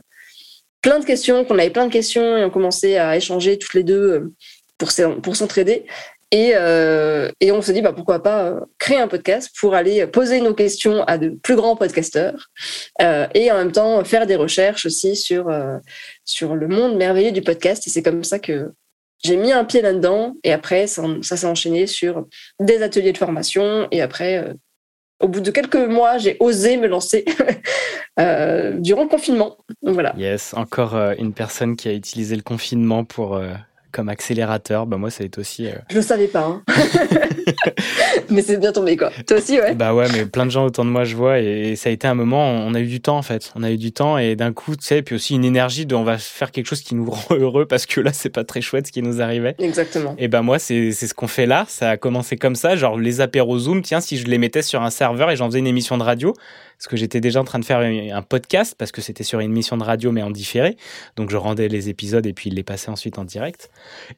plein 0.83 0.99
de 0.99 1.05
questions, 1.05 1.44
qu'on 1.44 1.59
avait 1.59 1.70
plein 1.70 1.87
de 1.87 1.92
questions 1.92 2.37
et 2.37 2.44
on 2.44 2.51
commençait 2.51 2.99
à 2.99 3.16
échanger 3.16 3.59
toutes 3.59 3.75
les 3.75 3.85
deux 3.85 4.33
pour 4.79 5.37
s'entraider. 5.37 5.87
Et, 6.33 6.53
euh, 6.55 7.31
et, 7.41 7.53
on 7.53 7.62
se 7.62 7.71
dit 7.71 7.83
bah, 7.83 7.93
pourquoi 7.93 8.21
pas 8.21 8.47
euh, 8.47 8.61
créer 8.79 8.99
un 8.99 9.07
podcast 9.07 9.51
pour 9.61 9.75
aller 9.75 10.07
poser 10.09 10.41
nos 10.41 10.55
questions 10.55 11.05
à 11.05 11.19
de 11.19 11.29
plus 11.29 11.55
grands 11.55 11.77
podcasteurs 11.77 12.51
euh, 13.01 13.29
et 13.35 13.53
en 13.53 13.57
même 13.57 13.71
temps 13.71 14.03
faire 14.03 14.27
des 14.27 14.35
recherches 14.35 14.87
aussi 14.87 15.15
sur, 15.15 15.49
sur 16.25 16.57
le 16.57 16.67
monde 16.67 16.97
merveilleux 16.97 17.31
du 17.31 17.43
podcast. 17.43 17.87
Et 17.87 17.91
c'est 17.91 18.03
comme 18.03 18.25
ça 18.25 18.41
que 18.41 18.73
j'ai 19.23 19.37
mis 19.37 19.53
un 19.53 19.65
pied 19.65 19.83
là-dedans. 19.83 20.35
Et 20.43 20.53
après, 20.53 20.89
ça, 20.89 21.05
s'est 21.23 21.47
enchaîné 21.47 21.87
sur 21.87 22.27
des 22.59 22.83
ateliers 22.83 23.12
de 23.12 23.19
formation. 23.19 23.87
Et 23.93 24.03
après, 24.03 24.53
au 25.21 25.29
bout 25.29 25.41
de 25.41 25.53
quelques 25.53 25.77
mois, 25.77 26.19
j'ai 26.19 26.37
osé 26.41 26.77
me 26.77 26.89
lancer 26.89 27.25
durant 28.19 29.05
le 29.05 29.09
confinement. 29.09 29.59
Voilà. 29.81 30.12
Yes, 30.19 30.55
encore 30.55 30.97
une 31.19 31.33
personne 31.33 31.77
qui 31.77 31.89
a 31.89 31.93
utilisé 31.93 32.35
le 32.35 32.43
confinement 32.43 33.05
pour 33.05 33.41
comme 33.97 34.09
accélérateur. 34.11 34.87
Bah 34.87 34.99
moi, 34.99 35.11
ça 35.11 35.23
a 35.23 35.27
été 35.27 35.41
aussi. 35.41 35.67
Euh... 35.67 35.73
Je 35.91 35.97
le 35.97 36.03
savais 36.03 36.27
pas. 36.27 36.45
Hein. 36.45 36.63
mais 38.31 38.43
c'est 38.43 38.59
bien 38.59 38.71
tombé 38.71 38.97
quoi. 38.99 39.11
Toi 39.27 39.39
aussi, 39.39 39.59
ouais. 39.59 39.75
Bah 39.75 39.95
ouais, 39.95 40.07
mais 40.13 40.27
plein 40.27 40.45
de 40.45 40.51
gens 40.51 40.67
autour 40.67 40.85
de 40.85 40.91
moi, 40.91 41.05
je 41.05 41.17
vois, 41.17 41.39
et 41.41 41.77
ça 41.77 41.89
a 41.89 41.93
été 41.93 42.07
un 42.07 42.15
moment. 42.15 42.51
On 42.51 42.75
a 42.75 42.81
eu 42.81 42.87
du 42.87 43.01
temps 43.01 43.17
en 43.17 43.23
fait. 43.23 43.53
On 43.55 43.63
a 43.63 43.71
eu 43.71 43.79
du 43.79 43.93
temps 43.93 44.19
et 44.19 44.37
d'un 44.37 44.53
coup, 44.53 44.77
tu 44.77 44.85
sais, 44.85 45.01
puis 45.01 45.15
aussi 45.15 45.35
une 45.35 45.47
énergie 45.47 45.87
de 45.87 45.95
on 45.95 46.05
va 46.05 46.19
faire 46.19 46.53
quelque 46.53 46.67
chose 46.67 46.83
qui 46.83 46.95
nous 46.95 47.11
rend 47.11 47.35
heureux 47.35 47.65
parce 47.65 47.87
que 47.87 48.03
là, 48.03 48.13
c'est 48.13 48.29
pas 48.29 48.45
très 48.45 48.61
chouette 48.61 48.89
ce 48.89 48.93
qui 48.93 49.01
nous 49.01 49.23
arrivait. 49.23 49.55
Exactement. 49.59 50.15
Et 50.19 50.29
bah 50.29 50.43
moi, 50.43 50.59
c'est 50.59 50.93
c'est 50.93 51.07
ce 51.07 51.15
qu'on 51.15 51.29
fait 51.29 51.47
là. 51.47 51.65
Ça 51.69 51.91
a 51.91 51.97
commencé 51.97 52.37
comme 52.37 52.55
ça, 52.55 52.77
genre 52.77 52.99
les 52.99 53.23
apéros 53.23 53.59
Zoom. 53.59 53.81
Tiens, 53.81 54.03
si 54.03 54.19
je 54.19 54.27
les 54.27 54.37
mettais 54.37 54.63
sur 54.63 54.83
un 54.83 54.91
serveur 54.91 55.31
et 55.31 55.37
j'en 55.37 55.47
faisais 55.47 55.61
une 55.61 55.67
émission 55.67 55.97
de 55.97 56.03
radio, 56.03 56.35
parce 56.79 56.89
que 56.89 56.97
j'étais 56.97 57.21
déjà 57.21 57.41
en 57.41 57.45
train 57.45 57.59
de 57.59 57.65
faire 57.65 57.81
un 57.81 58.23
podcast 58.23 58.75
parce 58.77 58.93
que 58.93 59.01
c'était 59.01 59.25
sur 59.25 59.41
une 59.41 59.51
émission 59.51 59.77
de 59.77 59.85
radio 59.85 60.12
mais 60.12 60.23
en 60.23 60.31
différé. 60.31 60.77
Donc 61.17 61.31
je 61.31 61.37
rendais 61.37 61.69
les 61.69 61.89
épisodes 61.89 62.27
et 62.27 62.33
puis 62.33 62.51
il 62.51 62.57
les 62.57 62.62
passait 62.62 62.91
ensuite 62.91 63.19
en 63.19 63.25
direct. 63.25 63.71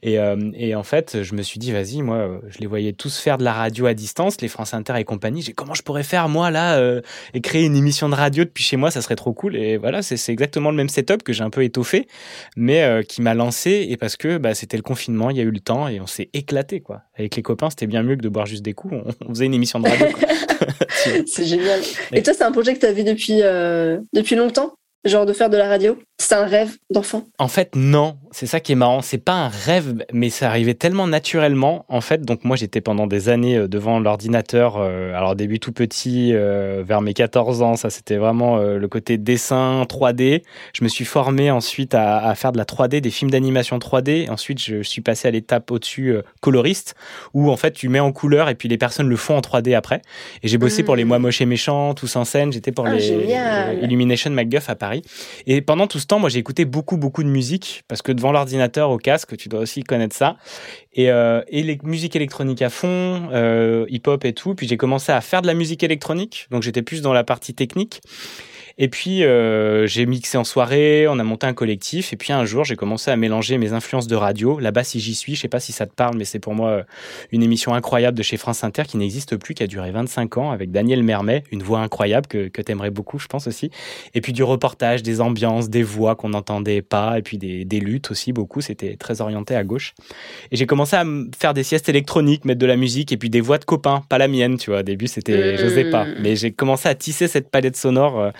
Et, 0.02 0.18
euh, 0.18 0.50
et 0.54 0.74
en 0.74 0.82
fait, 0.82 1.22
je 1.22 1.34
me 1.34 1.42
suis 1.42 1.58
dit, 1.58 1.72
vas-y, 1.72 2.02
moi, 2.02 2.40
je 2.48 2.58
les 2.58 2.66
voyais 2.66 2.92
tous 2.92 3.18
faire 3.18 3.38
de 3.38 3.44
la 3.44 3.52
radio 3.52 3.86
à 3.86 3.94
distance, 3.94 4.40
les 4.40 4.48
France 4.48 4.74
Inter 4.74 4.94
et 4.98 5.04
compagnie. 5.04 5.42
J'ai 5.42 5.52
comment 5.52 5.74
je 5.74 5.82
pourrais 5.82 6.02
faire 6.02 6.28
moi 6.28 6.50
là 6.50 6.78
euh, 6.78 7.00
et 7.34 7.40
créer 7.40 7.64
une 7.64 7.76
émission 7.76 8.08
de 8.08 8.14
radio 8.14 8.44
depuis 8.44 8.64
chez 8.64 8.76
moi, 8.76 8.90
ça 8.90 9.02
serait 9.02 9.16
trop 9.16 9.32
cool. 9.32 9.56
Et 9.56 9.76
voilà, 9.76 10.02
c'est 10.02 10.32
exactement 10.32 10.70
le 10.70 10.76
même 10.76 10.88
setup 10.88 11.22
que 11.22 11.32
j'ai 11.32 11.44
un 11.44 11.50
peu 11.50 11.62
étoffé, 11.62 12.08
mais 12.56 12.82
euh, 12.82 13.02
qui 13.02 13.22
m'a 13.22 13.34
lancé 13.34 13.86
et 13.88 13.96
parce 13.96 14.16
que 14.16 14.38
bah, 14.38 14.54
c'était 14.54 14.76
le 14.76 14.82
confinement, 14.82 15.30
il 15.30 15.36
y 15.36 15.40
a 15.40 15.44
eu 15.44 15.50
le 15.50 15.60
temps 15.60 15.88
et 15.88 16.00
on 16.00 16.06
s'est 16.06 16.30
éclaté 16.32 16.80
quoi. 16.80 17.02
Avec 17.18 17.36
les 17.36 17.42
copains, 17.42 17.70
c'était 17.70 17.86
bien 17.86 18.02
mieux 18.02 18.16
que 18.16 18.22
de 18.22 18.28
boire 18.28 18.46
juste 18.46 18.62
des 18.62 18.74
coups. 18.74 18.94
On, 18.94 19.04
on 19.26 19.28
faisait 19.30 19.46
une 19.46 19.54
émission 19.54 19.80
de 19.80 19.88
radio. 19.88 20.06
c'est 21.26 21.44
génial. 21.44 21.80
Et 22.12 22.22
toi, 22.22 22.34
c'est 22.34 22.44
un 22.48 22.52
projet 22.52 22.74
que 22.74 22.80
tu 22.80 22.92
vu 22.92 23.04
depuis, 23.04 23.42
euh, 23.42 23.98
depuis 24.12 24.36
longtemps? 24.36 24.77
Genre 25.04 25.26
de 25.26 25.32
faire 25.32 25.48
de 25.48 25.56
la 25.56 25.68
radio 25.68 25.96
C'est 26.18 26.34
un 26.34 26.44
rêve 26.44 26.76
d'enfant 26.90 27.22
En 27.38 27.46
fait, 27.46 27.76
non. 27.76 28.18
C'est 28.32 28.46
ça 28.46 28.58
qui 28.58 28.72
est 28.72 28.74
marrant. 28.74 29.00
C'est 29.00 29.18
pas 29.18 29.34
un 29.34 29.48
rêve, 29.48 30.04
mais 30.12 30.28
ça 30.28 30.48
arrivait 30.48 30.74
tellement 30.74 31.06
naturellement. 31.06 31.84
En 31.88 32.00
fait, 32.00 32.22
donc 32.22 32.42
moi, 32.42 32.56
j'étais 32.56 32.80
pendant 32.80 33.06
des 33.06 33.28
années 33.28 33.56
euh, 33.56 33.68
devant 33.68 34.00
l'ordinateur. 34.00 34.74
Euh, 34.76 35.14
alors, 35.14 35.36
début 35.36 35.60
tout 35.60 35.70
petit, 35.70 36.32
euh, 36.34 36.82
vers 36.84 37.00
mes 37.00 37.14
14 37.14 37.62
ans, 37.62 37.76
ça 37.76 37.90
c'était 37.90 38.16
vraiment 38.16 38.58
le 38.58 38.88
côté 38.88 39.18
dessin 39.18 39.84
3D. 39.88 40.42
Je 40.74 40.82
me 40.82 40.88
suis 40.88 41.04
formé 41.04 41.52
ensuite 41.52 41.94
à, 41.94 42.18
à 42.18 42.34
faire 42.34 42.50
de 42.50 42.58
la 42.58 42.64
3D, 42.64 43.00
des 43.00 43.10
films 43.10 43.30
d'animation 43.30 43.78
3D. 43.78 44.28
Ensuite, 44.30 44.60
je 44.60 44.82
suis 44.82 45.00
passé 45.00 45.28
à 45.28 45.30
l'étape 45.30 45.70
au-dessus 45.70 46.16
coloriste, 46.40 46.96
où 47.34 47.50
en 47.50 47.56
fait, 47.56 47.70
tu 47.70 47.88
mets 47.88 48.00
en 48.00 48.10
couleur 48.10 48.48
et 48.48 48.56
puis 48.56 48.68
les 48.68 48.78
personnes 48.78 49.08
le 49.08 49.16
font 49.16 49.36
en 49.36 49.40
3D 49.40 49.76
après. 49.76 50.02
Et 50.42 50.48
j'ai 50.48 50.58
bossé 50.58 50.82
pour 50.82 50.96
les 50.96 51.04
mmh. 51.04 51.08
Moi 51.08 51.18
Moche 51.20 51.40
et 51.40 51.46
Méchant, 51.46 51.94
tous 51.94 52.16
en 52.16 52.24
scène. 52.24 52.52
J'étais 52.52 52.72
pour 52.72 52.86
ah, 52.86 52.94
les 52.94 53.08
Illumination 53.82 54.30
MacGuff 54.30 54.68
à 54.68 54.74
Paris. 54.74 54.87
Et 55.46 55.60
pendant 55.60 55.86
tout 55.86 55.98
ce 55.98 56.06
temps, 56.06 56.18
moi, 56.18 56.28
j'ai 56.28 56.38
écouté 56.38 56.64
beaucoup, 56.64 56.96
beaucoup 56.96 57.22
de 57.22 57.28
musique 57.28 57.84
parce 57.88 58.02
que 58.02 58.12
devant 58.12 58.32
l'ordinateur, 58.32 58.90
au 58.90 58.98
casque, 58.98 59.36
tu 59.36 59.48
dois 59.48 59.60
aussi 59.60 59.82
connaître 59.82 60.14
ça. 60.14 60.36
Et, 60.94 61.10
euh, 61.10 61.42
et 61.48 61.62
les 61.62 61.78
musiques 61.82 62.16
électroniques 62.16 62.62
à 62.62 62.70
fond, 62.70 63.28
euh, 63.32 63.86
hip-hop 63.88 64.24
et 64.24 64.32
tout. 64.32 64.54
Puis 64.54 64.66
j'ai 64.68 64.76
commencé 64.76 65.12
à 65.12 65.20
faire 65.20 65.42
de 65.42 65.46
la 65.46 65.54
musique 65.54 65.82
électronique, 65.82 66.46
donc 66.50 66.62
j'étais 66.62 66.82
plus 66.82 67.02
dans 67.02 67.12
la 67.12 67.24
partie 67.24 67.54
technique. 67.54 68.00
Et 68.80 68.88
puis, 68.88 69.24
euh, 69.24 69.88
j'ai 69.88 70.06
mixé 70.06 70.38
en 70.38 70.44
soirée, 70.44 71.08
on 71.08 71.18
a 71.18 71.24
monté 71.24 71.48
un 71.48 71.52
collectif. 71.52 72.12
Et 72.12 72.16
puis, 72.16 72.32
un 72.32 72.44
jour, 72.44 72.64
j'ai 72.64 72.76
commencé 72.76 73.10
à 73.10 73.16
mélanger 73.16 73.58
mes 73.58 73.72
influences 73.72 74.06
de 74.06 74.14
radio. 74.14 74.60
Là-bas, 74.60 74.84
si 74.84 75.00
j'y 75.00 75.16
suis, 75.16 75.34
je 75.34 75.40
sais 75.40 75.48
pas 75.48 75.58
si 75.58 75.72
ça 75.72 75.84
te 75.86 75.92
parle, 75.92 76.16
mais 76.16 76.24
c'est 76.24 76.38
pour 76.38 76.54
moi 76.54 76.70
euh, 76.70 76.82
une 77.32 77.42
émission 77.42 77.74
incroyable 77.74 78.16
de 78.16 78.22
chez 78.22 78.36
France 78.36 78.62
Inter 78.62 78.84
qui 78.86 78.96
n'existe 78.96 79.36
plus, 79.36 79.54
qui 79.54 79.64
a 79.64 79.66
duré 79.66 79.90
25 79.90 80.38
ans 80.38 80.52
avec 80.52 80.70
Daniel 80.70 81.02
Mermet, 81.02 81.42
une 81.50 81.62
voix 81.62 81.80
incroyable 81.80 82.28
que, 82.28 82.46
que 82.46 82.62
t'aimerais 82.62 82.90
beaucoup, 82.90 83.18
je 83.18 83.26
pense 83.26 83.48
aussi. 83.48 83.72
Et 84.14 84.20
puis, 84.20 84.32
du 84.32 84.44
reportage, 84.44 85.02
des 85.02 85.20
ambiances, 85.20 85.68
des 85.68 85.82
voix 85.82 86.14
qu'on 86.14 86.28
n'entendait 86.28 86.82
pas, 86.82 87.18
et 87.18 87.22
puis 87.22 87.36
des, 87.36 87.64
des 87.64 87.80
luttes 87.80 88.12
aussi, 88.12 88.32
beaucoup. 88.32 88.60
C'était 88.60 88.96
très 88.96 89.20
orienté 89.20 89.56
à 89.56 89.64
gauche. 89.64 89.94
Et 90.52 90.56
j'ai 90.56 90.66
commencé 90.66 90.94
à 90.94 91.04
faire 91.36 91.52
des 91.52 91.64
siestes 91.64 91.88
électroniques, 91.88 92.44
mettre 92.44 92.60
de 92.60 92.66
la 92.66 92.76
musique, 92.76 93.10
et 93.10 93.16
puis 93.16 93.28
des 93.28 93.40
voix 93.40 93.58
de 93.58 93.64
copains, 93.64 94.04
pas 94.08 94.18
la 94.18 94.28
mienne, 94.28 94.56
tu 94.56 94.70
vois. 94.70 94.80
Au 94.80 94.84
début, 94.84 95.08
c'était, 95.08 95.54
mmh. 95.54 95.56
j'osais 95.58 95.90
pas. 95.90 96.06
Mais 96.20 96.36
j'ai 96.36 96.52
commencé 96.52 96.88
à 96.88 96.94
tisser 96.94 97.26
cette 97.26 97.50
palette 97.50 97.76
sonore. 97.76 98.30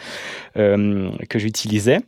Euh, 0.57 1.11
que 1.29 1.39
j'utilisais. 1.39 2.01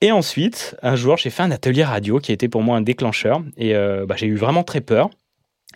Et 0.00 0.12
ensuite, 0.12 0.76
un 0.82 0.96
jour, 0.96 1.16
j'ai 1.16 1.30
fait 1.30 1.42
un 1.42 1.50
atelier 1.50 1.84
radio 1.84 2.18
qui 2.18 2.30
a 2.32 2.34
été 2.34 2.48
pour 2.48 2.62
moi 2.62 2.76
un 2.76 2.82
déclencheur. 2.82 3.42
Et 3.56 3.74
euh, 3.74 4.04
bah, 4.06 4.14
j'ai 4.16 4.26
eu 4.26 4.36
vraiment 4.36 4.62
très 4.62 4.80
peur. 4.80 5.10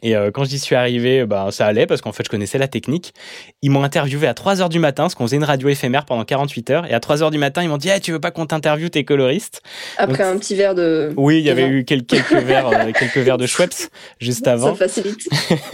Et 0.03 0.17
euh, 0.17 0.31
quand 0.31 0.45
j'y 0.45 0.59
suis 0.59 0.75
arrivé, 0.75 1.27
bah, 1.27 1.49
ça 1.51 1.67
allait 1.67 1.87
parce 1.87 2.01
qu'en 2.01 2.13
fait, 2.13 2.25
je 2.25 2.31
connaissais 2.31 2.59
la 2.59 2.69
technique. 2.69 3.15
Ils 3.63 3.71
m'ont 3.71 3.83
interviewé 3.83 4.27
à 4.27 4.35
3 4.35 4.63
heures 4.63 4.69
du 4.69 4.79
matin, 4.79 5.05
parce 5.05 5.15
qu'on 5.15 5.25
faisait 5.27 5.37
une 5.37 5.45
radio 5.45 5.69
éphémère 5.69 6.05
pendant 6.05 6.25
48 6.25 6.71
heures. 6.71 6.87
Et 6.87 6.95
à 6.95 7.01
3 7.01 7.23
heures 7.23 7.31
du 7.31 7.39
matin, 7.39 7.63
ils 7.63 7.69
m'ont 7.69 7.79
dit 7.79 7.89
hey, 7.89 8.01
Tu 8.01 8.13
veux 8.13 8.21
pas 8.21 8.31
qu'on 8.31 8.47
t'interviewe 8.47 8.89
tes 8.89 9.05
coloristes 9.05 9.63
Après 9.99 10.23
un 10.23 10.39
petit 10.39 10.55
verre 10.55 10.75
de. 10.75 11.13
Oui, 11.17 11.39
il 11.39 11.45
y 11.45 11.51
avait 11.51 11.69
eu 11.69 11.85
quelques, 11.85 12.07
quelques 12.07 12.33
verres, 12.45 12.69
euh, 12.69 12.93
quelques 12.93 13.19
verres 13.19 13.39
de 13.39 13.47
Schweppes 13.47 13.91
juste 14.19 14.47
avant. 14.47 14.75
Ça 14.75 14.89
facilite. 14.89 15.29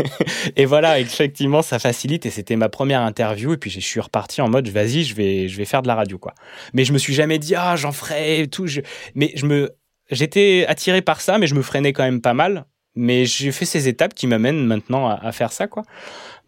et 0.56 0.64
voilà, 0.64 1.00
effectivement, 1.00 1.62
ça 1.62 1.78
facilite. 1.78 2.26
Et 2.26 2.30
c'était 2.30 2.56
ma 2.56 2.68
première 2.68 3.02
interview. 3.02 3.52
Et 3.52 3.56
puis, 3.56 3.70
je 3.70 3.80
suis 3.80 4.00
reparti 4.00 4.40
en 4.40 4.48
mode 4.48 4.68
Vas-y, 4.68 5.04
je 5.04 5.14
vais, 5.14 5.48
je 5.48 5.56
vais 5.56 5.64
faire 5.64 5.82
de 5.82 5.88
la 5.88 5.94
radio. 5.94 6.18
quoi. 6.18 6.34
Mais 6.72 6.84
je 6.84 6.92
me 6.92 6.98
suis 6.98 7.14
jamais 7.14 7.38
dit 7.38 7.54
Ah, 7.54 7.76
j'en 7.76 7.92
ferai 7.92 8.48
tout. 8.50 8.66
Je... 8.66 8.80
Mais 9.14 9.32
je 9.34 9.46
me. 9.46 9.70
J'étais 10.10 10.64
attiré 10.68 11.02
par 11.02 11.20
ça, 11.20 11.38
mais 11.38 11.48
je 11.48 11.54
me 11.56 11.62
freinais 11.62 11.92
quand 11.92 12.04
même 12.04 12.20
pas 12.20 12.34
mal 12.34 12.64
mais 12.96 13.26
j'ai 13.26 13.52
fait 13.52 13.66
ces 13.66 13.88
étapes 13.88 14.14
qui 14.14 14.26
m'amènent 14.26 14.64
maintenant 14.64 15.06
à, 15.08 15.20
à, 15.22 15.32
faire 15.32 15.52
ça, 15.52 15.66
quoi. 15.66 15.82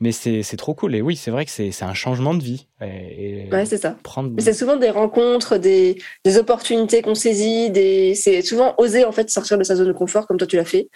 Mais 0.01 0.13
c'est 0.13 0.57
trop 0.57 0.75
cool. 0.75 0.95
Et 0.95 1.03
oui, 1.03 1.17
c'est 1.17 1.31
vrai 1.31 1.45
que 1.45 1.51
c'est 1.51 1.83
un 1.83 1.95
changement 1.95 2.35
de 2.35 2.43
vie. 2.43 2.67
Et, 2.81 3.47
et 3.47 3.51
ouais, 3.51 3.67
c'est 3.67 3.79
ça. 3.79 3.97
Prendre... 4.03 4.31
Mais 4.35 4.43
c'est 4.43 4.53
souvent 4.53 4.77
des 4.77 4.91
rencontres, 4.91 5.59
des, 5.59 6.01
des 6.25 6.39
opportunités 6.39 7.03
qu'on 7.03 7.17
saisit. 7.17 7.71
Des... 7.71 8.15
C'est 8.15 8.43
souvent 8.43 8.75
oser, 8.79 9.05
en 9.05 9.13
fait, 9.13 9.29
sortir 9.29 9.59
de 9.59 9.65
sa 9.65 9.75
zone 9.75 9.89
de 9.89 9.93
confort, 9.93 10.27
comme 10.27 10.37
toi 10.37 10.47
tu 10.47 10.57
l'as 10.57 10.65
fait. 10.65 10.89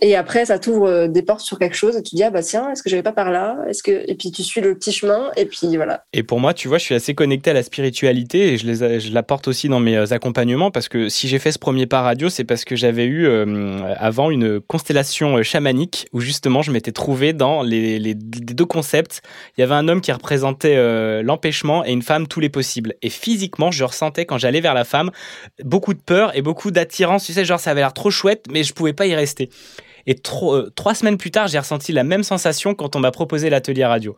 Et 0.00 0.16
après, 0.16 0.44
ça 0.46 0.58
t'ouvre 0.58 0.86
euh, 0.86 1.08
des 1.08 1.22
portes 1.22 1.40
sur 1.40 1.58
quelque 1.58 1.76
chose 1.76 1.96
et 1.96 2.02
tu 2.02 2.16
dis, 2.16 2.22
ah 2.22 2.30
bah 2.30 2.42
tiens, 2.42 2.70
est-ce 2.70 2.82
que 2.82 2.90
j'avais 2.90 3.02
pas 3.02 3.12
par 3.12 3.30
là? 3.30 3.58
Et 3.86 4.14
puis 4.14 4.30
tu 4.30 4.42
suis 4.42 4.60
le 4.60 4.74
petit 4.74 4.92
chemin 4.92 5.30
et 5.36 5.46
puis 5.46 5.76
voilà. 5.76 6.04
Et 6.12 6.22
pour 6.22 6.40
moi, 6.40 6.54
tu 6.54 6.68
vois, 6.68 6.78
je 6.78 6.84
suis 6.84 6.94
assez 6.94 7.14
connecté 7.14 7.50
à 7.50 7.52
la 7.52 7.62
spiritualité 7.62 8.52
et 8.52 8.58
je, 8.58 8.66
les, 8.66 9.10
l'apporte 9.10 9.48
aussi 9.48 9.68
dans 9.68 9.80
mes 9.80 9.96
euh, 9.96 10.06
accompagnements 10.10 10.70
parce 10.70 10.88
que 10.88 11.08
si 11.08 11.28
j'ai 11.28 11.38
fait 11.38 11.52
ce 11.52 11.58
premier 11.58 11.86
pas 11.86 12.02
radio, 12.02 12.28
c'est 12.28 12.44
parce 12.44 12.64
que 12.64 12.76
j'avais 12.76 13.04
eu 13.04 13.26
euh, 13.26 13.82
avant 13.96 14.30
une 14.30 14.60
constellation 14.60 15.42
chamanique 15.42 16.06
où 16.12 16.20
justement 16.20 16.62
je 16.62 16.70
m'étais 16.70 16.92
trouvé 16.92 17.32
dans 17.32 17.62
les, 17.62 18.14
deux 18.14 18.66
concepts. 18.66 19.22
Il 19.56 19.60
y 19.60 19.64
avait 19.64 19.74
un 19.74 19.88
homme 19.88 20.00
qui 20.00 20.12
représentait 20.12 21.22
l'empêchement 21.22 21.84
et 21.84 21.92
une 21.92 22.02
femme 22.02 22.26
tous 22.26 22.40
les 22.40 22.48
possibles. 22.48 22.94
Et 23.02 23.10
physiquement, 23.10 23.70
je 23.70 23.84
ressentais 23.84 24.26
quand 24.26 24.38
j'allais 24.38 24.60
vers 24.60 24.74
la 24.74 24.84
femme 24.84 25.10
beaucoup 25.62 25.94
de 25.94 26.00
peur 26.00 26.36
et 26.36 26.42
beaucoup 26.42 26.70
d'attirance. 26.70 27.24
Tu 27.24 27.32
sais, 27.32 27.44
genre 27.44 27.60
ça 27.60 27.70
avait 27.70 27.80
l'air 27.80 27.92
trop 27.92 28.10
chouette, 28.10 28.46
mais 28.50 28.62
je 28.62 28.72
pouvais 28.72 28.92
pas 28.92 29.06
y 29.06 29.14
rester. 29.14 29.50
Et 30.06 30.14
tro- 30.14 30.54
euh, 30.54 30.72
trois 30.74 30.94
semaines 30.94 31.16
plus 31.18 31.30
tard, 31.30 31.48
j'ai 31.48 31.58
ressenti 31.58 31.92
la 31.92 32.04
même 32.04 32.22
sensation 32.22 32.74
quand 32.74 32.96
on 32.96 33.00
m'a 33.00 33.10
proposé 33.10 33.50
l'atelier 33.50 33.84
radio. 33.84 34.16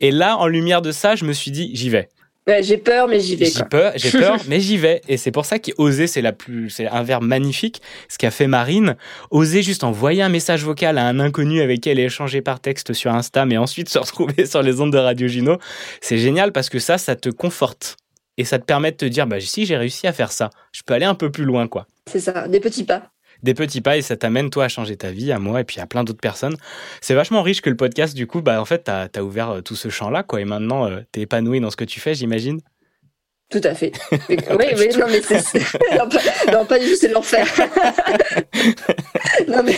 Et 0.00 0.10
là, 0.10 0.36
en 0.36 0.46
lumière 0.46 0.82
de 0.82 0.92
ça, 0.92 1.16
je 1.16 1.24
me 1.24 1.32
suis 1.32 1.50
dit, 1.50 1.70
j'y 1.74 1.90
vais. 1.90 2.08
Ouais, 2.46 2.62
j'ai 2.62 2.78
peur, 2.78 3.08
mais 3.08 3.20
j'y 3.20 3.36
vais. 3.36 3.44
J'ai 3.44 3.64
peur, 3.64 3.92
j'ai 3.96 4.10
peur, 4.10 4.36
mais 4.48 4.58
j'y 4.58 4.78
vais. 4.78 5.02
Et 5.06 5.18
c'est 5.18 5.30
pour 5.32 5.44
ça 5.44 5.58
qu'oser, 5.58 6.06
c'est 6.06 6.22
la 6.22 6.32
plus, 6.32 6.70
c'est 6.70 6.86
un 6.86 7.02
verbe 7.02 7.24
magnifique. 7.24 7.82
Ce 8.08 8.16
qu'a 8.16 8.30
fait 8.30 8.46
Marine, 8.46 8.96
oser 9.30 9.62
juste 9.62 9.84
envoyer 9.84 10.22
un 10.22 10.30
message 10.30 10.64
vocal 10.64 10.96
à 10.96 11.06
un 11.06 11.20
inconnu 11.20 11.60
avec 11.60 11.80
qui 11.82 11.90
elle 11.90 11.98
est 11.98 12.04
échangée 12.04 12.40
par 12.40 12.60
texte 12.60 12.94
sur 12.94 13.12
Insta, 13.12 13.44
mais 13.44 13.58
ensuite 13.58 13.90
se 13.90 13.98
retrouver 13.98 14.46
sur 14.46 14.62
les 14.62 14.80
ondes 14.80 14.92
de 14.92 14.98
Radio 14.98 15.28
Gino, 15.28 15.58
c'est 16.00 16.16
génial 16.16 16.52
parce 16.52 16.70
que 16.70 16.78
ça, 16.78 16.96
ça 16.96 17.16
te 17.16 17.28
conforte. 17.28 17.96
Et 18.38 18.44
ça 18.44 18.58
te 18.58 18.64
permet 18.64 18.92
de 18.92 18.96
te 18.96 19.04
dire, 19.04 19.26
bah, 19.26 19.40
si 19.40 19.66
j'ai 19.66 19.76
réussi 19.76 20.06
à 20.06 20.12
faire 20.14 20.30
ça, 20.32 20.48
je 20.72 20.80
peux 20.86 20.94
aller 20.94 21.04
un 21.04 21.16
peu 21.16 21.30
plus 21.30 21.44
loin, 21.44 21.66
quoi. 21.66 21.86
C'est 22.10 22.20
ça, 22.20 22.46
des 22.48 22.60
petits 22.60 22.84
pas. 22.84 23.10
Des 23.42 23.54
petits 23.54 23.80
pas 23.80 23.96
et 23.96 24.02
ça 24.02 24.16
t'amène, 24.16 24.50
toi, 24.50 24.64
à 24.64 24.68
changer 24.68 24.96
ta 24.96 25.10
vie, 25.10 25.32
à 25.32 25.38
moi 25.38 25.60
et 25.60 25.64
puis 25.64 25.80
à 25.80 25.86
plein 25.86 26.04
d'autres 26.04 26.20
personnes. 26.20 26.56
C'est 27.00 27.14
vachement 27.14 27.42
riche 27.42 27.60
que 27.60 27.70
le 27.70 27.76
podcast, 27.76 28.14
du 28.14 28.26
coup, 28.26 28.42
bah, 28.42 28.60
en 28.60 28.64
fait, 28.64 28.84
t'as 28.84 29.08
as 29.14 29.22
ouvert 29.22 29.50
euh, 29.50 29.60
tout 29.60 29.76
ce 29.76 29.88
champ-là, 29.88 30.22
quoi. 30.22 30.40
Et 30.40 30.44
maintenant, 30.44 30.86
euh, 30.86 31.00
t'es 31.12 31.20
épanoui 31.20 31.60
dans 31.60 31.70
ce 31.70 31.76
que 31.76 31.84
tu 31.84 32.00
fais, 32.00 32.14
j'imagine. 32.14 32.60
Tout 33.50 33.60
à 33.64 33.74
fait. 33.74 33.92
oui, 34.28 34.66
oui, 34.76 34.88
non, 34.98 35.06
mais 35.08 35.22
c'est. 35.22 35.58
Non, 35.96 36.08
pas, 36.08 36.52
non, 36.52 36.66
pas 36.66 36.78
du 36.78 36.86
tout, 36.86 36.96
c'est 36.96 37.08
l'enfer. 37.08 37.46
non, 39.48 39.62
mais, 39.62 39.76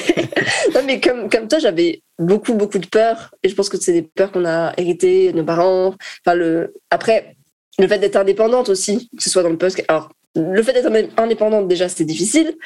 non, 0.75 0.81
mais 0.85 1.01
comme, 1.01 1.31
comme 1.31 1.47
toi, 1.47 1.61
j'avais 1.61 2.03
beaucoup, 2.19 2.55
beaucoup 2.55 2.79
de 2.79 2.87
peurs. 2.87 3.33
Et 3.43 3.49
je 3.49 3.55
pense 3.55 3.69
que 3.69 3.79
c'est 3.79 3.93
des 3.93 4.03
peurs 4.03 4.33
qu'on 4.33 4.45
a 4.45 4.73
héritées, 4.77 5.33
nos 5.33 5.45
parents. 5.45 5.95
Enfin, 6.25 6.35
le... 6.35 6.75
Après, 6.91 7.37
le 7.79 7.87
fait 7.87 7.99
d'être 7.99 8.17
indépendante 8.17 8.71
aussi, 8.71 9.09
que 9.17 9.23
ce 9.23 9.31
soit 9.31 9.45
dans 9.45 9.51
le 9.51 9.59
podcast. 9.59 9.85
Alors, 9.89 10.11
le 10.37 10.63
fait 10.63 10.73
d'être 10.73 11.21
indépendante, 11.21 11.69
déjà, 11.69 11.89
c'est 11.89 12.05
difficile. 12.05 12.57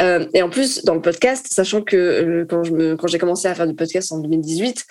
Euh, 0.00 0.26
et 0.34 0.42
en 0.42 0.50
plus, 0.50 0.84
dans 0.84 0.94
le 0.94 1.00
podcast, 1.00 1.46
sachant 1.50 1.82
que 1.82 1.96
euh, 1.96 2.46
quand, 2.48 2.64
je 2.64 2.72
me, 2.72 2.96
quand 2.96 3.06
j'ai 3.06 3.18
commencé 3.18 3.48
à 3.48 3.54
faire 3.54 3.66
du 3.66 3.74
podcast 3.74 4.12
en 4.12 4.18
2018, 4.18 4.84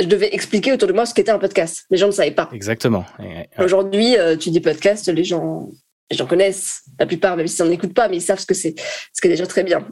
je 0.00 0.06
devais 0.06 0.32
expliquer 0.34 0.72
autour 0.72 0.88
de 0.88 0.92
moi 0.92 1.06
ce 1.06 1.14
qu'était 1.14 1.30
un 1.30 1.38
podcast. 1.38 1.84
Les 1.90 1.96
gens 1.96 2.06
ne 2.06 2.12
savaient 2.12 2.32
pas. 2.32 2.48
Exactement. 2.52 3.04
Ouais. 3.18 3.48
Aujourd'hui, 3.58 4.16
euh, 4.16 4.36
tu 4.36 4.50
dis 4.50 4.60
podcast, 4.60 5.08
les 5.08 5.24
gens, 5.24 5.68
les 6.10 6.16
gens 6.16 6.26
connaissent 6.26 6.82
la 6.98 7.06
plupart, 7.06 7.36
même 7.36 7.46
s'ils 7.46 7.64
n'en 7.64 7.70
écoutent 7.70 7.94
pas, 7.94 8.08
mais 8.08 8.16
ils 8.16 8.22
savent 8.22 8.38
ce 8.38 8.46
que 8.46 8.54
c'est, 8.54 8.74
ce 9.12 9.20
qui 9.20 9.26
est 9.26 9.30
déjà 9.30 9.46
très 9.46 9.62
bien. 9.62 9.86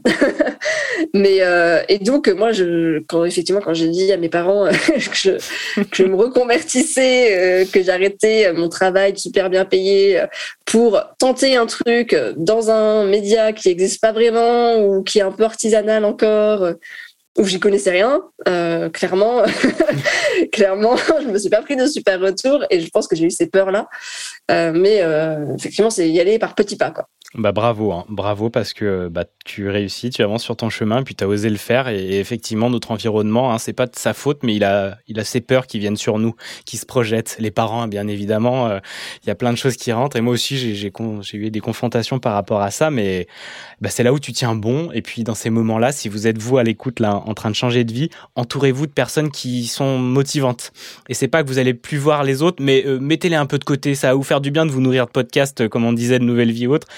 mais 1.14 1.42
euh, 1.42 1.82
et 1.88 1.98
donc 1.98 2.28
moi, 2.28 2.52
je, 2.52 3.00
quand 3.06 3.24
effectivement, 3.24 3.60
quand 3.60 3.74
j'ai 3.74 3.88
dit 3.88 4.10
à 4.12 4.16
mes 4.16 4.30
parents 4.30 4.66
euh, 4.66 4.70
que, 4.88 5.14
je, 5.14 5.30
que 5.82 5.96
je 5.96 6.04
me 6.04 6.16
reconvertissais, 6.16 7.36
euh, 7.36 7.64
que 7.70 7.82
j'arrêtais 7.82 8.52
mon 8.54 8.68
travail 8.68 9.16
super 9.18 9.50
bien 9.50 9.64
payé 9.66 10.20
euh, 10.20 10.26
pour 10.64 11.00
tenter 11.18 11.56
un 11.56 11.66
truc 11.66 12.16
dans 12.36 12.70
un 12.70 13.06
média 13.06 13.52
qui 13.52 13.68
n'existe 13.68 14.00
pas 14.00 14.12
vraiment 14.12 14.78
ou 14.78 15.02
qui 15.02 15.18
est 15.18 15.22
un 15.22 15.32
peu 15.32 15.44
artisanal 15.44 16.04
encore. 16.04 16.72
Où 17.36 17.44
j'y 17.44 17.60
connaissais 17.60 17.90
rien, 17.90 18.22
euh, 18.48 18.88
clairement, 18.88 19.42
clairement, 20.52 20.96
je 21.22 21.28
me 21.28 21.38
suis 21.38 21.50
pas 21.50 21.62
pris 21.62 21.76
de 21.76 21.86
super 21.86 22.20
retour 22.20 22.64
et 22.70 22.80
je 22.80 22.88
pense 22.90 23.06
que 23.06 23.16
j'ai 23.16 23.24
eu 23.24 23.30
ces 23.30 23.46
peurs 23.46 23.70
là, 23.70 23.88
euh, 24.50 24.72
mais 24.74 25.02
euh, 25.02 25.54
effectivement 25.54 25.90
c'est 25.90 26.08
y 26.08 26.20
aller 26.20 26.38
par 26.38 26.54
petits 26.54 26.76
pas 26.76 26.90
quoi. 26.90 27.08
Bah 27.38 27.52
bravo, 27.52 27.92
hein. 27.92 28.06
bravo 28.08 28.48
parce 28.48 28.72
que 28.72 29.08
bah, 29.08 29.26
tu 29.44 29.68
réussis, 29.68 30.08
tu 30.08 30.22
avances 30.22 30.42
sur 30.42 30.56
ton 30.56 30.70
chemin, 30.70 31.02
puis 31.02 31.14
tu 31.14 31.22
as 31.22 31.28
osé 31.28 31.50
le 31.50 31.58
faire. 31.58 31.86
Et, 31.88 32.18
effectivement, 32.18 32.70
notre 32.70 32.92
environnement, 32.92 33.52
hein, 33.52 33.58
c'est 33.58 33.74
pas 33.74 33.84
de 33.84 33.94
sa 33.94 34.14
faute, 34.14 34.42
mais 34.42 34.54
il 34.54 34.64
a, 34.64 34.96
il 35.06 35.20
a 35.20 35.24
ses 35.24 35.42
peurs 35.42 35.66
qui 35.66 35.78
viennent 35.78 35.98
sur 35.98 36.18
nous, 36.18 36.34
qui 36.64 36.78
se 36.78 36.86
projettent. 36.86 37.36
Les 37.38 37.50
parents, 37.50 37.88
bien 37.88 38.08
évidemment, 38.08 38.68
euh, 38.68 38.78
il 39.22 39.26
y 39.26 39.30
a 39.30 39.34
plein 39.34 39.52
de 39.52 39.58
choses 39.58 39.76
qui 39.76 39.92
rentrent. 39.92 40.16
Et 40.16 40.22
moi 40.22 40.32
aussi, 40.32 40.56
j'ai 40.56 41.36
eu 41.36 41.50
des 41.50 41.60
confrontations 41.60 42.18
par 42.18 42.32
rapport 42.32 42.62
à 42.62 42.70
ça, 42.70 42.90
mais 42.90 43.26
bah, 43.82 43.90
c'est 43.90 44.02
là 44.02 44.14
où 44.14 44.18
tu 44.18 44.32
tiens 44.32 44.54
bon. 44.54 44.90
Et 44.92 45.02
puis 45.02 45.22
dans 45.22 45.34
ces 45.34 45.50
moments-là, 45.50 45.92
si 45.92 46.08
vous 46.08 46.26
êtes 46.26 46.38
vous 46.38 46.56
à 46.56 46.62
l'écoute, 46.62 47.00
là, 47.00 47.16
en 47.16 47.34
train 47.34 47.50
de 47.50 47.54
changer 47.54 47.84
de 47.84 47.92
vie, 47.92 48.08
entourez-vous 48.36 48.86
de 48.86 48.92
personnes 48.92 49.30
qui 49.30 49.66
sont 49.66 49.98
motivantes. 49.98 50.72
Et 51.10 51.14
c'est 51.14 51.28
pas 51.28 51.42
que 51.42 51.48
vous 51.48 51.58
allez 51.58 51.74
plus 51.74 51.98
voir 51.98 52.24
les 52.24 52.40
autres, 52.40 52.62
mais 52.62 52.86
euh, 52.86 52.98
mettez-les 52.98 53.36
un 53.36 53.46
peu 53.46 53.58
de 53.58 53.64
côté. 53.64 53.94
Ça 53.94 54.08
va 54.08 54.14
vous 54.14 54.22
faire 54.22 54.40
du 54.40 54.50
bien 54.50 54.64
de 54.64 54.70
vous 54.70 54.80
nourrir 54.80 55.04
de 55.04 55.10
podcasts, 55.10 55.60
euh, 55.60 55.68
comme 55.68 55.84
on 55.84 55.92
disait, 55.92 56.18
de 56.18 56.24
nouvelles 56.24 56.52
vies 56.52 56.66
autres 56.66 56.88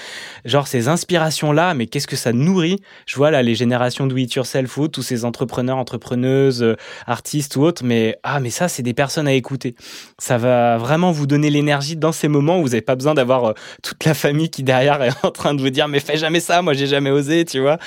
genre 0.45 0.67
ces 0.67 0.87
inspirations 0.87 1.51
là 1.51 1.73
mais 1.73 1.87
qu'est-ce 1.87 2.07
que 2.07 2.15
ça 2.15 2.33
nourrit? 2.33 2.79
Je 3.05 3.15
vois 3.15 3.31
là 3.31 3.41
les 3.41 3.55
générations 3.55 4.07
do 4.07 4.17
it 4.17 4.33
yourself 4.33 4.77
ou 4.77 4.87
tous 4.87 5.01
ces 5.01 5.25
entrepreneurs 5.25 5.77
entrepreneuses 5.77 6.63
euh, 6.63 6.75
artistes 7.07 7.55
ou 7.55 7.61
autres 7.63 7.83
mais 7.83 8.17
ah 8.23 8.39
mais 8.39 8.49
ça 8.49 8.67
c'est 8.67 8.83
des 8.83 8.93
personnes 8.93 9.27
à 9.27 9.33
écouter. 9.33 9.75
Ça 10.17 10.37
va 10.37 10.77
vraiment 10.77 11.11
vous 11.11 11.27
donner 11.27 11.49
l'énergie 11.49 11.95
dans 11.95 12.11
ces 12.11 12.27
moments 12.27 12.59
où 12.59 12.63
vous 12.63 12.69
n'avez 12.69 12.81
pas 12.81 12.95
besoin 12.95 13.13
d'avoir 13.13 13.45
euh, 13.45 13.53
toute 13.83 14.03
la 14.05 14.13
famille 14.13 14.49
qui 14.49 14.63
derrière 14.63 15.01
est 15.01 15.25
en 15.25 15.31
train 15.31 15.53
de 15.53 15.61
vous 15.61 15.69
dire 15.69 15.87
mais 15.87 15.99
fais 15.99 16.17
jamais 16.17 16.39
ça 16.39 16.61
moi 16.61 16.73
j'ai 16.73 16.87
jamais 16.87 17.11
osé 17.11 17.45
tu 17.45 17.59
vois. 17.59 17.77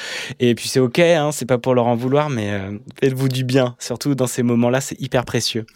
Et 0.41 0.55
puis 0.55 0.69
c'est 0.69 0.81
ok 0.81 0.99
hein, 0.99 1.31
c'est 1.33 1.47
pas 1.47 1.59
pour 1.59 1.75
leur 1.75 1.87
en 1.87 1.97
vouloir 1.97 2.31
mais 2.31 2.51
euh, 2.51 2.79
faites-vous 3.01 3.29
du 3.29 3.45
bien. 3.45 3.75
Surtout 3.79 4.15
dans 4.15 4.27
ces 4.27 4.43
moments 4.43 4.71
là 4.71 4.81
c'est 4.81 5.01
hyper 5.01 5.25
précieux 5.25 5.67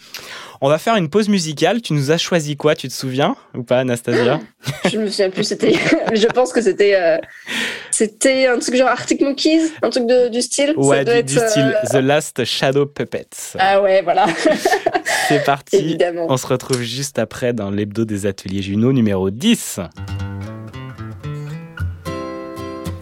on 0.61 0.69
va 0.69 0.79
faire 0.79 0.97
une 0.97 1.09
pause 1.09 1.29
musicale 1.29 1.81
tu 1.83 1.93
nous 1.93 2.11
as 2.11 2.19
choisi 2.19 2.57
quoi 2.57 2.75
tu 2.75 2.89
te 2.89 2.93
souviens 2.93 3.37
ou 3.55 3.63
pas 3.63 3.79
Anastasia 3.81 4.41
Je 4.91 4.99
me 4.99 5.09
souviens 5.09 5.31
plus, 5.31 5.45
c'était, 5.45 5.73
je 6.15 6.27
pense 6.29 6.53
que 6.53 6.61
c'était, 6.61 6.95
euh, 6.97 7.19
c'était 7.91 8.47
un 8.47 8.59
truc 8.59 8.77
genre 8.77 8.89
Arctic 8.89 9.21
Monkeys, 9.21 9.71
un 9.83 9.91
truc 9.91 10.07
de, 10.07 10.29
du 10.29 10.43
style. 10.43 10.75
Ça 10.75 10.81
Ouais, 10.81 11.05
doit 11.05 11.15
du, 11.15 11.21
être, 11.21 11.27
du 11.27 11.35
style 11.39 11.77
euh, 11.85 11.87
The 11.89 12.03
Last 12.03 12.45
Shadow 12.45 12.87
Puppets. 12.87 13.55
Ah 13.59 13.81
ouais, 13.83 14.03
voilà, 14.03 14.27
C'est 15.29 15.45
parti. 15.45 15.77
évidemment. 15.77 16.27
On 16.29 16.37
se 16.37 16.47
retrouve 16.47 16.83
juste 16.83 17.19
après 17.19 17.53
dans 17.53 17.71
l'hebdo 17.71 18.05
des 18.05 18.27
ateliers 18.27 18.63
Juno 18.63 18.93
numéro 18.93 19.31
10. 19.31 19.81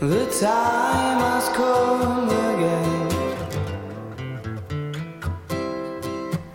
The 0.01 0.29
time 0.39 1.19
has 1.21 1.49
come 1.55 2.29
again. 2.29 3.09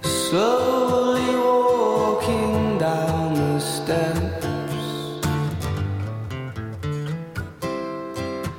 Slowly 0.04 0.89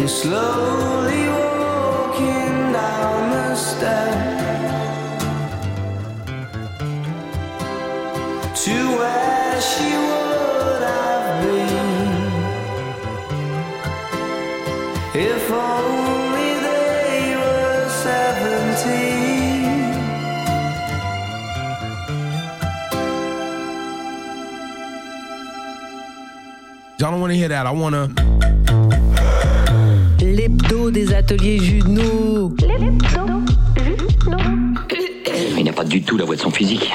The 0.00 0.08
hear 27.40 27.48
that. 27.48 27.66
I 27.66 27.70
want 27.70 27.94
to. 27.94 28.10
L'hebdo 30.22 30.90
des 30.90 31.14
ateliers 31.14 31.58
Juno. 31.58 32.54
Il 35.56 35.64
n'a 35.64 35.72
pas 35.72 35.84
du 35.84 36.02
tout 36.02 36.18
la 36.18 36.24
voix 36.24 36.36
de 36.36 36.40
son 36.40 36.50
physique. 36.50 36.90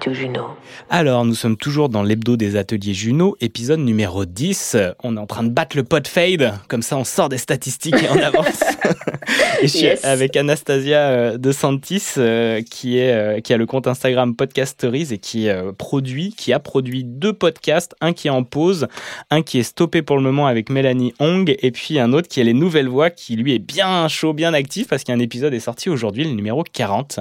Radio 0.00 0.14
Juno. 0.14 0.46
Alors, 0.88 1.26
nous 1.26 1.34
sommes 1.34 1.58
toujours 1.58 1.90
dans 1.90 2.02
l'hebdo 2.02 2.38
des 2.38 2.56
ateliers 2.56 2.94
Juno, 2.94 3.36
épisode 3.42 3.80
numéro 3.80 4.24
10. 4.24 4.78
On 5.02 5.18
est 5.18 5.20
en 5.20 5.26
train 5.26 5.42
de 5.42 5.50
battre 5.50 5.76
le 5.76 5.82
pot 5.82 6.06
fade, 6.08 6.54
comme 6.68 6.80
ça 6.80 6.96
on 6.96 7.04
sort 7.04 7.28
des 7.28 7.36
statistiques 7.36 7.96
et 8.02 8.08
on 8.10 8.16
avance. 8.16 8.62
et 9.60 9.66
je 9.66 9.66
suis 9.66 9.80
Yes. 9.80 10.02
avec 10.06 10.36
Anastasia 10.38 10.98
euh, 10.98 11.36
De 11.36 11.52
Santis, 11.52 12.02
euh, 12.16 12.62
qui, 12.62 12.96
est, 12.96 13.12
euh, 13.12 13.40
qui 13.40 13.52
a 13.52 13.58
le 13.58 13.66
compte 13.66 13.86
Instagram 13.86 14.34
Podcast 14.34 14.72
Stories 14.72 15.08
et 15.10 15.18
qui 15.18 15.50
euh, 15.50 15.72
produit, 15.72 16.32
qui 16.34 16.54
a 16.54 16.60
produit 16.60 17.04
deux 17.04 17.34
podcasts, 17.34 17.94
un 18.00 18.14
qui 18.14 18.28
est 18.28 18.30
en 18.30 18.42
pause, 18.44 18.88
un 19.30 19.42
qui 19.42 19.58
est 19.58 19.64
stoppé 19.64 20.00
pour 20.00 20.16
le 20.16 20.22
moment 20.22 20.46
avec 20.46 20.70
Mélanie 20.70 21.12
Hong, 21.18 21.54
et 21.58 21.70
puis 21.72 21.98
un 21.98 22.14
autre 22.14 22.28
qui 22.28 22.40
est 22.40 22.44
Les 22.44 22.54
Nouvelles 22.54 22.88
Voix, 22.88 23.10
qui 23.10 23.36
lui 23.36 23.54
est 23.54 23.58
bien 23.58 24.08
chaud, 24.08 24.32
bien 24.32 24.54
actif, 24.54 24.88
parce 24.88 25.04
qu'un 25.04 25.18
épisode 25.18 25.52
est 25.52 25.60
sorti 25.60 25.90
aujourd'hui, 25.90 26.24
le 26.24 26.30
numéro 26.30 26.64
40. 26.64 27.20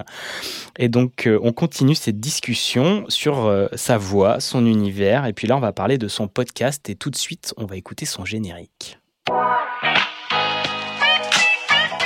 Et 0.77 0.87
donc, 0.87 1.27
on 1.41 1.51
continue 1.51 1.95
cette 1.95 2.21
discussion 2.21 2.68
sur 3.07 3.45
euh, 3.45 3.67
sa 3.73 3.97
voix, 3.97 4.39
son 4.39 4.65
univers. 4.65 5.25
Et 5.25 5.33
puis 5.33 5.47
là, 5.47 5.57
on 5.57 5.59
va 5.59 5.71
parler 5.71 5.97
de 5.97 6.07
son 6.07 6.27
podcast. 6.27 6.87
Et 6.89 6.95
tout 6.95 7.09
de 7.09 7.15
suite, 7.15 7.53
on 7.57 7.65
va 7.65 7.75
écouter 7.75 8.05
son 8.05 8.25
générique. 8.25 8.99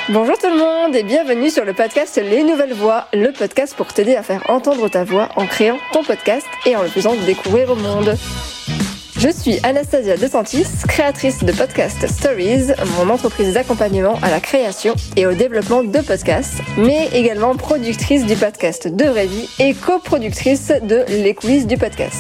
Bonjour 0.10 0.38
tout 0.38 0.50
le 0.50 0.58
monde 0.58 0.96
et 0.96 1.04
bienvenue 1.04 1.50
sur 1.50 1.64
le 1.64 1.74
podcast 1.74 2.20
Les 2.22 2.44
Nouvelles 2.44 2.74
Voix, 2.74 3.08
le 3.14 3.32
podcast 3.32 3.74
pour 3.76 3.88
t'aider 3.88 4.16
à 4.16 4.24
faire 4.24 4.50
entendre 4.50 4.90
ta 4.90 5.06
voix 5.06 5.30
en 5.38 5.48
créant 5.48 5.78
ton 5.94 6.04
podcast 6.04 6.46
et 6.66 6.76
en 6.76 6.84
le 6.84 6.90
faisant 6.90 7.16
découvrir 7.26 7.72
au 7.72 7.76
monde. 7.76 8.16
Je 9.24 9.30
suis 9.30 9.58
Anastasia 9.64 10.18
De 10.18 10.28
Santis, 10.28 10.66
créatrice 10.86 11.46
de 11.46 11.54
Podcast 11.54 12.06
Stories, 12.10 12.74
mon 12.98 13.10
entreprise 13.10 13.54
d'accompagnement 13.54 14.20
à 14.22 14.30
la 14.30 14.42
création 14.42 14.96
et 15.16 15.26
au 15.26 15.32
développement 15.32 15.82
de 15.82 16.00
podcasts, 16.00 16.60
mais 16.76 17.08
également 17.14 17.56
productrice 17.56 18.26
du 18.26 18.36
podcast 18.36 18.90
De 18.90 19.06
Vraie 19.06 19.28
Vie 19.28 19.48
et 19.60 19.76
coproductrice 19.76 20.74
de 20.84 21.06
Les 21.08 21.34
coulisses 21.34 21.68
du 21.68 21.78
podcast. 21.78 22.20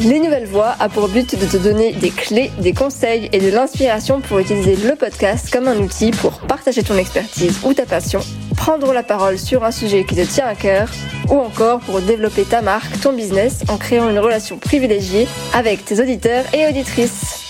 Les 0.00 0.18
Nouvelles 0.18 0.48
Voix 0.48 0.74
a 0.80 0.88
pour 0.88 1.06
but 1.06 1.38
de 1.38 1.46
te 1.46 1.56
donner 1.56 1.92
des 1.92 2.10
clés, 2.10 2.50
des 2.58 2.72
conseils 2.72 3.28
et 3.32 3.38
de 3.38 3.50
l'inspiration 3.50 4.20
pour 4.20 4.40
utiliser 4.40 4.74
le 4.74 4.96
podcast 4.96 5.48
comme 5.52 5.68
un 5.68 5.76
outil 5.76 6.10
pour 6.10 6.40
partager 6.40 6.82
ton 6.82 6.98
expertise 6.98 7.60
ou 7.62 7.72
ta 7.72 7.86
passion, 7.86 8.18
prendre 8.60 8.92
la 8.92 9.02
parole 9.02 9.38
sur 9.38 9.64
un 9.64 9.70
sujet 9.70 10.04
qui 10.04 10.14
te 10.14 10.20
tient 10.20 10.44
à 10.44 10.54
cœur 10.54 10.90
ou 11.30 11.36
encore 11.36 11.80
pour 11.80 12.02
développer 12.02 12.44
ta 12.44 12.60
marque, 12.60 13.00
ton 13.00 13.14
business 13.14 13.60
en 13.68 13.78
créant 13.78 14.10
une 14.10 14.18
relation 14.18 14.58
privilégiée 14.58 15.26
avec 15.54 15.82
tes 15.86 15.98
auditeurs 15.98 16.44
et 16.52 16.68
auditrices. 16.68 17.40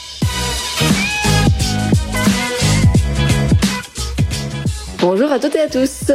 Bonjour 5.01 5.33
à 5.33 5.41
toutes 5.41 5.57
et 5.57 5.61
à 5.61 5.69
tous 5.69 6.13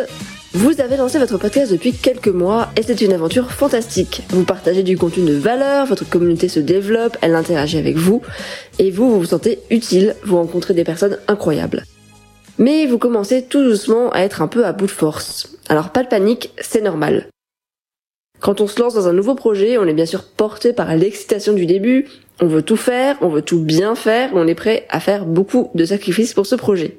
vous 0.53 0.79
avez 0.79 0.95
lancé 0.95 1.19
votre 1.19 1.37
podcast 1.37 1.69
depuis 1.69 1.91
quelques 1.91 2.29
mois 2.29 2.69
et 2.77 2.81
c'est 2.81 3.01
une 3.01 3.11
aventure 3.11 3.51
fantastique. 3.51 4.23
Vous 4.29 4.45
partagez 4.45 4.83
du 4.83 4.97
contenu 4.97 5.25
de 5.25 5.33
valeur, 5.33 5.85
votre 5.85 6.07
communauté 6.07 6.47
se 6.47 6.61
développe, 6.61 7.17
elle 7.19 7.35
interagit 7.35 7.77
avec 7.77 7.97
vous 7.97 8.21
et 8.79 8.89
vous, 8.89 9.09
vous 9.09 9.19
vous 9.19 9.25
sentez 9.25 9.59
utile, 9.69 10.15
vous 10.23 10.37
rencontrez 10.37 10.73
des 10.73 10.85
personnes 10.85 11.17
incroyables. 11.27 11.83
Mais 12.57 12.85
vous 12.85 12.97
commencez 12.97 13.43
tout 13.43 13.63
doucement 13.63 14.11
à 14.11 14.21
être 14.21 14.41
un 14.41 14.47
peu 14.47 14.65
à 14.65 14.71
bout 14.71 14.85
de 14.85 14.91
force. 14.91 15.57
Alors 15.67 15.89
pas 15.89 16.03
de 16.03 16.09
panique, 16.09 16.51
c'est 16.61 16.81
normal. 16.81 17.27
Quand 18.39 18.61
on 18.61 18.67
se 18.67 18.79
lance 18.79 18.93
dans 18.93 19.07
un 19.07 19.13
nouveau 19.13 19.35
projet, 19.35 19.77
on 19.77 19.85
est 19.85 19.93
bien 19.93 20.05
sûr 20.05 20.23
porté 20.23 20.73
par 20.73 20.95
l'excitation 20.95 21.53
du 21.53 21.65
début, 21.65 22.07
on 22.39 22.47
veut 22.47 22.61
tout 22.61 22.77
faire, 22.77 23.17
on 23.21 23.29
veut 23.29 23.41
tout 23.41 23.59
bien 23.59 23.95
faire, 23.95 24.31
on 24.33 24.47
est 24.47 24.55
prêt 24.55 24.85
à 24.89 24.99
faire 24.99 25.25
beaucoup 25.25 25.71
de 25.73 25.85
sacrifices 25.85 26.33
pour 26.33 26.45
ce 26.45 26.55
projet. 26.55 26.97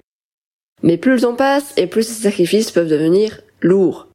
Mais 0.83 0.97
plus 0.97 1.13
le 1.15 1.21
temps 1.21 1.35
passe 1.35 1.73
et 1.77 1.87
plus 1.87 2.03
ces 2.03 2.23
sacrifices 2.23 2.71
peuvent 2.71 2.89
devenir 2.89 3.41
lourds. 3.61 4.09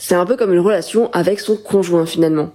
C'est 0.00 0.14
un 0.14 0.26
peu 0.26 0.36
comme 0.36 0.52
une 0.52 0.60
relation 0.60 1.10
avec 1.12 1.40
son 1.40 1.56
conjoint 1.56 2.06
finalement. 2.06 2.52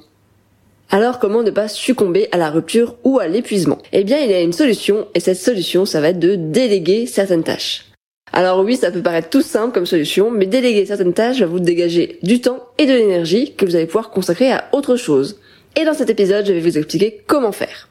Alors 0.90 1.20
comment 1.20 1.44
ne 1.44 1.52
pas 1.52 1.68
succomber 1.68 2.28
à 2.32 2.38
la 2.38 2.50
rupture 2.50 2.96
ou 3.04 3.20
à 3.20 3.28
l'épuisement? 3.28 3.80
Eh 3.92 4.04
bien 4.04 4.20
il 4.20 4.32
y 4.32 4.34
a 4.34 4.42
une 4.42 4.54
solution 4.54 5.08
et 5.14 5.20
cette 5.20 5.38
solution 5.38 5.86
ça 5.86 6.02
va 6.02 6.10
être 6.10 6.20
de 6.20 6.36
déléguer 6.36 7.06
certaines 7.08 7.44
tâches. 7.44 7.93
Alors 8.34 8.60
oui 8.62 8.76
ça 8.78 8.92
peut 8.92 9.02
paraître 9.04 9.30
tout 9.30 9.42
simple 9.44 9.74
comme 9.74 9.86
solution 9.86 10.32
mais 10.32 10.46
déléguer 10.48 10.86
certaines 10.86 11.14
tâches 11.14 11.40
va 11.40 11.46
vous 11.46 11.60
dégager 11.60 12.18
du 12.24 12.42
temps 12.42 12.68
et 12.80 12.86
de 12.86 12.92
l'énergie 12.94 13.54
que 13.56 13.66
vous 13.66 13.76
allez 13.76 13.86
pouvoir 13.86 14.10
consacrer 14.10 14.52
à 14.52 14.66
autre 14.74 14.96
chose. 14.96 15.40
Et 15.76 15.86
dans 15.86 15.94
cet 15.94 16.10
épisode 16.10 16.46
je 16.46 16.54
vais 16.54 16.60
vous 16.60 16.78
expliquer 16.78 17.22
comment 17.28 17.52
faire. 17.52 17.90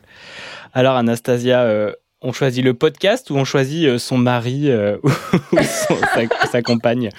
Alors, 0.74 0.96
Anastasia, 0.96 1.62
euh, 1.64 1.92
on 2.22 2.32
choisit 2.32 2.64
le 2.64 2.72
podcast 2.74 3.28
ou 3.30 3.36
on 3.36 3.44
choisit 3.44 3.86
euh, 3.86 3.98
son 3.98 4.16
mari 4.16 4.70
euh, 4.70 4.96
ou 5.04 5.08
son- 5.58 5.96
sa, 6.14 6.46
sa 6.50 6.62
compagne? 6.62 7.10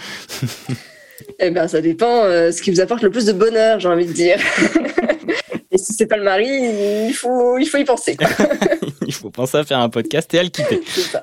Eh 1.40 1.52
bien, 1.52 1.68
ça 1.68 1.80
dépend 1.80 2.26
euh, 2.26 2.52
ce 2.52 2.62
qui 2.62 2.72
vous 2.72 2.82
apporte 2.82 3.02
le 3.04 3.10
plus 3.12 3.26
de 3.26 3.32
bonheur, 3.34 3.80
j'ai 3.80 3.88
envie 3.88 4.08
de 4.08 4.12
dire. 4.12 4.38
Et 5.72 5.78
si 5.78 5.94
c'est 5.94 6.08
pas 6.08 6.18
le 6.18 6.24
mari, 6.24 6.48
il 7.08 7.14
faut, 7.14 7.58
il 7.60 7.66
faut 7.66 7.78
y 7.78 7.86
penser. 7.86 8.18
Il 9.08 9.14
faut 9.14 9.30
penser 9.30 9.58
à 9.58 9.64
faire 9.64 9.80
un 9.80 9.90
podcast 9.90 10.34
et 10.34 10.40
à 10.40 10.44
le 10.44 10.50
quitter. 10.50 10.82
C'est 10.86 11.02
ça. 11.02 11.22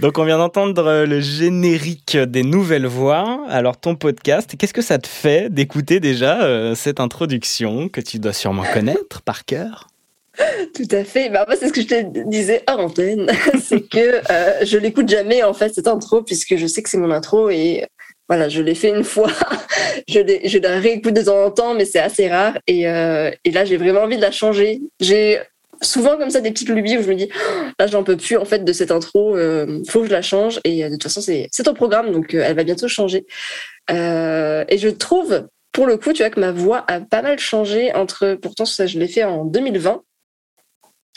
Donc, 0.00 0.16
on 0.16 0.24
vient 0.24 0.38
d'entendre 0.38 0.86
euh, 0.86 1.04
le 1.04 1.20
générique 1.20 2.16
des 2.16 2.42
nouvelles 2.42 2.86
voix. 2.86 3.44
Alors, 3.50 3.78
ton 3.78 3.96
podcast, 3.96 4.54
qu'est-ce 4.58 4.72
que 4.72 4.80
ça 4.80 4.96
te 4.96 5.06
fait 5.06 5.52
d'écouter 5.52 6.00
déjà 6.00 6.42
euh, 6.42 6.74
cette 6.74 7.00
introduction 7.00 7.90
que 7.90 8.00
tu 8.00 8.18
dois 8.18 8.32
sûrement 8.32 8.64
connaître 8.72 9.20
par 9.20 9.44
cœur? 9.44 9.88
Tout 10.74 10.88
à 10.90 11.04
fait. 11.04 11.28
Bah, 11.28 11.44
moi, 11.46 11.54
c'est 11.54 11.68
ce 11.68 11.74
que 11.74 11.82
je 11.82 11.86
te 11.86 12.28
disais 12.30 12.62
hors 12.66 12.80
antenne. 12.80 13.30
c'est 13.62 13.82
que 13.82 14.22
euh, 14.32 14.64
je 14.64 14.78
l'écoute 14.78 15.10
jamais, 15.10 15.42
en 15.42 15.52
fait, 15.52 15.74
cette 15.74 15.86
intro, 15.86 16.22
puisque 16.22 16.56
je 16.56 16.66
sais 16.66 16.82
que 16.82 16.88
c'est 16.88 16.96
mon 16.96 17.10
intro 17.10 17.50
et 17.50 17.84
voilà, 18.26 18.48
je 18.48 18.62
l'ai 18.62 18.74
fait 18.74 18.96
une 18.96 19.04
fois. 19.04 19.30
je, 20.08 20.58
la 20.60 20.78
réécoute 20.78 21.12
de 21.12 21.22
temps 21.22 21.44
en 21.44 21.50
temps, 21.50 21.74
mais 21.74 21.84
c'est 21.84 21.98
assez 21.98 22.26
rare. 22.26 22.56
Et, 22.66 22.84
et 22.84 23.50
là, 23.50 23.66
j'ai 23.66 23.76
vraiment 23.76 24.00
envie 24.00 24.16
de 24.16 24.22
la 24.22 24.30
changer. 24.30 24.80
J'ai 24.98 25.40
souvent 25.82 26.16
comme 26.16 26.30
ça 26.30 26.40
des 26.40 26.50
petites 26.50 26.68
lubies 26.68 26.98
où 26.98 27.02
je 27.02 27.08
me 27.08 27.14
dis, 27.14 27.28
Oh, 27.32 27.64
là, 27.78 27.86
j'en 27.86 28.04
peux 28.04 28.16
plus, 28.16 28.36
en 28.36 28.44
fait, 28.44 28.64
de 28.64 28.72
cette 28.72 28.90
intro. 28.90 29.36
Euh, 29.36 29.82
faut 29.88 30.00
que 30.00 30.06
je 30.06 30.12
la 30.12 30.22
change. 30.22 30.60
Et 30.64 30.84
euh, 30.84 30.88
de 30.88 30.94
toute 30.94 31.04
façon, 31.04 31.20
c'est 31.20 31.48
c'est 31.52 31.64
ton 31.64 31.74
programme, 31.74 32.12
donc 32.12 32.34
euh, 32.34 32.42
elle 32.44 32.56
va 32.56 32.64
bientôt 32.64 32.88
changer. 32.88 33.26
Et 33.88 34.78
je 34.78 34.88
trouve, 34.88 35.48
pour 35.72 35.86
le 35.86 35.96
coup, 35.96 36.12
tu 36.12 36.22
vois, 36.22 36.30
que 36.30 36.40
ma 36.40 36.52
voix 36.52 36.84
a 36.88 37.00
pas 37.00 37.22
mal 37.22 37.38
changé 37.38 37.92
entre, 37.94 38.34
pourtant, 38.34 38.64
ça, 38.64 38.86
je 38.86 38.98
l'ai 38.98 39.08
fait 39.08 39.24
en 39.24 39.44
2020. 39.44 40.02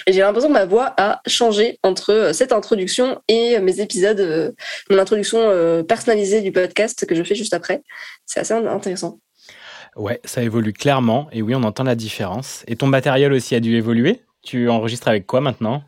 Et 0.08 0.14
j'ai 0.14 0.22
l'impression 0.22 0.50
que 0.50 0.54
ma 0.54 0.66
voix 0.66 0.94
a 0.98 1.22
changé 1.28 1.78
entre 1.84 2.32
cette 2.34 2.52
introduction 2.52 3.22
et 3.28 3.60
mes 3.60 3.80
épisodes, 3.80 4.56
mon 4.90 4.98
introduction 4.98 5.84
personnalisée 5.88 6.42
du 6.42 6.52
podcast 6.52 7.06
que 7.06 7.14
je 7.14 7.24
fais 7.24 7.36
juste 7.36 7.54
après. 7.54 7.84
C'est 8.26 8.40
assez 8.40 8.54
intéressant. 8.54 9.20
Ouais, 9.96 10.20
ça 10.26 10.42
évolue 10.42 10.74
clairement. 10.74 11.28
Et 11.32 11.42
oui, 11.42 11.54
on 11.56 11.64
entend 11.64 11.84
la 11.84 11.96
différence. 11.96 12.64
Et 12.68 12.76
ton 12.76 12.88
matériel 12.88 13.34
aussi 13.34 13.54
a 13.56 13.60
dû 13.60 13.76
évoluer? 13.76 14.22
Tu 14.44 14.70
enregistres 14.70 15.08
avec 15.08 15.26
quoi 15.26 15.42
maintenant? 15.42 15.84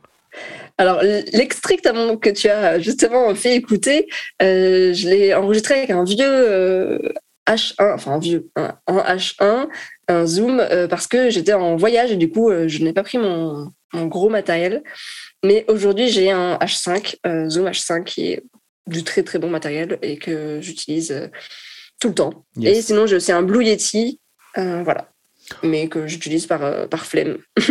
Alors, 0.77 1.01
l'extrait 1.01 1.77
que 1.77 2.29
tu 2.31 2.49
as 2.49 2.79
justement 2.79 3.33
fait 3.35 3.55
écouter, 3.55 4.07
euh, 4.41 4.93
je 4.93 5.07
l'ai 5.07 5.33
enregistré 5.33 5.75
avec 5.75 5.89
un 5.89 6.03
vieux 6.03 6.25
euh, 6.27 6.99
H1, 7.47 7.93
enfin 7.93 8.13
un 8.13 8.19
vieux, 8.19 8.49
un, 8.55 8.77
un 8.87 9.15
H1, 9.15 9.67
un 10.07 10.25
Zoom, 10.25 10.59
euh, 10.59 10.87
parce 10.87 11.07
que 11.07 11.29
j'étais 11.29 11.53
en 11.53 11.75
voyage 11.77 12.11
et 12.11 12.17
du 12.17 12.29
coup, 12.29 12.49
euh, 12.49 12.67
je 12.67 12.83
n'ai 12.83 12.91
pas 12.91 13.03
pris 13.03 13.17
mon, 13.17 13.71
mon 13.93 14.07
gros 14.07 14.29
matériel. 14.29 14.83
Mais 15.43 15.65
aujourd'hui, 15.67 16.09
j'ai 16.09 16.31
un 16.31 16.57
H5, 16.57 17.17
euh, 17.25 17.49
Zoom 17.49 17.67
H5, 17.67 18.03
qui 18.03 18.33
est 18.33 18.43
du 18.87 19.03
très 19.03 19.23
très 19.23 19.39
bon 19.39 19.49
matériel 19.49 19.97
et 20.01 20.17
que 20.17 20.59
j'utilise 20.61 21.11
euh, 21.11 21.27
tout 21.99 22.09
le 22.09 22.15
temps. 22.15 22.45
Yes. 22.57 22.77
Et 22.77 22.81
sinon, 22.81 23.05
j'ai 23.07 23.15
aussi 23.15 23.31
un 23.31 23.43
Blue 23.43 23.63
Yeti, 23.63 24.19
euh, 24.57 24.83
voilà, 24.83 25.09
mais 25.63 25.87
que 25.87 26.07
j'utilise 26.07 26.47
par, 26.47 26.63
euh, 26.63 26.87
par 26.87 27.05
flemme. 27.05 27.37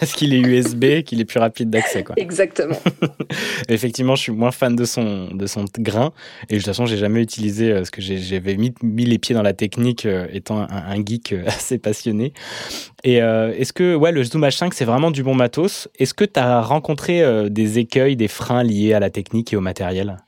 Parce 0.00 0.12
qu'il 0.12 0.34
est 0.34 0.40
USB, 0.40 1.02
qu'il 1.02 1.20
est 1.20 1.24
plus 1.24 1.38
rapide 1.38 1.70
d'accès, 1.70 2.02
quoi. 2.02 2.14
Exactement. 2.18 2.78
Effectivement, 3.68 4.14
je 4.16 4.22
suis 4.22 4.32
moins 4.32 4.50
fan 4.50 4.74
de 4.74 4.84
son, 4.84 5.28
de 5.32 5.46
son 5.46 5.64
grain. 5.78 6.12
Et 6.48 6.54
de 6.54 6.58
toute 6.58 6.66
façon, 6.66 6.86
j'ai 6.86 6.96
jamais 6.96 7.22
utilisé, 7.22 7.70
euh, 7.70 7.76
parce 7.76 7.90
que 7.90 8.02
j'avais 8.02 8.56
mis, 8.56 8.74
mis 8.82 9.04
les 9.04 9.18
pieds 9.18 9.34
dans 9.34 9.42
la 9.42 9.52
technique, 9.52 10.06
euh, 10.06 10.26
étant 10.32 10.60
un, 10.60 10.68
un 10.70 11.04
geek 11.04 11.32
euh, 11.32 11.44
assez 11.46 11.78
passionné. 11.78 12.32
Et 13.04 13.16
est-ce 13.16 13.72
que, 13.72 13.96
ouais, 13.96 14.12
le 14.12 14.22
Zoom 14.22 14.44
H5, 14.44 14.70
c'est 14.74 14.84
vraiment 14.84 15.10
du 15.10 15.24
bon 15.24 15.34
matos. 15.34 15.88
Est-ce 15.98 16.14
que 16.14 16.24
tu 16.24 16.38
as 16.38 16.62
rencontré 16.62 17.50
des 17.50 17.80
écueils, 17.80 18.14
des 18.14 18.28
freins 18.28 18.62
liés 18.62 18.92
à 18.94 19.00
la 19.00 19.10
technique 19.10 19.52
et 19.52 19.56
au 19.56 19.60
matériel? 19.60 20.18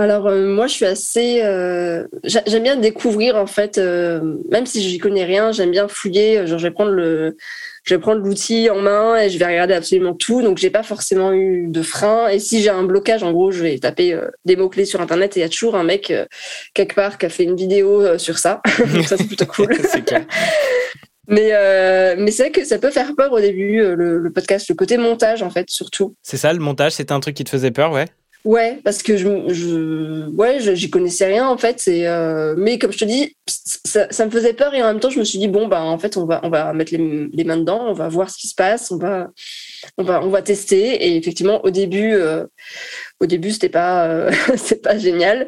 Alors 0.00 0.28
euh, 0.28 0.46
moi 0.46 0.66
je 0.66 0.72
suis 0.72 0.86
assez 0.86 1.42
euh, 1.42 2.06
j'a- 2.24 2.42
j'aime 2.46 2.62
bien 2.62 2.76
découvrir 2.76 3.36
en 3.36 3.44
fait 3.44 3.76
euh, 3.76 4.38
même 4.50 4.64
si 4.64 4.80
j'y 4.82 4.96
connais 4.96 5.24
rien 5.26 5.52
j'aime 5.52 5.70
bien 5.72 5.88
fouiller 5.88 6.46
genre 6.46 6.58
je 6.58 6.66
vais 6.68 6.70
prendre 6.70 6.92
le 6.92 7.36
je 7.84 7.92
vais 7.94 8.00
prendre 8.00 8.22
l'outil 8.22 8.70
en 8.70 8.80
main 8.80 9.18
et 9.20 9.28
je 9.28 9.38
vais 9.38 9.44
regarder 9.44 9.74
absolument 9.74 10.14
tout. 10.14 10.40
Donc 10.40 10.56
j'ai 10.56 10.70
pas 10.70 10.82
forcément 10.82 11.32
eu 11.34 11.66
de 11.68 11.82
frein. 11.82 12.28
Et 12.28 12.38
si 12.38 12.62
j'ai 12.62 12.70
un 12.70 12.84
blocage 12.84 13.22
en 13.22 13.32
gros 13.32 13.50
je 13.50 13.62
vais 13.62 13.78
taper 13.78 14.18
des 14.46 14.56
mots 14.56 14.70
clés 14.70 14.86
sur 14.86 15.02
internet 15.02 15.36
et 15.36 15.40
il 15.40 15.42
y 15.42 15.46
a 15.46 15.50
toujours 15.50 15.76
un 15.76 15.84
mec 15.84 16.10
quelque 16.72 16.94
part 16.94 17.18
qui 17.18 17.26
a 17.26 17.28
fait 17.28 17.44
une 17.44 17.56
vidéo 17.56 18.16
sur 18.16 18.38
ça. 18.38 18.62
Donc 18.94 19.04
ça 19.06 19.18
c'est 19.18 19.26
plutôt 19.26 19.44
cool. 19.46 19.68
C'est 19.90 20.02
clair. 20.04 20.24
Mais, 21.28 21.50
euh, 21.52 22.16
mais 22.18 22.32
c'est 22.32 22.44
vrai 22.44 22.50
que 22.52 22.64
ça 22.64 22.78
peut 22.78 22.90
faire 22.90 23.14
peur 23.16 23.30
au 23.32 23.38
début, 23.38 23.76
le, 23.76 24.18
le 24.18 24.32
podcast, 24.32 24.68
le 24.68 24.74
côté 24.74 24.96
montage, 24.96 25.42
en 25.44 25.50
fait, 25.50 25.70
surtout. 25.70 26.16
C'est 26.22 26.36
ça, 26.36 26.52
le 26.52 26.58
montage, 26.58 26.92
c'était 26.92 27.12
un 27.12 27.20
truc 27.20 27.36
qui 27.36 27.44
te 27.44 27.50
faisait 27.50 27.70
peur, 27.70 27.92
ouais? 27.92 28.06
Ouais, 28.44 28.80
parce 28.84 29.02
que 29.02 29.18
je, 29.18 29.52
je 29.52 30.28
ouais, 30.30 30.60
j'y 30.74 30.88
connaissais 30.88 31.26
rien 31.26 31.46
en 31.46 31.58
fait. 31.58 31.78
C'est, 31.78 32.06
euh, 32.06 32.54
mais 32.56 32.78
comme 32.78 32.90
je 32.90 32.98
te 32.98 33.04
dis, 33.04 33.36
ça, 33.46 34.06
ça 34.10 34.24
me 34.24 34.30
faisait 34.30 34.54
peur 34.54 34.72
et 34.74 34.82
en 34.82 34.86
même 34.86 35.00
temps, 35.00 35.10
je 35.10 35.18
me 35.18 35.24
suis 35.24 35.38
dit 35.38 35.48
bon 35.48 35.68
bah 35.68 35.82
en 35.82 35.98
fait, 35.98 36.16
on 36.16 36.24
va, 36.24 36.40
on 36.42 36.48
va 36.48 36.72
mettre 36.72 36.92
les, 36.94 37.28
les 37.30 37.44
mains 37.44 37.58
dedans, 37.58 37.84
on 37.88 37.92
va 37.92 38.08
voir 38.08 38.30
ce 38.30 38.38
qui 38.38 38.48
se 38.48 38.54
passe, 38.54 38.90
on 38.90 38.96
va, 38.96 39.28
on 39.98 40.04
va, 40.04 40.22
on 40.24 40.30
va 40.30 40.40
tester. 40.40 40.78
Et 41.06 41.16
effectivement, 41.16 41.62
au 41.64 41.70
début, 41.70 42.14
euh, 42.14 42.46
au 43.20 43.26
début, 43.26 43.50
c'était 43.50 43.68
pas, 43.68 44.06
euh, 44.08 44.32
c'est 44.56 44.82
pas 44.82 44.96
génial. 44.96 45.46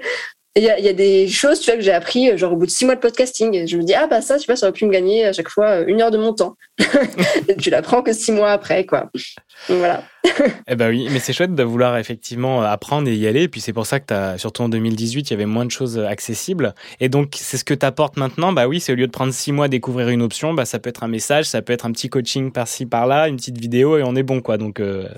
Il 0.55 0.63
y 0.63 0.69
a, 0.69 0.79
il 0.79 0.85
y 0.85 0.89
a 0.89 0.93
des 0.93 1.29
choses, 1.29 1.61
tu 1.61 1.71
vois, 1.71 1.79
que 1.79 1.83
j'ai 1.83 1.93
appris, 1.93 2.29
euh, 2.29 2.37
genre 2.37 2.53
au 2.53 2.57
bout 2.57 2.67
de 2.67 2.71
six 2.71 2.85
mois 2.85 2.95
de 2.95 3.01
podcasting. 3.01 3.67
Je 3.67 3.77
me 3.79 3.85
dis, 3.85 3.95
ah 3.95 4.07
bah 4.07 4.21
ça, 4.21 4.39
tu 4.39 4.45
vois, 4.45 4.55
ça 4.55 4.67
aurait 4.67 4.75
pu 4.75 4.85
me 4.85 4.91
gagner 4.91 5.25
à 5.25 5.33
chaque 5.33 5.49
fois 5.49 5.81
euh, 5.81 5.85
une 5.87 6.03
heure 6.03 6.11
de 6.11 6.19
mon 6.19 6.35
temps. 6.35 6.57
et 7.49 7.57
tu 7.57 7.71
l'apprends 7.71 8.03
que 8.03 8.13
six 8.13 8.33
mois 8.33 8.51
après, 8.51 8.85
quoi. 8.85 9.11
Donc 9.69 9.79
voilà. 9.79 10.05
Eh 10.69 10.77
ben 10.77 10.89
oui, 10.89 11.09
mais 11.11 11.19
c'est 11.19 11.33
chouette 11.33 11.55
de 11.55 11.63
vouloir 11.63 11.99
effectivement 11.99 12.63
apprendre 12.63 13.09
et 13.09 13.15
y 13.15 13.27
aller. 13.27 13.43
Et 13.43 13.49
puis 13.49 13.61
c'est 13.61 13.73
pour 13.73 13.87
ça 13.87 13.99
que 13.99 14.07
t'as, 14.07 14.39
surtout 14.39 14.63
en 14.63 14.69
2018, 14.69 15.29
il 15.29 15.31
y 15.33 15.35
avait 15.35 15.47
moins 15.47 15.65
de 15.65 15.71
choses 15.71 15.99
accessibles. 15.99 16.75
Et 17.01 17.09
donc 17.09 17.33
c'est 17.37 17.57
ce 17.57 17.65
que 17.65 17.75
t'apportes 17.75 18.17
maintenant. 18.17 18.53
Bah 18.53 18.69
oui, 18.69 18.79
c'est 18.79 18.93
au 18.93 18.95
lieu 18.95 19.07
de 19.07 19.13
prendre 19.13 19.33
six 19.33 19.53
mois 19.53 19.65
à 19.65 19.69
découvrir 19.69 20.09
une 20.11 20.23
option, 20.23 20.55
bah 20.55 20.65
ça 20.65 20.79
peut 20.79 20.91
être 20.91 21.03
un 21.03 21.09
message, 21.09 21.47
ça 21.47 21.61
peut 21.61 21.73
être 21.73 21.87
un 21.87 21.93
petit 21.93 22.09
coaching 22.09 22.53
par-ci 22.53 22.87
par-là, 22.87 23.29
une 23.29 23.37
petite 23.37 23.59
vidéo 23.59 23.99
et 23.99 24.03
on 24.05 24.15
est 24.15 24.23
bon 24.23 24.41
quoi. 24.41 24.59
Donc 24.59 24.81
euh, 24.81 25.09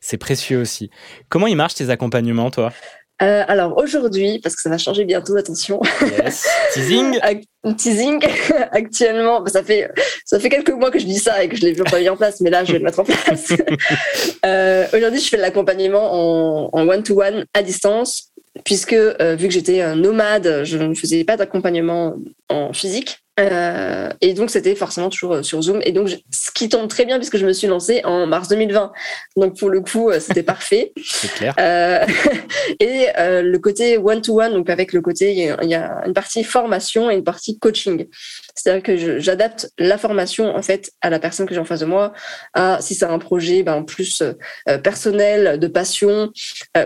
c'est 0.00 0.18
précieux 0.18 0.60
aussi. 0.60 0.90
Comment 1.28 1.46
ils 1.46 1.56
marchent 1.56 1.74
tes 1.74 1.90
accompagnements, 1.90 2.50
toi? 2.50 2.72
Euh, 3.20 3.44
alors 3.46 3.76
aujourd'hui, 3.76 4.40
parce 4.40 4.56
que 4.56 4.62
ça 4.62 4.70
va 4.70 4.78
changer 4.78 5.04
bientôt, 5.04 5.36
attention. 5.36 5.80
Yes. 6.00 6.48
Teasing. 6.72 7.18
Teasing 7.76 8.20
actuellement 8.72 9.40
bah, 9.40 9.48
ça 9.48 9.62
fait 9.62 9.88
ça 10.24 10.40
fait 10.40 10.48
quelques 10.48 10.72
mois 10.72 10.90
que 10.90 10.98
je 10.98 11.04
dis 11.04 11.20
ça 11.20 11.44
et 11.44 11.48
que 11.48 11.54
je 11.54 11.62
l'ai 11.62 11.70
toujours 11.72 11.88
pas 11.88 12.00
mis 12.00 12.08
en 12.08 12.16
place 12.16 12.40
mais 12.40 12.50
là 12.50 12.64
je 12.64 12.72
vais 12.72 12.78
le 12.78 12.84
mettre 12.84 12.98
en 12.98 13.04
place 13.04 13.52
Euh, 14.44 14.86
aujourd'hui 14.92 15.20
je 15.20 15.28
fais 15.28 15.36
de 15.36 15.42
l'accompagnement 15.42 16.74
en 16.74 16.88
one 16.88 17.04
to 17.04 17.22
one 17.22 17.44
à 17.54 17.62
distance 17.62 18.32
puisque 18.64 18.94
euh, 18.94 19.36
vu 19.38 19.46
que 19.46 19.54
j'étais 19.54 19.80
un 19.80 19.94
nomade 19.94 20.62
je 20.64 20.76
ne 20.76 20.94
faisais 20.94 21.22
pas 21.22 21.36
d'accompagnement 21.36 22.16
en 22.48 22.72
physique 22.72 23.21
Euh, 23.40 24.10
et 24.20 24.34
donc 24.34 24.50
c'était 24.50 24.74
forcément 24.74 25.08
toujours 25.08 25.32
euh, 25.36 25.42
sur 25.42 25.62
Zoom 25.62 25.80
et 25.84 25.92
donc 25.92 26.06
je- 26.06 26.16
ce 26.30 26.50
qui 26.50 26.68
tombe 26.68 26.86
très 26.88 27.06
bien 27.06 27.16
puisque 27.16 27.38
je 27.38 27.46
me 27.46 27.54
suis 27.54 27.66
lancée 27.66 28.02
en 28.04 28.26
mars 28.26 28.46
2020 28.48 28.92
donc 29.38 29.58
pour 29.58 29.70
le 29.70 29.80
coup 29.80 30.10
euh, 30.10 30.20
c'était 30.20 30.42
parfait 30.54 30.92
C'est 31.02 31.32
clair. 31.32 31.54
euh, 31.58 32.04
et 32.80 33.06
euh, 33.18 33.40
le 33.40 33.58
côté 33.58 33.96
one-to-one, 33.96 34.52
donc 34.52 34.68
avec 34.68 34.92
le 34.92 35.00
côté, 35.00 35.32
il 35.32 35.38
y, 35.38 35.48
a, 35.48 35.56
il 35.62 35.70
y 35.70 35.74
a 35.74 36.02
une 36.06 36.12
partie 36.12 36.44
formation 36.44 37.10
et 37.10 37.14
une 37.14 37.24
partie 37.24 37.58
coaching. 37.58 38.06
C'est-à-dire 38.54 38.82
que 38.82 39.18
j'adapte 39.18 39.70
la 39.78 39.96
formation 39.96 40.54
en 40.54 40.60
fait 40.60 40.90
à 41.00 41.08
la 41.08 41.18
personne 41.18 41.46
que 41.46 41.54
j'ai 41.54 41.60
en 41.60 41.64
face 41.64 41.80
de 41.80 41.86
moi, 41.86 42.12
à 42.52 42.78
si 42.82 42.94
c'est 42.94 43.06
un 43.06 43.18
projet 43.18 43.62
ben, 43.62 43.82
plus 43.82 44.22
euh, 44.68 44.76
personnel, 44.78 45.58
de 45.58 45.66
passion, 45.68 46.30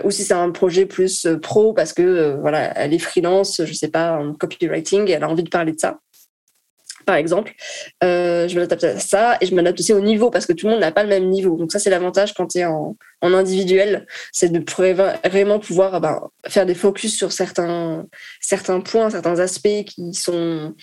ou 0.05 0.11
si 0.11 0.23
c'est 0.23 0.33
un 0.33 0.51
projet 0.51 0.85
plus 0.85 1.27
pro 1.41 1.73
parce 1.73 1.91
que 1.91 2.37
voilà, 2.39 2.71
elle 2.77 2.93
est 2.93 2.99
freelance, 2.99 3.61
je 3.65 3.73
sais 3.73 3.89
pas, 3.89 4.13
en 4.13 4.33
copywriting, 4.33 5.09
et 5.09 5.11
elle 5.11 5.23
a 5.23 5.29
envie 5.29 5.43
de 5.43 5.49
parler 5.49 5.73
de 5.73 5.79
ça 5.79 5.99
par 7.07 7.15
exemple. 7.15 7.55
Euh, 8.03 8.47
je 8.47 8.59
m'adapte 8.59 8.83
à 8.83 8.99
ça 8.99 9.37
et 9.41 9.47
je 9.47 9.55
m'adapte 9.55 9.79
aussi 9.79 9.93
au 9.93 10.01
niveau 10.01 10.29
parce 10.29 10.45
que 10.45 10.53
tout 10.53 10.67
le 10.67 10.73
monde 10.73 10.81
n'a 10.81 10.91
pas 10.91 11.03
le 11.03 11.09
même 11.09 11.29
niveau. 11.29 11.55
Donc 11.55 11.71
ça, 11.71 11.79
c'est 11.79 11.89
l'avantage 11.89 12.33
quand 12.33 12.47
tu 12.47 12.59
es 12.59 12.65
en, 12.65 12.97
en 13.21 13.33
individuel, 13.33 14.05
c'est 14.33 14.51
de 14.51 14.61
vraiment 15.27 15.57
pouvoir 15.57 15.95
ah 15.95 15.99
ben, 16.01 16.21
faire 16.47 16.65
des 16.65 16.75
focus 16.75 17.15
sur 17.15 17.31
certains, 17.31 18.05
certains 18.41 18.81
points, 18.81 19.09
certains 19.09 19.39
aspects 19.39 19.85
qui 19.87 20.13
sont 20.13 20.75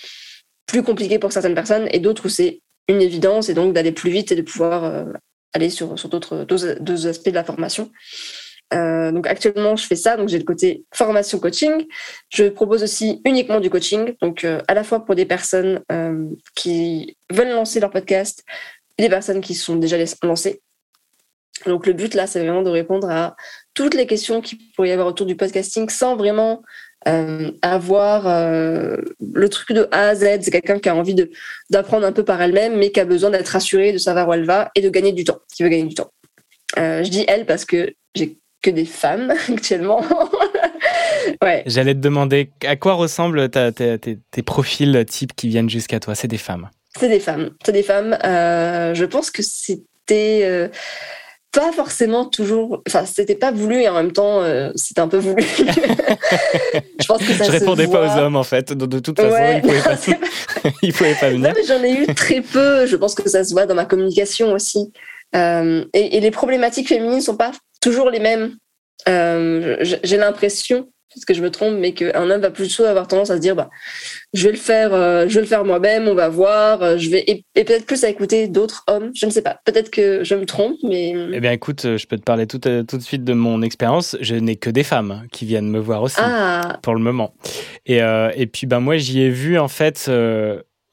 plus 0.66 0.82
compliqués 0.82 1.18
pour 1.18 1.30
certaines 1.30 1.54
personnes 1.54 1.88
et 1.92 2.00
d'autres 2.00 2.26
où 2.26 2.30
c'est 2.30 2.62
une 2.88 3.02
évidence 3.02 3.50
et 3.50 3.54
donc 3.54 3.74
d'aller 3.74 3.92
plus 3.92 4.10
vite 4.10 4.32
et 4.32 4.36
de 4.36 4.42
pouvoir 4.42 4.84
euh, 4.84 5.04
aller 5.52 5.68
sur, 5.68 5.98
sur 5.98 6.08
d'autres 6.08 7.06
aspects 7.06 7.28
de 7.28 7.34
la 7.34 7.44
formation. 7.44 7.90
Euh, 8.72 9.12
donc 9.12 9.26
actuellement, 9.26 9.76
je 9.76 9.86
fais 9.86 9.96
ça. 9.96 10.16
Donc 10.16 10.28
j'ai 10.28 10.38
le 10.38 10.44
côté 10.44 10.84
formation 10.92 11.38
coaching. 11.38 11.86
Je 12.30 12.44
propose 12.48 12.82
aussi 12.82 13.20
uniquement 13.24 13.60
du 13.60 13.70
coaching, 13.70 14.14
donc 14.20 14.44
euh, 14.44 14.60
à 14.68 14.74
la 14.74 14.84
fois 14.84 15.04
pour 15.04 15.14
des 15.14 15.26
personnes 15.26 15.82
euh, 15.92 16.28
qui 16.54 17.16
veulent 17.30 17.50
lancer 17.50 17.80
leur 17.80 17.90
podcast 17.90 18.42
et 18.98 19.02
des 19.02 19.08
personnes 19.08 19.40
qui 19.40 19.54
sont 19.54 19.76
déjà 19.76 19.96
lancées. 20.22 20.62
Donc 21.66 21.86
le 21.86 21.92
but 21.92 22.14
là, 22.14 22.26
c'est 22.26 22.40
vraiment 22.40 22.62
de 22.62 22.70
répondre 22.70 23.08
à 23.08 23.36
toutes 23.74 23.94
les 23.94 24.06
questions 24.06 24.40
qu'il 24.40 24.58
pourrait 24.74 24.88
y 24.88 24.92
avoir 24.92 25.06
autour 25.06 25.26
du 25.26 25.36
podcasting 25.36 25.88
sans 25.88 26.16
vraiment 26.16 26.62
avoir 27.62 28.24
le 28.26 29.48
truc 29.50 29.72
de 29.72 29.86
A 29.92 30.08
à 30.08 30.14
Z. 30.14 30.40
C'est 30.40 30.50
quelqu'un 30.50 30.78
qui 30.78 30.88
a 30.88 30.96
envie 30.96 31.14
de 31.14 31.30
d'apprendre 31.70 32.06
un 32.06 32.12
peu 32.12 32.24
par 32.24 32.40
elle-même, 32.40 32.76
mais 32.76 32.90
qui 32.90 32.98
a 32.98 33.04
besoin 33.04 33.30
d'être 33.30 33.48
rassurée, 33.48 33.92
de 33.92 33.98
savoir 33.98 34.28
où 34.28 34.32
elle 34.32 34.46
va 34.46 34.70
et 34.74 34.80
de 34.80 34.88
gagner 34.88 35.12
du 35.12 35.24
temps, 35.24 35.38
qui 35.54 35.62
veut 35.62 35.68
gagner 35.68 35.84
du 35.84 35.94
temps. 35.94 36.10
Je 36.76 37.08
dis 37.08 37.24
elle 37.28 37.46
parce 37.46 37.64
que 37.64 37.94
j'ai 38.14 38.38
que 38.64 38.70
des 38.70 38.84
femmes 38.86 39.30
actuellement. 39.52 40.02
ouais. 41.42 41.62
J'allais 41.66 41.94
te 41.94 42.00
demander 42.00 42.50
à 42.66 42.76
quoi 42.76 42.94
ressemblent 42.94 43.48
ta- 43.48 43.72
ta- 43.72 43.98
tes, 43.98 44.18
tes 44.30 44.42
profils 44.42 45.04
types 45.08 45.34
qui 45.36 45.48
viennent 45.48 45.70
jusqu'à 45.70 46.00
toi? 46.00 46.14
C'est 46.14 46.28
des 46.28 46.38
femmes. 46.38 46.70
C'est 46.98 47.08
des 47.08 47.20
femmes. 47.20 47.50
C'est 47.64 47.72
des 47.72 47.82
femmes. 47.82 48.16
Euh, 48.24 48.94
je 48.94 49.04
pense 49.04 49.30
que 49.30 49.42
c'était 49.42 50.40
euh, 50.44 50.68
pas 51.52 51.72
forcément 51.72 52.24
toujours. 52.24 52.82
Enfin, 52.88 53.04
c'était 53.04 53.34
pas 53.34 53.50
voulu 53.52 53.80
et 53.82 53.88
en 53.88 53.94
même 53.94 54.12
temps, 54.12 54.40
euh, 54.42 54.70
c'était 54.76 55.00
un 55.00 55.08
peu 55.08 55.18
voulu. 55.18 55.42
je 57.00 57.06
pense 57.06 57.18
que 57.18 57.32
ça 57.32 57.44
Je 57.44 57.50
se 57.50 57.50
répondais 57.50 57.86
pas 57.88 58.06
aux 58.16 58.18
hommes 58.18 58.36
en 58.36 58.42
fait. 58.44 58.72
De, 58.72 58.86
de 58.86 58.98
toute 59.00 59.20
façon, 59.20 59.34
Ouais. 59.34 59.56
ils 59.58 59.62
pouvaient 59.62 59.82
pas, 59.82 59.96
ils 60.82 60.92
pouvaient 60.92 61.14
pas 61.20 61.30
Non, 61.30 61.36
venir. 61.38 61.52
mais 61.56 61.64
j'en 61.64 61.82
ai 61.82 61.92
eu 61.92 62.14
très 62.14 62.40
peu. 62.40 62.86
Je 62.86 62.96
pense 62.96 63.14
que 63.14 63.28
ça 63.28 63.44
se 63.44 63.52
voit 63.52 63.66
dans 63.66 63.74
ma 63.74 63.84
communication 63.84 64.52
aussi. 64.52 64.92
Euh, 65.34 65.84
et, 65.94 66.16
et 66.16 66.20
les 66.20 66.30
problématiques 66.30 66.88
féminines 66.88 67.20
sont 67.20 67.36
pas 67.36 67.50
toujours 67.84 68.10
les 68.10 68.20
mêmes. 68.20 68.56
Euh, 69.08 69.76
J'ai 69.82 70.16
l'impression, 70.16 70.88
parce 71.14 71.24
que 71.26 71.34
je 71.34 71.42
me 71.42 71.50
trompe, 71.50 71.74
mais 71.78 71.92
qu'un 71.92 72.30
homme 72.30 72.40
va 72.40 72.50
plutôt 72.50 72.84
avoir 72.84 73.06
tendance 73.06 73.30
à 73.30 73.36
se 73.36 73.40
dire, 73.40 73.54
bah, 73.54 73.68
je 74.32 74.44
vais 74.46 74.52
le 74.52 74.58
faire, 74.58 74.94
euh, 74.94 75.26
je 75.28 75.34
vais 75.34 75.42
le 75.42 75.46
faire 75.46 75.64
moi-même. 75.64 76.08
On 76.08 76.14
va 76.14 76.28
voir. 76.28 76.82
euh, 76.82 76.96
Je 76.96 77.10
vais 77.10 77.20
et, 77.26 77.44
et 77.54 77.64
peut-être 77.64 77.86
plus 77.86 78.02
à 78.04 78.08
écouter 78.08 78.48
d'autres 78.48 78.82
hommes. 78.88 79.10
Je 79.14 79.26
ne 79.26 79.30
sais 79.30 79.42
pas. 79.42 79.58
Peut-être 79.64 79.90
que 79.90 80.24
je 80.24 80.34
me 80.34 80.46
trompe, 80.46 80.76
mais 80.82 81.12
Eh 81.32 81.40
bien, 81.40 81.52
écoute, 81.52 81.82
je 81.96 82.06
peux 82.06 82.16
te 82.16 82.22
parler 82.24 82.46
tout, 82.46 82.58
tout 82.58 82.96
de 82.96 83.02
suite 83.02 83.24
de 83.24 83.32
mon 83.34 83.62
expérience. 83.62 84.16
Je 84.20 84.34
n'ai 84.36 84.56
que 84.56 84.70
des 84.70 84.82
femmes 84.84 85.22
qui 85.30 85.44
viennent 85.44 85.68
me 85.70 85.78
voir 85.78 86.02
aussi. 86.02 86.16
ah, 86.20 86.78
pour 86.82 86.94
le 86.94 87.00
moment. 87.00 87.34
Et, 87.86 88.02
euh, 88.02 88.30
et 88.34 88.46
puis, 88.46 88.66
ben, 88.66 88.80
moi, 88.80 88.96
j'y 88.96 89.20
ai 89.22 89.30
vu, 89.30 89.58
en 89.58 89.68
fait, 89.68 90.10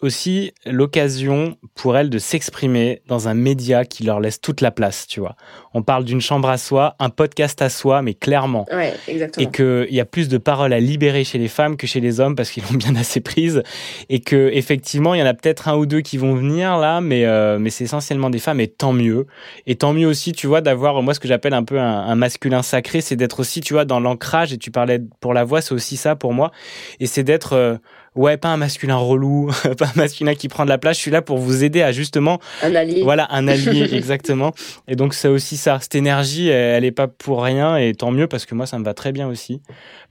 aussi 0.02 0.54
l'occasion 0.66 1.58
pour 1.76 1.98
elles 1.98 2.10
de 2.10 2.18
s'exprimer 2.18 3.02
dans 3.08 3.28
un 3.28 3.34
média 3.34 3.86
qui 3.86 4.04
leur 4.04 4.20
laisse 4.20 4.42
toute 4.42 4.62
la 4.62 4.72
place, 4.72 5.08
tu 5.08 5.20
vois. 5.20 5.36
On 5.74 5.84
parle 5.84 6.04
d'une 6.04 6.22
chambre 6.22 6.50
à 6.50 6.58
soi, 6.58 6.96
un 7.00 7.10
podcast 7.10 7.62
à 7.62 7.70
soi, 7.70 8.02
mais 8.02 8.14
clairement. 8.14 8.66
ouais, 8.72 8.94
exactement. 9.08 9.48
Et 9.48 9.52
qu'il 9.52 9.94
y 9.96 10.00
a 10.00 10.06
plus 10.06 10.28
de 10.28 10.38
paroles 10.38 10.74
à 10.74 10.80
libérer 10.80 11.24
chez 11.24 11.38
les 11.38 11.48
femmes 11.48 11.78
que 11.78 11.88
chez 11.88 12.00
les 12.00 12.20
hommes 12.20 12.36
parce 12.36 12.52
qu'ils 12.52 12.64
l'ont 12.64 12.78
bien 12.78 12.96
assez 12.96 13.22
prise. 13.22 13.64
Et 14.10 14.20
que 14.20 14.50
effectivement, 14.54 15.14
il 15.14 15.20
y 15.20 15.24
en 15.24 15.28
a 15.28 15.34
peut-être 15.34 15.68
un 15.68 15.76
ou 15.76 15.86
deux 15.86 16.02
qui 16.02 16.18
vont 16.18 16.36
venir 16.36 16.78
là, 16.78 17.02
mais, 17.02 17.26
euh, 17.26 17.60
mais 17.60 17.70
c'est 17.70 17.84
essentiellement 17.84 18.30
des 18.30 18.40
femmes 18.40 18.60
et 18.60 18.68
tant 18.68 18.94
mieux. 18.94 19.28
Et 19.68 19.76
tant 19.76 19.94
mieux 19.94 20.08
aussi, 20.08 20.32
tu 20.34 20.48
vois, 20.48 20.62
d'avoir, 20.62 21.02
moi, 21.02 21.14
ce 21.14 21.20
que 21.20 21.28
j'appelle 21.28 21.54
un 21.54 21.64
peu 21.64 21.80
un, 21.80 22.00
un 22.02 22.16
masculin 22.16 22.64
sacré, 22.64 23.02
c'est 23.02 23.16
d'être 23.16 23.40
aussi, 23.40 23.62
tu 23.62 23.74
vois, 23.74 23.86
dans 23.86 24.00
l'ancrage. 24.00 24.54
Et 24.54 24.58
tu 24.58 24.72
parlais 24.72 25.00
pour 25.20 25.34
la 25.34 25.44
voix, 25.44 25.62
c'est 25.62 25.74
aussi 25.74 25.98
ça 25.98 26.16
pour 26.16 26.34
moi. 26.34 26.52
Et 27.00 27.06
c'est 27.06 27.24
d'être, 27.24 27.54
euh, 27.54 27.78
ouais, 28.16 28.38
pas 28.38 28.50
un 28.50 28.58
masculin 28.58 28.98
relou, 28.98 29.52
pas 29.78 29.86
un 29.86 29.96
masculin 29.96 30.36
qui 30.36 30.48
prend 30.48 30.66
de 30.66 30.70
la 30.70 30.78
place. 30.78 30.98
Je 30.98 31.02
suis 31.02 31.12
là 31.12 31.22
pour 31.22 31.38
vous 31.38 31.64
aider 31.64 31.82
à 31.82 31.92
justement 31.92 32.40
Un 32.62 32.76
allié. 32.76 33.02
voilà, 33.04 33.28
un 33.32 33.48
allié, 33.48 33.90
exactement. 33.94 34.52
Et 34.88 34.96
donc, 34.96 35.14
c'est 35.14 35.28
aussi 35.28 35.58
ça. 35.58 35.80
Cette 35.82 35.96
énergie, 35.96 36.50
elle, 36.50 36.76
elle 36.78 36.86
est 36.86 36.92
pas 36.92 37.08
pour 37.08 37.44
rien, 37.44 37.78
et 37.78 37.94
tant 37.94 38.12
mieux, 38.12 38.28
parce 38.28 38.46
que 38.46 38.56
moi, 38.56 38.66
ça 38.66 38.78
me 38.80 38.84
va 38.84 38.94
très 38.94 39.12
bien 39.12 39.28
aussi. 39.28 39.62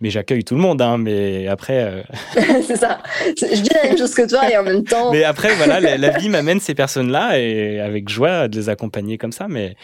Mais 0.00 0.10
j'accueille 0.10 0.44
tout 0.44 0.54
le 0.54 0.60
monde, 0.60 0.80
hein, 0.80 0.96
mais 0.98 1.46
après, 1.48 1.78
euh, 1.84 2.02
c'est 2.66 2.76
ça. 2.76 3.02
Je 3.36 3.60
dis 3.60 3.70
la 3.74 3.88
même 3.90 3.98
chose 3.98 4.14
que 4.14 4.28
toi 4.28 4.50
et 4.50 4.56
en 4.56 4.62
même 4.62 4.84
temps. 4.84 5.12
mais 5.12 5.24
après, 5.24 5.54
voilà, 5.56 5.80
la, 5.80 5.98
la 5.98 6.10
vie 6.10 6.28
m'amène 6.28 6.60
ces 6.60 6.74
personnes-là, 6.74 7.38
et 7.38 7.80
avec 7.80 8.08
joie 8.08 8.48
de 8.48 8.56
les 8.56 8.68
accompagner 8.68 9.18
comme 9.18 9.32
ça, 9.32 9.46
mais, 9.48 9.76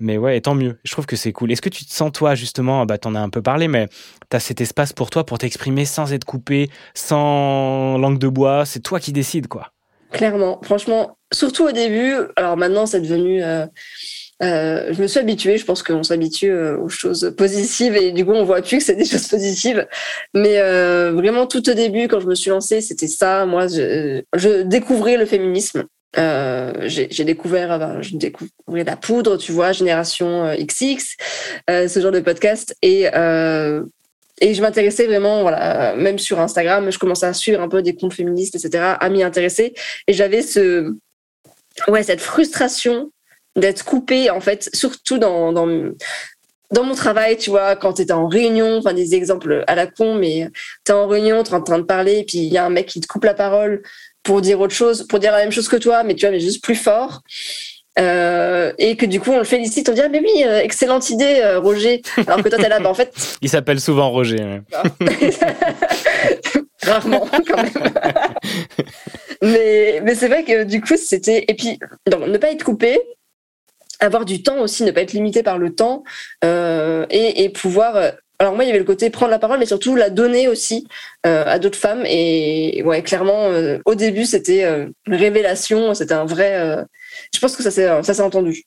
mais 0.00 0.18
ouais, 0.18 0.36
et 0.36 0.40
tant 0.40 0.54
mieux. 0.54 0.78
Je 0.84 0.92
trouve 0.92 1.06
que 1.06 1.16
c'est 1.16 1.32
cool. 1.32 1.52
Est-ce 1.52 1.62
que 1.62 1.68
tu 1.68 1.84
te 1.84 1.92
sens, 1.92 2.10
toi, 2.12 2.34
justement, 2.34 2.84
bah, 2.86 2.98
t'en 2.98 3.14
as 3.14 3.20
un 3.20 3.30
peu 3.30 3.42
parlé, 3.42 3.68
mais 3.68 3.86
t'as 4.28 4.40
cet 4.40 4.60
espace 4.60 4.92
pour 4.92 5.10
toi 5.10 5.24
pour 5.24 5.38
t'exprimer 5.38 5.84
sans 5.84 6.12
être 6.12 6.24
coupé, 6.24 6.70
sans 6.94 7.51
langue 7.98 8.18
de 8.18 8.28
bois, 8.28 8.64
c'est 8.66 8.80
toi 8.80 9.00
qui 9.00 9.12
décides, 9.12 9.48
quoi. 9.48 9.72
Clairement, 10.12 10.60
franchement, 10.62 11.16
surtout 11.32 11.64
au 11.64 11.72
début. 11.72 12.14
Alors 12.36 12.56
maintenant, 12.56 12.86
c'est 12.86 13.00
devenu. 13.00 13.42
euh, 13.42 13.66
euh, 14.42 14.92
je 14.92 15.00
me 15.00 15.06
suis 15.06 15.18
habituée. 15.18 15.56
Je 15.56 15.64
pense 15.64 15.82
qu'on 15.82 16.02
s'habitue 16.02 16.50
euh, 16.50 16.76
aux 16.78 16.88
choses 16.88 17.34
positives 17.36 17.96
et 17.96 18.12
du 18.12 18.24
coup, 18.24 18.32
on 18.32 18.44
voit 18.44 18.60
plus 18.60 18.78
que 18.78 18.84
c'est 18.84 18.94
des 18.94 19.04
choses 19.06 19.26
positives. 19.28 19.86
Mais 20.34 20.60
vraiment, 21.12 21.46
tout 21.46 21.66
au 21.68 21.74
début, 21.74 22.08
quand 22.08 22.20
je 22.20 22.26
me 22.26 22.34
suis 22.34 22.50
lancée, 22.50 22.82
c'était 22.82 23.08
ça. 23.08 23.46
Moi, 23.46 23.66
je, 23.68 24.62
découvrais 24.62 25.16
le 25.16 25.24
féminisme. 25.24 25.84
J'ai 26.14 27.24
découvert, 27.24 27.78
ben, 27.78 28.02
je 28.02 28.16
découvrais 28.16 28.84
la 28.84 28.96
poudre, 28.96 29.38
tu 29.38 29.52
vois, 29.52 29.72
Génération 29.72 30.54
XX, 30.58 31.16
ce 31.68 32.00
genre 32.00 32.12
de 32.12 32.20
podcast. 32.20 32.76
Et, 32.82 33.06
et 34.42 34.54
je 34.54 34.60
m'intéressais 34.60 35.06
vraiment, 35.06 35.42
voilà, 35.42 35.94
même 35.94 36.18
sur 36.18 36.40
Instagram, 36.40 36.90
je 36.90 36.98
commençais 36.98 37.26
à 37.26 37.32
suivre 37.32 37.62
un 37.62 37.68
peu 37.68 37.80
des 37.80 37.94
comptes 37.94 38.12
féministes, 38.12 38.56
etc., 38.56 38.96
à 38.98 39.08
m'y 39.08 39.22
intéresser. 39.22 39.72
Et 40.08 40.12
j'avais 40.12 40.42
ce, 40.42 40.92
ouais, 41.86 42.02
cette 42.02 42.20
frustration 42.20 43.12
d'être 43.54 43.84
coupée, 43.84 44.30
en 44.30 44.40
fait, 44.40 44.68
surtout 44.74 45.18
dans, 45.18 45.52
dans, 45.52 45.92
dans 46.72 46.82
mon 46.82 46.94
travail, 46.96 47.36
tu 47.36 47.50
vois, 47.50 47.76
quand 47.76 48.00
étais 48.00 48.12
en 48.12 48.26
réunion, 48.26 48.78
enfin 48.78 48.94
des 48.94 49.14
exemples 49.14 49.62
à 49.68 49.76
la 49.76 49.86
con, 49.86 50.16
mais 50.16 50.48
tu 50.84 50.90
es 50.90 50.94
en 50.94 51.06
réunion, 51.06 51.44
tu 51.44 51.50
es 51.50 51.54
en 51.54 51.62
train 51.62 51.78
de 51.78 51.84
parler, 51.84 52.18
et 52.18 52.24
puis 52.24 52.38
il 52.38 52.52
y 52.52 52.58
a 52.58 52.64
un 52.64 52.70
mec 52.70 52.86
qui 52.86 53.00
te 53.00 53.06
coupe 53.06 53.24
la 53.24 53.34
parole 53.34 53.82
pour 54.24 54.40
dire 54.40 54.60
autre 54.60 54.74
chose, 54.74 55.06
pour 55.06 55.20
dire 55.20 55.30
la 55.30 55.38
même 55.38 55.52
chose 55.52 55.68
que 55.68 55.76
toi, 55.76 56.02
mais 56.02 56.16
tu 56.16 56.22
vois, 56.22 56.32
mais 56.32 56.40
juste 56.40 56.64
plus 56.64 56.74
fort. 56.74 57.22
Euh, 57.98 58.72
et 58.78 58.96
que 58.96 59.04
du 59.04 59.20
coup 59.20 59.32
on 59.32 59.38
le 59.38 59.44
félicite, 59.44 59.88
on 59.90 59.92
dit 59.92 60.00
ah 60.00 60.08
mais 60.08 60.20
oui, 60.20 60.44
euh, 60.46 60.60
excellente 60.60 61.10
idée 61.10 61.40
euh, 61.42 61.60
Roger. 61.60 62.00
Alors 62.26 62.42
que 62.42 62.48
toi 62.48 62.58
t'es 62.58 62.68
là, 62.68 62.80
bah, 62.80 62.88
en 62.88 62.94
fait. 62.94 63.12
Il 63.42 63.50
s'appelle 63.50 63.80
souvent 63.80 64.10
Roger. 64.10 64.42
ouais. 64.42 64.62
Rarement 66.84 67.28
quand 67.46 67.62
même. 67.62 67.72
mais 69.42 70.00
mais 70.02 70.14
c'est 70.14 70.28
vrai 70.28 70.42
que 70.44 70.64
du 70.64 70.80
coup 70.80 70.96
c'était 70.96 71.44
et 71.46 71.54
puis 71.54 71.78
donc, 72.10 72.26
ne 72.26 72.38
pas 72.38 72.50
être 72.50 72.64
coupé, 72.64 72.98
avoir 74.00 74.24
du 74.24 74.42
temps 74.42 74.58
aussi, 74.58 74.84
ne 74.84 74.90
pas 74.90 75.02
être 75.02 75.12
limité 75.12 75.42
par 75.42 75.58
le 75.58 75.74
temps 75.74 76.02
et, 76.42 77.44
et 77.44 77.48
pouvoir. 77.50 78.14
Alors 78.42 78.56
moi, 78.56 78.64
il 78.64 78.66
y 78.66 78.70
avait 78.70 78.80
le 78.80 78.84
côté 78.84 79.08
prendre 79.08 79.30
la 79.30 79.38
parole, 79.38 79.60
mais 79.60 79.66
surtout 79.66 79.94
la 79.94 80.10
donner 80.10 80.48
aussi 80.48 80.88
euh, 81.26 81.44
à 81.46 81.60
d'autres 81.60 81.78
femmes. 81.78 82.02
Et 82.06 82.82
ouais, 82.84 83.00
clairement, 83.02 83.44
euh, 83.44 83.78
au 83.84 83.94
début, 83.94 84.24
c'était 84.24 84.64
euh, 84.64 84.86
une 85.06 85.14
révélation, 85.14 85.94
c'était 85.94 86.14
un 86.14 86.24
vrai. 86.24 86.84
Je 87.34 87.38
pense 87.40 87.56
que 87.56 87.62
ça 87.62 87.70
s'est 87.70 88.02
ça 88.02 88.14
s'est 88.14 88.22
entendu. 88.22 88.62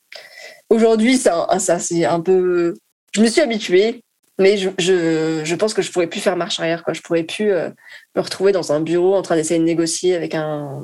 Aujourd'hui, 0.70 1.18
ça, 1.18 1.48
ça 1.60 1.80
c'est 1.80 2.06
un 2.06 2.22
peu. 2.22 2.74
Je 3.14 3.22
me 3.22 3.28
suis 3.28 3.41
habituée, 3.41 4.02
mais 4.39 4.58
je, 4.58 4.70
je, 4.78 5.41
je 5.43 5.56
pense 5.56 5.74
que 5.74 5.82
je 5.82 5.91
pourrais 5.91 6.08
plus 6.08 6.20
faire 6.20 6.36
marche 6.36 6.60
arrière. 6.60 6.84
Quoi. 6.84 6.93
Je 6.93 7.02
pourrais 7.02 7.24
plus 7.24 7.52
euh, 7.52 7.70
me 8.16 8.22
retrouver 8.22 8.52
dans 8.52 8.72
un 8.72 8.82
bureau 8.82 9.16
en 9.16 9.22
train 9.22 9.36
d'essayer 9.36 9.60
de 9.60 9.66
négocier 9.66 10.16
avec 10.16 10.36
un. 10.36 10.84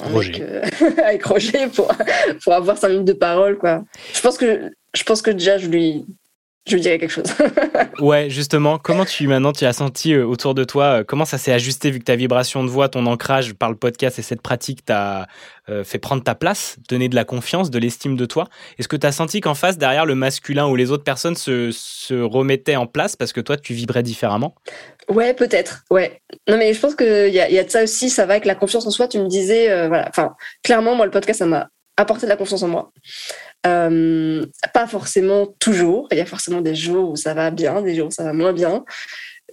un 0.00 0.08
Roger. 0.08 0.32
mec, 0.32 0.42
euh, 0.42 0.90
avec 1.04 1.24
Roger 1.24 1.66
pour, 1.68 1.92
pour 2.42 2.52
avoir 2.54 2.78
cinq 2.78 2.90
minutes 2.90 3.06
de 3.06 3.12
parole. 3.12 3.58
Quoi. 3.58 3.84
Je 4.14 4.20
pense 4.20 4.38
que 4.38 4.70
je 4.94 5.02
pense 5.02 5.22
que 5.22 5.30
déjà 5.30 5.58
je 5.58 5.68
lui 5.68 6.04
je 6.66 6.74
lui 6.74 6.82
dirais 6.82 6.98
quelque 6.98 7.10
chose. 7.10 7.24
Ouais, 8.00 8.30
justement, 8.30 8.78
comment 8.78 9.04
tu 9.04 9.26
maintenant 9.26 9.52
tu 9.52 9.66
as 9.66 9.74
senti 9.74 10.14
euh, 10.14 10.24
autour 10.24 10.54
de 10.54 10.64
toi, 10.64 10.84
euh, 10.84 11.04
comment 11.06 11.26
ça 11.26 11.36
s'est 11.36 11.52
ajusté 11.52 11.90
vu 11.90 11.98
que 11.98 12.04
ta 12.04 12.16
vibration 12.16 12.64
de 12.64 12.70
voix, 12.70 12.88
ton 12.88 13.04
ancrage 13.04 13.52
par 13.52 13.68
le 13.68 13.76
podcast 13.76 14.18
et 14.18 14.22
cette 14.22 14.40
pratique 14.40 14.86
t'a 14.86 15.26
euh, 15.68 15.84
fait 15.84 15.98
prendre 15.98 16.22
ta 16.22 16.34
place, 16.34 16.78
donner 16.88 17.10
de 17.10 17.14
la 17.14 17.24
confiance, 17.24 17.70
de 17.70 17.78
l'estime 17.78 18.16
de 18.16 18.24
toi? 18.24 18.48
Est-ce 18.78 18.88
que 18.88 18.96
tu 18.96 19.06
as 19.06 19.12
senti 19.12 19.42
qu'en 19.42 19.54
face, 19.54 19.76
derrière 19.76 20.06
le 20.06 20.14
masculin 20.14 20.66
ou 20.66 20.76
les 20.76 20.90
autres 20.90 21.04
personnes 21.04 21.36
se, 21.36 21.70
se 21.72 22.14
remettaient 22.14 22.76
en 22.76 22.86
place 22.86 23.16
parce 23.16 23.34
que 23.34 23.42
toi 23.42 23.58
tu 23.58 23.74
vibrais 23.74 24.02
différemment? 24.02 24.54
Ouais, 25.10 25.34
peut-être. 25.34 25.84
Ouais. 25.90 26.22
Non, 26.48 26.56
mais 26.56 26.72
je 26.72 26.80
pense 26.80 26.94
qu'il 26.94 27.34
y 27.34 27.40
a, 27.40 27.50
y 27.50 27.58
a 27.58 27.64
de 27.64 27.70
ça 27.70 27.82
aussi. 27.82 28.08
Ça 28.08 28.24
va 28.24 28.34
avec 28.34 28.46
la 28.46 28.54
confiance 28.54 28.86
en 28.86 28.90
soi. 28.90 29.08
Tu 29.08 29.18
me 29.18 29.28
disais, 29.28 29.88
voilà. 29.88 30.06
Enfin, 30.08 30.34
clairement, 30.62 30.94
moi, 30.94 31.04
le 31.04 31.10
podcast, 31.10 31.40
ça 31.40 31.46
m'a 31.46 31.68
apporté 31.96 32.26
de 32.26 32.30
la 32.30 32.36
confiance 32.36 32.62
en 32.62 32.68
moi. 32.68 32.92
Euh, 33.66 34.46
pas 34.72 34.86
forcément 34.86 35.46
toujours. 35.58 36.08
Il 36.12 36.18
y 36.18 36.20
a 36.20 36.26
forcément 36.26 36.60
des 36.60 36.74
jours 36.74 37.10
où 37.10 37.16
ça 37.16 37.34
va 37.34 37.50
bien, 37.50 37.82
des 37.82 37.94
jours 37.94 38.08
où 38.08 38.10
ça 38.10 38.24
va 38.24 38.32
moins 38.32 38.52
bien. 38.52 38.84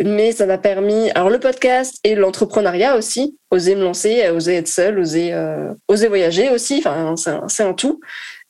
Mais 0.04 0.32
ça 0.32 0.46
m'a 0.46 0.58
permis. 0.58 1.10
Alors, 1.12 1.30
le 1.30 1.40
podcast 1.40 1.98
et 2.04 2.16
l'entrepreneuriat 2.16 2.96
aussi. 2.96 3.38
Oser 3.52 3.76
me 3.76 3.84
lancer, 3.84 4.30
oser 4.30 4.56
être 4.56 4.68
seule, 4.68 5.00
oser, 5.00 5.34
euh, 5.34 5.74
oser 5.88 6.08
voyager 6.08 6.50
aussi. 6.50 6.78
Enfin, 6.86 7.16
c'est 7.48 7.64
un, 7.64 7.74
tout. 7.74 8.00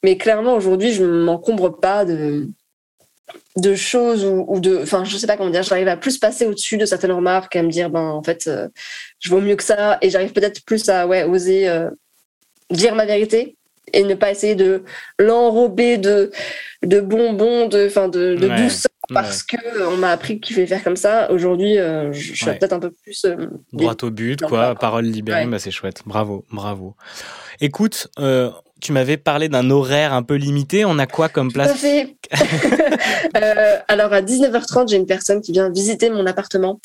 Mais 0.03 0.17
clairement, 0.17 0.55
aujourd'hui, 0.55 0.91
je 0.91 1.03
ne 1.03 1.23
m'encombre 1.23 1.79
pas 1.79 2.05
de 2.05 2.47
de 3.57 3.75
choses 3.75 4.23
ou, 4.23 4.59
de 4.61 4.77
enfin 4.83 5.03
je 5.03 5.17
sais 5.17 5.27
pas 5.27 5.35
comment 5.35 5.49
dire 5.49 5.63
j'arrive 5.63 5.89
à 5.89 5.97
plus 5.97 6.17
passer 6.17 6.45
au-dessus 6.45 6.77
de 6.77 6.85
certaines 6.85 7.11
remarques 7.11 7.57
à 7.57 7.63
me 7.63 7.69
dire 7.69 7.89
ben 7.89 7.99
en 7.99 8.23
fait 8.23 8.47
euh, 8.47 8.69
je 9.19 9.29
vaux 9.29 9.41
mieux 9.41 9.57
que 9.57 9.63
ça 9.63 9.97
et 10.01 10.09
j'arrive 10.09 10.31
peut-être 10.31 10.63
plus 10.63 10.87
à 10.87 11.07
ouais 11.07 11.25
oser 11.25 11.69
dire 12.69 12.95
ma 12.95 13.05
vérité 13.05 13.57
et 13.93 14.03
ne 14.03 14.13
pas 14.15 14.31
essayer 14.31 14.55
de 14.55 14.83
l'enrober 15.19 15.97
de 15.97 16.31
de 16.83 16.99
bonbons 16.99 17.67
de 17.67 17.87
enfin 17.87 18.07
de, 18.07 18.35
de 18.35 18.47
Ouais, 18.47 18.55
douceur 18.63 18.91
parce 19.13 19.41
que 19.43 19.55
euh, 19.55 19.87
on 19.89 19.97
m'a 19.97 20.11
appris 20.11 20.39
qu'il 20.39 20.53
fallait 20.55 20.67
faire 20.67 20.83
comme 20.83 20.97
ça 20.97 21.31
aujourd'hui 21.31 21.77
euh, 21.79 22.11
je, 22.11 22.19
je 22.19 22.33
suis 22.35 22.45
Ouais. 22.45 22.57
peut-être 22.57 22.73
un 22.73 22.79
peu 22.79 22.91
plus 22.91 23.23
euh, 23.25 23.47
Droit 23.73 23.95
au 24.03 24.11
but, 24.11 24.41
quoi, 24.41 24.75
parole 24.75 25.05
libérée, 25.05 25.45
Ouais. 25.45 25.47
bah 25.51 25.59
c'est 25.59 25.71
chouette. 25.71 26.01
Bravo, 26.05 26.43
bravo. 26.51 26.95
Écoute, 27.61 28.07
euh, 28.19 28.51
tu 28.81 28.91
m'avais 28.91 29.17
parlé 29.17 29.49
d'un 29.49 29.69
horaire 29.71 30.13
un 30.13 30.21
peu 30.23 30.35
limité. 30.35 30.85
On 30.85 30.99
a 30.99 31.07
quoi 31.07 31.29
comme 31.29 31.51
Tout 31.51 31.59
à 31.61 31.63
place? 31.65 31.77
fait. 31.79 32.15
Euh, 33.37 33.77
alors 33.87 34.13
à 34.13 34.21
19h30, 34.21 34.89
j'ai 34.89 34.97
une 34.97 35.05
personne 35.05 35.41
qui 35.41 35.51
vient 35.51 35.69
visiter 35.69 36.09
mon 36.09 36.25
appartement 36.25 36.79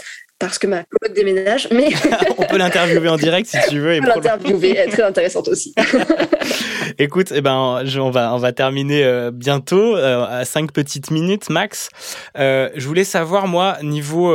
parce 0.47 0.59
que 0.59 0.66
ma 0.66 0.84
coloc 0.84 1.14
déménage, 1.16 1.68
mais 1.72 1.88
On 2.38 2.45
peut 2.45 2.59
l'interviewer 2.59 3.09
en 3.09 3.16
direct 3.16 3.49
si 3.49 3.57
tu 3.68 3.78
veux. 3.80 3.95
et 3.95 4.01
peux 4.01 4.07
prolo- 4.07 4.14
l'interviewer, 4.24 4.76
elle 4.76 4.88
est 4.88 4.93
très 4.93 5.03
intéressante 5.03 5.49
aussi. 5.49 5.74
Écoute, 6.99 7.32
eh 7.34 7.40
ben, 7.40 7.82
je- 7.84 8.01
on 8.01 8.11
va 8.11 8.34
on 8.34 8.38
va 8.38 8.53
terminer 8.53 9.05
euh, 9.05 9.30
bientôt 9.32 9.97
euh, 9.97 10.24
à 10.28 10.45
cinq 10.45 10.72
petites 10.72 11.11
minutes 11.11 11.49
max. 11.51 11.88
Euh, 12.38 12.68
je 12.74 12.86
voulais 12.86 13.05
savoir 13.05 13.47
moi 13.47 13.78
niveau 13.82 14.34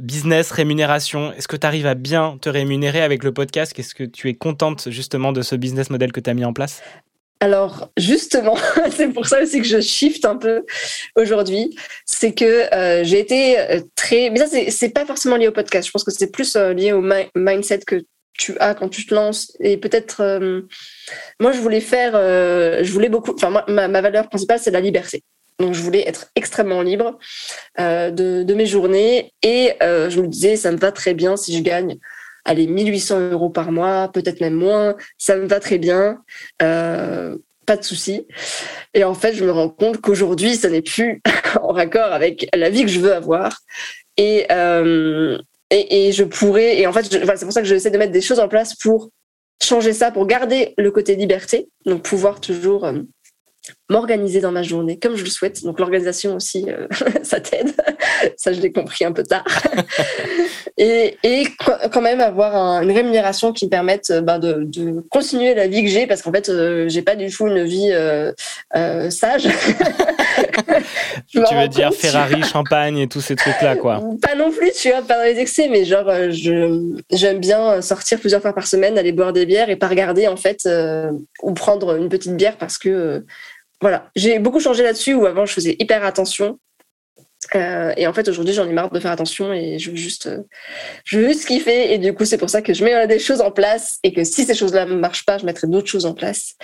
business 0.00 0.50
rémunération, 0.50 1.32
est-ce 1.36 1.48
que 1.48 1.56
tu 1.56 1.66
arrives 1.66 1.86
à 1.86 1.94
bien 1.94 2.36
te 2.40 2.48
rémunérer 2.48 3.00
avec 3.02 3.24
le 3.24 3.32
podcast? 3.32 3.78
Est-ce 3.78 3.94
que 3.94 4.04
tu 4.04 4.28
es 4.28 4.34
contente 4.34 4.88
justement 4.90 5.32
de 5.32 5.42
ce 5.42 5.54
business 5.56 5.90
model 5.90 6.12
que 6.12 6.20
tu 6.20 6.30
as 6.30 6.34
mis 6.34 6.44
en 6.44 6.52
place? 6.52 6.82
Alors 7.42 7.90
justement, 7.96 8.56
c'est 8.96 9.08
pour 9.08 9.26
ça 9.26 9.42
aussi 9.42 9.58
que 9.58 9.66
je 9.66 9.80
shift 9.80 10.24
un 10.24 10.36
peu 10.36 10.64
aujourd'hui, 11.16 11.76
c'est 12.06 12.34
que 12.34 12.72
euh, 12.72 13.02
j'ai 13.02 13.18
été 13.18 13.58
euh, 13.58 13.80
très, 13.96 14.30
mais 14.30 14.38
ça 14.38 14.46
c'est 14.68 14.90
pas 14.90 15.04
forcément 15.04 15.34
lié 15.36 15.48
au 15.48 15.52
podcast. 15.52 15.88
Je 15.88 15.90
pense 15.90 16.04
que 16.04 16.12
c'est 16.12 16.30
plus 16.30 16.54
euh, 16.54 16.72
lié 16.72 16.92
au 16.92 17.00
mi- 17.00 17.28
mindset 17.34 17.80
que 17.84 18.00
tu 18.38 18.56
as 18.60 18.74
quand 18.76 18.88
tu 18.88 19.06
te 19.06 19.12
lances. 19.12 19.56
Et 19.58 19.76
peut-être 19.76 20.22
moi 21.40 21.50
je 21.50 21.58
voulais 21.58 21.80
faire 21.80 22.12
je 22.12 22.92
voulais 22.92 23.08
beaucoup 23.08 23.34
enfin 23.34 23.64
ma, 23.66 23.88
ma 23.88 24.00
valeur 24.00 24.28
principale 24.28 24.60
c'est 24.60 24.70
la 24.70 24.80
liberté. 24.80 25.24
Donc 25.58 25.74
je 25.74 25.82
voulais 25.82 26.06
être 26.08 26.28
extrêmement 26.36 26.80
libre 26.80 27.18
de, 27.78 28.44
de 28.44 28.54
mes 28.54 28.66
journées. 28.66 29.32
Et 29.42 29.72
je 29.80 30.20
me 30.20 30.28
disais 30.28 30.54
ça 30.54 30.70
me 30.70 30.78
va 30.78 30.92
très 30.92 31.12
bien 31.12 31.36
si 31.36 31.54
je 31.56 31.62
gagne 31.62 31.98
allez 32.44 32.66
1800 32.66 33.30
euros 33.30 33.50
par 33.50 33.72
mois 33.72 34.10
peut-être 34.12 34.40
même 34.40 34.54
moins 34.54 34.96
ça 35.18 35.36
me 35.36 35.46
va 35.46 35.60
très 35.60 35.78
bien 35.78 36.22
euh, 36.62 37.36
pas 37.66 37.76
de 37.76 37.84
souci. 37.84 38.26
Et 38.94 39.04
en 39.04 39.14
fait 39.14 39.34
je 39.34 39.44
me 39.44 39.50
rends 39.50 39.68
compte 39.68 40.00
qu'aujourd'hui 40.00 40.56
ça 40.56 40.68
n'est 40.68 40.82
plus 40.82 41.22
en 41.62 41.68
raccord 41.68 42.12
avec 42.12 42.48
la 42.54 42.70
vie 42.70 42.82
que 42.82 42.90
je 42.90 43.00
veux 43.00 43.14
avoir. 43.14 43.60
Et 44.16 44.46
euh, 44.50 45.38
et, 45.70 46.08
et 46.08 46.12
je 46.12 46.24
pourrais 46.24 46.78
et 46.78 46.86
en 46.86 46.92
fait 46.92 47.04
c'est 47.04 47.44
pour 47.44 47.52
ça 47.52 47.62
que 47.62 47.68
j'essaie 47.68 47.90
de 47.90 47.98
mettre 47.98 48.12
des 48.12 48.20
choses 48.20 48.40
en 48.40 48.48
place 48.48 48.74
pour 48.74 49.10
changer 49.62 49.92
ça 49.92 50.10
pour 50.10 50.26
garder 50.26 50.74
le 50.76 50.90
côté 50.90 51.14
liberté 51.14 51.68
donc 51.86 52.02
pouvoir 52.02 52.40
toujours 52.40 52.84
euh, 52.84 53.00
m'organiser 53.88 54.40
dans 54.40 54.52
ma 54.52 54.62
journée 54.62 54.98
comme 54.98 55.16
je 55.16 55.24
le 55.24 55.30
souhaite. 55.30 55.62
Donc 55.64 55.78
l'organisation 55.78 56.36
aussi 56.36 56.66
euh, 56.68 56.86
ça 57.22 57.40
t'aide. 57.40 57.72
Ça 58.36 58.52
je 58.52 58.60
l'ai 58.60 58.72
compris 58.72 59.04
un 59.04 59.12
peu 59.12 59.22
tard. 59.22 59.44
Et, 60.78 61.18
et 61.22 61.44
qu- 61.44 61.88
quand 61.92 62.00
même 62.00 62.20
avoir 62.20 62.56
un- 62.56 62.82
une 62.82 62.90
rémunération 62.92 63.52
qui 63.52 63.66
me 63.66 63.70
permette 63.70 64.10
euh, 64.10 64.20
ben, 64.22 64.38
de, 64.38 64.64
de 64.64 65.04
continuer 65.10 65.54
la 65.54 65.68
vie 65.68 65.82
que 65.84 65.88
j'ai 65.90 66.06
parce 66.06 66.22
qu'en 66.22 66.32
fait 66.32 66.48
euh, 66.48 66.88
j'ai 66.88 67.02
pas 67.02 67.14
du 67.14 67.30
tout 67.30 67.46
une 67.46 67.62
vie 67.64 67.90
euh, 67.92 68.32
sage. 69.10 69.46
Tu 71.28 71.38
veux 71.38 71.68
dire 71.68 71.88
compte, 71.88 71.94
Ferrari, 71.94 72.42
champagne 72.42 72.98
et 72.98 73.06
tous 73.08 73.20
ces 73.20 73.36
trucs 73.36 73.60
là 73.62 73.76
quoi. 73.76 74.02
Pas 74.22 74.34
non 74.34 74.50
plus, 74.50 74.70
tu 74.72 74.90
vois, 74.90 75.02
pas 75.02 75.18
dans 75.18 75.24
les 75.24 75.38
excès, 75.38 75.68
mais 75.68 75.84
genre, 75.84 76.10
je, 76.30 76.96
j'aime 77.10 77.38
bien 77.38 77.80
sortir 77.82 78.18
plusieurs 78.18 78.40
fois 78.42 78.52
par 78.54 78.66
semaine, 78.66 78.98
aller 78.98 79.12
boire 79.12 79.32
des 79.32 79.46
bières 79.46 79.70
et 79.70 79.76
pas 79.76 79.88
regarder, 79.88 80.26
en 80.28 80.36
fait, 80.36 80.68
ou 81.42 81.52
prendre 81.52 81.96
une 81.96 82.08
petite 82.08 82.36
bière 82.36 82.56
parce 82.56 82.78
que, 82.78 83.24
voilà, 83.82 84.10
j'ai 84.14 84.38
beaucoup 84.38 84.60
changé 84.60 84.84
là-dessus 84.84 85.12
où 85.12 85.26
avant 85.26 85.44
je 85.44 85.52
faisais 85.52 85.76
hyper 85.78 86.04
attention. 86.04 86.58
Euh, 87.56 87.92
et 87.96 88.06
en 88.06 88.12
fait, 88.12 88.28
aujourd'hui, 88.28 88.54
j'en 88.54 88.66
ai 88.68 88.72
marre 88.72 88.90
de 88.90 89.00
faire 89.00 89.10
attention 89.10 89.52
et 89.52 89.80
je 89.80 89.90
veux 89.90 89.96
juste, 89.96 90.28
euh, 90.28 90.44
je 91.04 91.18
veux 91.18 91.28
juste 91.28 91.46
kiffer. 91.46 91.92
Et 91.92 91.98
du 91.98 92.14
coup, 92.14 92.24
c'est 92.24 92.38
pour 92.38 92.48
ça 92.48 92.62
que 92.62 92.72
je 92.72 92.84
mets 92.84 92.94
euh, 92.94 93.06
des 93.08 93.18
choses 93.18 93.40
en 93.40 93.50
place 93.50 93.98
et 94.04 94.12
que 94.12 94.22
si 94.22 94.44
ces 94.44 94.54
choses-là 94.54 94.86
ne 94.86 94.94
marchent 94.94 95.24
pas, 95.24 95.38
je 95.38 95.44
mettrai 95.44 95.66
d'autres 95.66 95.88
choses 95.88 96.06
en 96.06 96.14
place. 96.14 96.54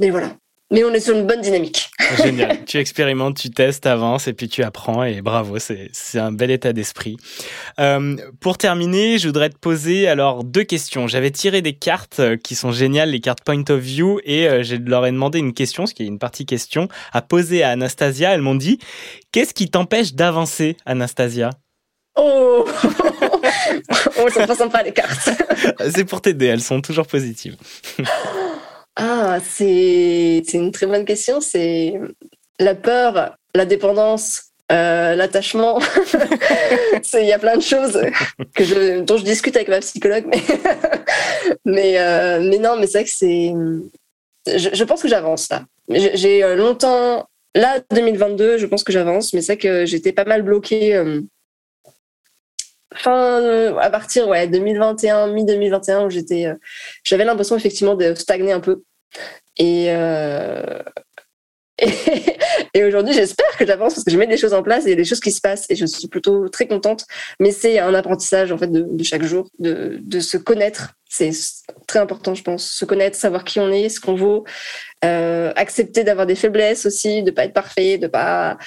Mais 0.00 0.10
voilà. 0.10 0.36
Mais 0.70 0.84
on 0.84 0.92
est 0.92 1.00
sur 1.00 1.16
une 1.16 1.26
bonne 1.26 1.40
dynamique. 1.40 1.90
Génial. 2.22 2.64
tu 2.66 2.76
expérimentes, 2.76 3.38
tu 3.38 3.50
testes, 3.50 3.86
avances 3.86 4.28
et 4.28 4.34
puis 4.34 4.48
tu 4.48 4.62
apprends 4.62 5.02
et 5.02 5.22
bravo, 5.22 5.58
c'est 5.58 5.88
c'est 5.92 6.18
un 6.18 6.30
bel 6.30 6.50
état 6.50 6.74
d'esprit. 6.74 7.16
Euh, 7.80 8.16
pour 8.40 8.58
terminer, 8.58 9.16
je 9.16 9.28
voudrais 9.28 9.48
te 9.48 9.56
poser 9.56 10.08
alors 10.08 10.44
deux 10.44 10.64
questions. 10.64 11.06
J'avais 11.06 11.30
tiré 11.30 11.62
des 11.62 11.72
cartes 11.72 12.20
euh, 12.20 12.36
qui 12.36 12.54
sont 12.54 12.70
géniales, 12.70 13.10
les 13.10 13.20
cartes 13.20 13.42
Point 13.44 13.64
of 13.70 13.80
View, 13.80 14.20
et 14.24 14.46
euh, 14.46 14.62
je 14.62 14.76
leur 14.76 15.06
ai 15.06 15.10
demandé 15.10 15.38
une 15.38 15.54
question, 15.54 15.86
ce 15.86 15.94
qui 15.94 16.02
est 16.02 16.06
une 16.06 16.18
partie 16.18 16.44
question, 16.44 16.88
à 17.12 17.22
poser 17.22 17.62
à 17.62 17.70
Anastasia. 17.70 18.34
Elles 18.34 18.42
m'ont 18.42 18.54
dit 18.54 18.78
Qu'est-ce 19.32 19.54
qui 19.54 19.70
t'empêche 19.70 20.12
d'avancer, 20.12 20.76
Anastasia? 20.84 21.50
Oh, 22.14 22.66
oh 24.18 24.28
ça 24.30 24.54
sympa 24.54 24.82
les 24.82 24.92
cartes. 24.92 25.30
C'est 25.90 26.04
pour 26.04 26.20
t'aider, 26.20 26.46
elles 26.46 26.60
sont 26.60 26.80
toujours 26.80 27.06
positives. 27.06 27.56
Ah, 29.00 29.38
c'est 29.42 30.42
une 30.54 30.72
très 30.72 30.86
bonne 30.86 31.04
question. 31.04 31.40
C'est 31.40 31.94
la 32.58 32.74
peur, 32.74 33.36
la 33.54 33.64
dépendance 33.64 34.48
euh, 34.70 35.14
l'attachement. 35.14 35.78
Il 37.14 37.24
y 37.26 37.32
a 37.32 37.38
plein 37.38 37.56
de 37.56 37.62
choses 37.62 37.98
que 38.54 38.64
je, 38.64 39.00
dont 39.00 39.16
je 39.16 39.24
discute 39.24 39.56
avec 39.56 39.68
ma 39.68 39.80
psychologue, 39.80 40.26
mais 40.26 40.42
mais, 41.64 41.98
euh, 41.98 42.40
mais 42.40 42.58
non, 42.58 42.76
mais 42.78 42.86
c'est 42.86 42.98
vrai 42.98 43.04
que 43.04 43.10
c'est. 43.10 43.54
Je, 44.46 44.84
pense 44.84 45.00
que 45.00 45.08
j'avance 45.08 45.48
là. 45.48 45.64
J'ai 45.88 46.44
euh, 46.44 46.54
longtemps. 46.54 47.26
Là, 47.54 47.80
2022, 47.94 48.58
je 48.58 48.66
pense 48.66 48.84
que 48.84 48.92
j'avance, 48.92 49.32
mais 49.32 49.40
c'est 49.40 49.54
vrai 49.54 49.58
que 49.58 49.86
j'étais 49.86 50.12
pas 50.12 50.24
mal 50.24 50.42
bloquée. 50.42 51.02
Fin 52.94 53.42
euh, 53.42 53.76
à 53.78 53.90
partir 53.90 54.28
ouais 54.28 54.46
2021 54.46 55.28
mi 55.28 55.44
2021 55.44 56.06
où 56.06 56.10
j'étais 56.10 56.46
euh, 56.46 56.54
j'avais 57.04 57.24
l'impression 57.24 57.56
effectivement 57.56 57.94
de 57.94 58.14
stagner 58.14 58.52
un 58.52 58.60
peu. 58.60 58.82
Et 59.56 59.86
euh, 59.88 60.82
et, 62.74 62.84
aujourd'hui 62.84 63.14
j'espère 63.14 63.56
que 63.56 63.66
j'avance 63.66 63.94
parce 63.94 64.04
que 64.04 64.10
je 64.10 64.18
mets 64.18 64.26
des 64.26 64.36
choses 64.36 64.54
en 64.54 64.62
place 64.62 64.86
et 64.86 64.96
des 64.96 65.04
choses 65.04 65.20
qui 65.20 65.30
se 65.30 65.40
passent 65.40 65.66
et 65.68 65.76
je 65.76 65.86
suis 65.86 66.08
plutôt 66.08 66.48
très 66.48 66.66
contente. 66.66 67.04
Mais 67.40 67.52
c'est 67.52 67.78
un 67.78 67.94
apprentissage 67.94 68.52
en 68.52 68.58
fait 68.58 68.68
de, 68.68 68.86
de 68.88 69.04
chaque 69.04 69.22
jour 69.22 69.48
de, 69.58 69.98
de 70.00 70.20
se 70.20 70.36
connaître. 70.36 70.94
C'est 71.08 71.30
très 71.86 71.98
important 71.98 72.34
je 72.34 72.42
pense. 72.42 72.64
Se 72.64 72.84
connaître 72.84 73.16
savoir 73.16 73.44
qui 73.44 73.60
on 73.60 73.70
est 73.70 73.88
ce 73.88 74.00
qu'on 74.00 74.14
vaut. 74.14 74.44
Accepter 75.02 76.04
d'avoir 76.04 76.26
des 76.26 76.34
faiblesses 76.34 76.86
aussi 76.86 77.22
de 77.22 77.30
pas 77.30 77.44
être 77.44 77.54
parfait 77.54 77.98
de 77.98 78.08
pas 78.08 78.58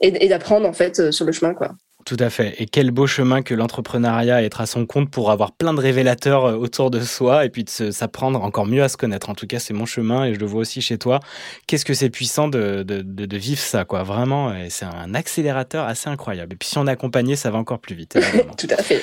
et, 0.00 0.28
d'apprendre 0.28 0.68
en 0.68 0.72
fait 0.72 1.12
sur 1.12 1.24
le 1.24 1.32
chemin 1.32 1.54
quoi 1.54 1.74
Tout 2.06 2.16
à 2.18 2.30
fait. 2.30 2.54
Et 2.58 2.66
quel 2.66 2.90
beau 2.90 3.06
chemin 3.06 3.42
que 3.42 3.54
l'entrepreneuriat, 3.54 4.42
être 4.42 4.60
à 4.60 4.66
son 4.66 4.86
compte 4.86 5.10
pour 5.10 5.30
avoir 5.30 5.52
plein 5.52 5.74
de 5.74 5.80
révélateurs 5.80 6.44
euh, 6.46 6.54
autour 6.54 6.90
de 6.90 7.00
soi 7.00 7.44
et 7.44 7.50
puis 7.50 7.64
de 7.64 7.90
s'apprendre 7.90 8.42
encore 8.42 8.66
mieux 8.66 8.82
à 8.82 8.88
se 8.88 8.96
connaître. 8.96 9.28
En 9.28 9.34
tout 9.34 9.46
cas, 9.46 9.58
c'est 9.58 9.74
mon 9.74 9.86
chemin 9.86 10.24
et 10.24 10.34
je 10.34 10.40
le 10.40 10.46
vois 10.46 10.62
aussi 10.62 10.80
chez 10.80 10.98
toi. 10.98 11.20
Qu'est-ce 11.66 11.84
que 11.84 11.94
c'est 11.94 12.10
puissant 12.10 12.48
de, 12.48 12.82
de, 12.82 13.02
de, 13.02 13.26
de 13.26 13.36
vivre 13.36 13.60
ça, 13.60 13.84
quoi? 13.84 14.02
Vraiment, 14.02 14.54
et 14.54 14.70
c'est 14.70 14.86
un 14.86 15.14
accélérateur 15.14 15.86
assez 15.86 16.08
incroyable. 16.08 16.54
Et 16.54 16.56
puis 16.56 16.68
si 16.68 16.78
on 16.78 16.86
est 16.86 16.90
accompagné, 16.90 17.36
ça 17.36 17.50
va 17.50 17.58
encore 17.58 17.80
plus 17.80 17.94
vite. 17.94 18.18
tout 18.58 18.68
à 18.70 18.82
fait 18.82 19.02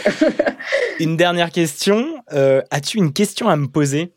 une 1.00 1.16
dernière 1.18 1.52
question. 1.52 2.06
Euh, 2.34 2.62
As-tu 2.72 2.98
une 2.98 3.14
question 3.14 3.48
à 3.48 3.56
me 3.56 3.68
poser? 3.68 4.12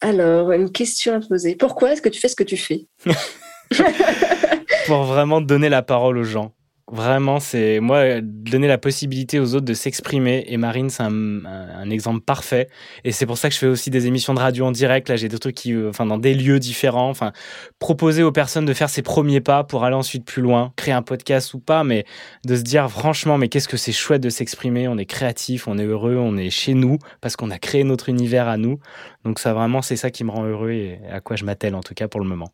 Alors, 0.00 0.52
une 0.52 0.70
question 0.70 1.14
à 1.14 1.20
te 1.20 1.26
poser. 1.26 1.56
Pourquoi 1.56 1.92
est-ce 1.92 2.02
que 2.02 2.08
tu 2.08 2.20
fais 2.20 2.28
ce 2.28 2.36
que 2.36 2.44
tu 2.44 2.56
fais? 2.56 2.86
Pour 4.86 5.04
vraiment 5.04 5.40
donner 5.40 5.68
la 5.68 5.82
parole 5.82 6.18
aux 6.18 6.24
gens. 6.24 6.53
Vraiment, 6.92 7.40
c'est 7.40 7.80
moi 7.80 8.20
donner 8.20 8.68
la 8.68 8.76
possibilité 8.76 9.40
aux 9.40 9.54
autres 9.54 9.64
de 9.64 9.72
s'exprimer. 9.72 10.44
Et 10.48 10.58
Marine, 10.58 10.90
c'est 10.90 11.02
un, 11.02 11.90
exemple 11.90 12.20
parfait. 12.20 12.68
Et 13.04 13.12
c'est 13.12 13.24
pour 13.24 13.38
ça 13.38 13.48
que 13.48 13.54
je 13.54 13.58
fais 13.58 13.66
aussi 13.66 13.88
des 13.88 14.06
émissions 14.06 14.34
de 14.34 14.38
radio 14.38 14.66
en 14.66 14.70
direct. 14.70 15.08
Là, 15.08 15.16
j'ai 15.16 15.28
des 15.28 15.38
trucs 15.38 15.54
qui, 15.54 15.72
euh, 15.72 15.88
enfin, 15.88 16.04
dans 16.04 16.18
des 16.18 16.34
lieux 16.34 16.58
différents. 16.58 17.08
Enfin, 17.08 17.32
proposer 17.78 18.22
aux 18.22 18.32
personnes 18.32 18.66
de 18.66 18.74
faire 18.74 18.90
ses 18.90 19.00
premiers 19.00 19.40
pas 19.40 19.64
pour 19.64 19.84
aller 19.84 19.96
ensuite 19.96 20.26
plus 20.26 20.42
loin, 20.42 20.74
créer 20.76 20.92
un 20.92 21.02
podcast 21.02 21.54
ou 21.54 21.58
pas, 21.58 21.84
mais 21.84 22.04
de 22.44 22.54
se 22.54 22.62
dire 22.62 22.90
franchement, 22.90 23.38
mais 23.38 23.48
qu'est-ce 23.48 23.68
que 23.68 23.78
c'est 23.78 23.92
chouette 23.92 24.22
de 24.22 24.30
s'exprimer? 24.30 24.86
On 24.86 24.98
est 24.98 25.06
créatif, 25.06 25.66
on 25.68 25.78
est 25.78 25.84
heureux, 25.84 26.16
on 26.16 26.36
est 26.36 26.50
chez 26.50 26.74
nous 26.74 26.98
parce 27.22 27.34
qu'on 27.34 27.50
a 27.50 27.58
créé 27.58 27.84
notre 27.84 28.10
univers 28.10 28.46
à 28.46 28.58
nous. 28.58 28.78
Donc 29.24 29.38
ça, 29.38 29.54
vraiment, 29.54 29.80
c'est 29.80 29.96
ça 29.96 30.10
qui 30.10 30.22
me 30.22 30.30
rend 30.30 30.44
heureux 30.44 30.72
et 30.72 31.00
à 31.10 31.20
quoi 31.20 31.36
je 31.36 31.44
m'attelle 31.44 31.74
en 31.74 31.82
tout 31.82 31.94
cas 31.94 32.08
pour 32.08 32.20
le 32.20 32.26
moment. 32.26 32.50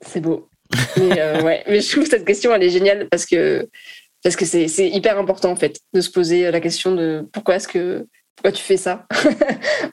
C'est 0.00 0.20
beau. 0.20 0.48
Mais, 0.96 1.20
euh, 1.20 1.42
ouais. 1.42 1.62
Mais 1.68 1.80
je 1.80 1.90
trouve 1.90 2.06
cette 2.06 2.24
question, 2.24 2.54
elle 2.54 2.62
est 2.62 2.70
géniale 2.70 3.08
parce 3.10 3.26
que 3.26 3.68
parce 4.22 4.36
que 4.36 4.44
c'est 4.46 4.88
hyper 4.88 5.18
important 5.18 5.50
en 5.50 5.56
fait 5.56 5.80
de 5.92 6.00
se 6.00 6.10
poser 6.10 6.50
la 6.50 6.60
question 6.60 6.94
de 6.94 7.28
pourquoi 7.32 7.56
est-ce 7.56 7.68
que 7.68 8.06
pourquoi 8.36 8.52
tu 8.52 8.62
fais 8.62 8.76
ça? 8.76 9.06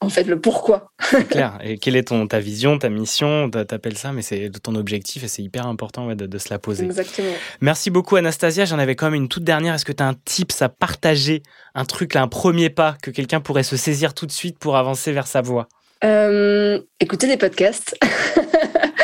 En 0.03 0.09
fait, 0.09 0.23
le 0.23 0.39
pourquoi? 0.39 0.91
C'est 0.99 1.27
clair. 1.27 1.59
Et 1.63 1.77
quelle 1.77 1.95
est 1.95 2.07
ton, 2.07 2.25
ta 2.27 2.39
vision, 2.39 2.79
ta 2.79 2.89
mission? 2.89 3.49
T'a- 3.51 3.65
T'appelles 3.65 3.97
ça, 3.97 4.13
mais 4.13 4.23
c'est 4.23 4.49
ton 4.63 4.73
objectif 4.75 5.23
et 5.23 5.27
c'est 5.27 5.43
hyper 5.43 5.67
important 5.67 6.07
ouais, 6.07 6.15
de, 6.15 6.25
de 6.25 6.37
se 6.39 6.49
la 6.49 6.57
poser. 6.57 6.85
Exactement. 6.85 7.31
Merci 7.61 7.91
beaucoup, 7.91 8.15
Anastasia. 8.15 8.65
J'en 8.65 8.79
avais 8.79 8.95
quand 8.95 9.05
même 9.11 9.21
une 9.21 9.27
toute 9.29 9.43
dernière. 9.43 9.75
Est-ce 9.75 9.85
que 9.85 9.91
tu 9.91 10.01
as 10.01 10.07
un 10.07 10.15
tips 10.25 10.61
à 10.63 10.69
partager? 10.69 11.43
Un 11.75 11.85
truc, 11.85 12.15
là, 12.15 12.23
un 12.23 12.27
premier 12.27 12.69
pas 12.71 12.95
que 13.03 13.11
quelqu'un 13.11 13.41
pourrait 13.41 13.63
se 13.63 13.77
saisir 13.77 14.13
tout 14.15 14.25
de 14.25 14.31
suite 14.31 14.57
pour 14.57 14.75
avancer 14.75 15.11
vers 15.11 15.27
sa 15.27 15.41
voie? 15.41 15.67
Euh, 16.03 16.79
écoutez 16.99 17.27
des 17.27 17.37
podcasts. 17.37 17.95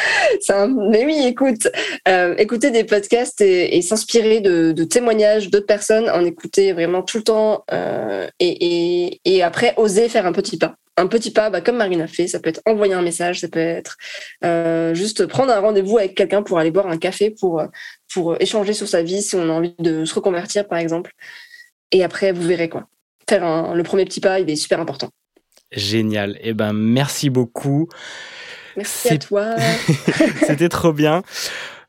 Mais 0.90 1.06
oui, 1.06 1.24
écoute, 1.26 1.68
euh, 2.08 2.36
écouter 2.38 2.72
des 2.72 2.84
podcasts 2.84 3.42
et, 3.42 3.82
s'inspirer 3.82 4.42
de, 4.42 4.84
témoignages 4.84 5.50
d'autres 5.50 5.66
personnes, 5.66 6.10
en 6.10 6.24
écouter 6.26 6.74
vraiment 6.74 7.04
tout 7.04 7.18
le 7.18 7.24
temps 7.24 7.64
euh, 7.72 8.28
et, 8.40 9.44
après 9.44 9.74
oser 9.78 10.10
faire 10.10 10.26
un 10.26 10.32
petit 10.32 10.58
pas. 10.58 10.76
Un 11.00 11.06
petit 11.06 11.30
pas, 11.30 11.52
bah, 11.52 11.62
comme 11.62 11.78
Marine 11.78 12.02
a 12.02 12.08
fait, 12.08 12.28
ça 12.28 12.40
peut 12.40 12.50
être 12.50 12.62
envoyer 12.66 12.94
un 12.94 13.04
message, 13.04 13.42
ça 13.42 13.48
peut 13.48 13.60
être 13.60 13.98
euh, 14.44 14.96
juste 14.96 15.28
prendre 15.28 15.52
un 15.54 15.60
rendez-vous 15.60 16.00
avec 16.00 16.16
quelqu'un 16.16 16.42
pour 16.42 16.58
aller 16.58 16.72
boire 16.72 16.88
un 16.88 16.98
café, 16.98 17.30
pour, 17.30 17.62
échanger 18.40 18.74
sur 18.74 18.88
sa 18.88 19.04
vie 19.04 19.22
si 19.22 19.36
on 19.36 19.48
a 19.50 19.54
envie 19.54 19.76
de 19.78 20.06
se 20.06 20.16
reconvertir, 20.16 20.68
par 20.68 20.80
exemple. 20.80 21.12
Et 21.92 22.04
après, 22.04 22.32
vous 22.32 22.42
verrez 22.42 22.68
quoi. 22.68 22.88
Faire 23.30 23.76
le 23.76 23.84
premier 23.84 24.06
petit 24.06 24.22
pas, 24.22 24.40
il 24.40 24.50
est 24.50 24.56
super 24.56 24.80
important. 24.80 25.10
Génial. 25.72 26.38
Eh 26.42 26.54
ben, 26.54 26.74
merci 26.74 27.30
beaucoup. 27.30 27.90
Merci 28.78 29.10
à 29.10 29.18
toi. 29.18 29.56
C'était 30.48 30.70
trop 30.70 30.94
bien. 30.94 31.24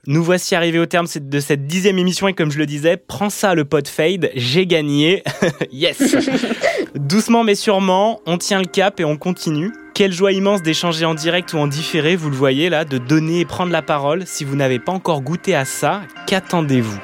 Nous 0.06 0.24
voici 0.24 0.54
arrivés 0.54 0.78
au 0.78 0.86
terme 0.86 1.06
de 1.20 1.40
cette 1.40 1.66
dixième 1.66 1.98
émission 1.98 2.28
et 2.28 2.32
comme 2.32 2.50
je 2.50 2.58
le 2.58 2.64
disais, 2.64 2.96
prends 2.96 3.28
ça 3.28 3.54
le 3.54 3.66
pot 3.66 3.86
fade, 3.86 4.30
j'ai 4.34 4.66
gagné. 4.66 5.22
yes 5.72 6.16
Doucement 6.94 7.44
mais 7.44 7.54
sûrement, 7.54 8.20
on 8.24 8.38
tient 8.38 8.58
le 8.58 8.66
cap 8.66 9.00
et 9.00 9.04
on 9.04 9.18
continue. 9.18 9.70
Quelle 9.92 10.12
joie 10.12 10.32
immense 10.32 10.62
d'échanger 10.62 11.04
en 11.04 11.14
direct 11.14 11.52
ou 11.52 11.58
en 11.58 11.66
différé, 11.66 12.16
vous 12.16 12.30
le 12.30 12.36
voyez 12.36 12.70
là, 12.70 12.86
de 12.86 12.96
donner 12.96 13.40
et 13.40 13.44
prendre 13.44 13.70
la 13.70 13.82
parole. 13.82 14.26
Si 14.26 14.44
vous 14.44 14.56
n'avez 14.56 14.78
pas 14.78 14.92
encore 14.92 15.20
goûté 15.20 15.54
à 15.54 15.66
ça, 15.66 16.00
qu'attendez-vous? 16.26 16.98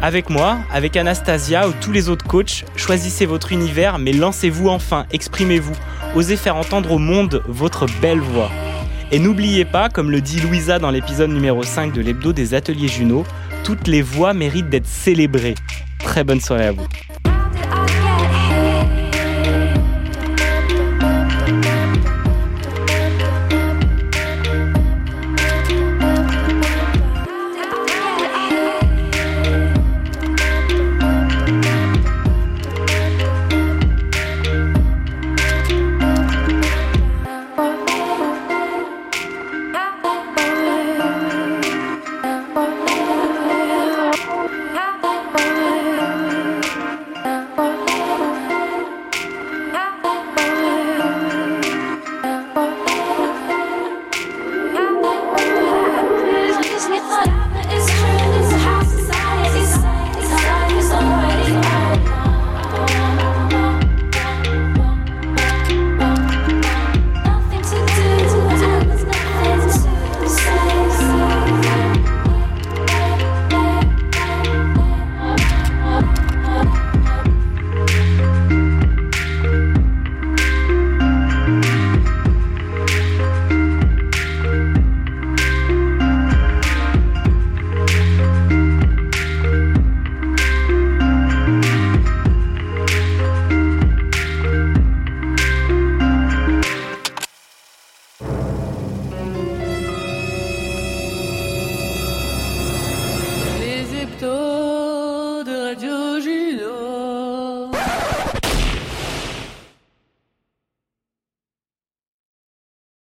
Avec 0.00 0.30
moi, 0.30 0.58
avec 0.72 0.96
Anastasia 0.96 1.68
ou 1.68 1.72
tous 1.80 1.92
les 1.92 2.08
autres 2.08 2.26
coachs, 2.26 2.64
choisissez 2.76 3.26
votre 3.26 3.52
univers 3.52 3.98
mais 3.98 4.12
lancez-vous 4.12 4.68
enfin, 4.68 5.04
exprimez-vous. 5.12 5.74
Osez 6.14 6.36
faire 6.36 6.56
entendre 6.56 6.92
au 6.92 6.98
monde 6.98 7.42
votre 7.46 7.86
belle 8.02 8.20
voix. 8.20 8.50
Et 9.10 9.18
n'oubliez 9.18 9.64
pas, 9.64 9.88
comme 9.88 10.10
le 10.10 10.20
dit 10.20 10.40
Louisa 10.40 10.78
dans 10.78 10.90
l'épisode 10.90 11.30
numéro 11.30 11.62
5 11.62 11.92
de 11.92 12.02
l'hebdo 12.02 12.34
des 12.34 12.52
ateliers 12.52 12.88
Juno, 12.88 13.24
toutes 13.64 13.88
les 13.88 14.02
voix 14.02 14.34
méritent 14.34 14.68
d'être 14.68 14.86
célébrées. 14.86 15.54
Très 16.00 16.22
bonne 16.22 16.40
soirée 16.40 16.66
à 16.66 16.72
vous. 16.72 16.86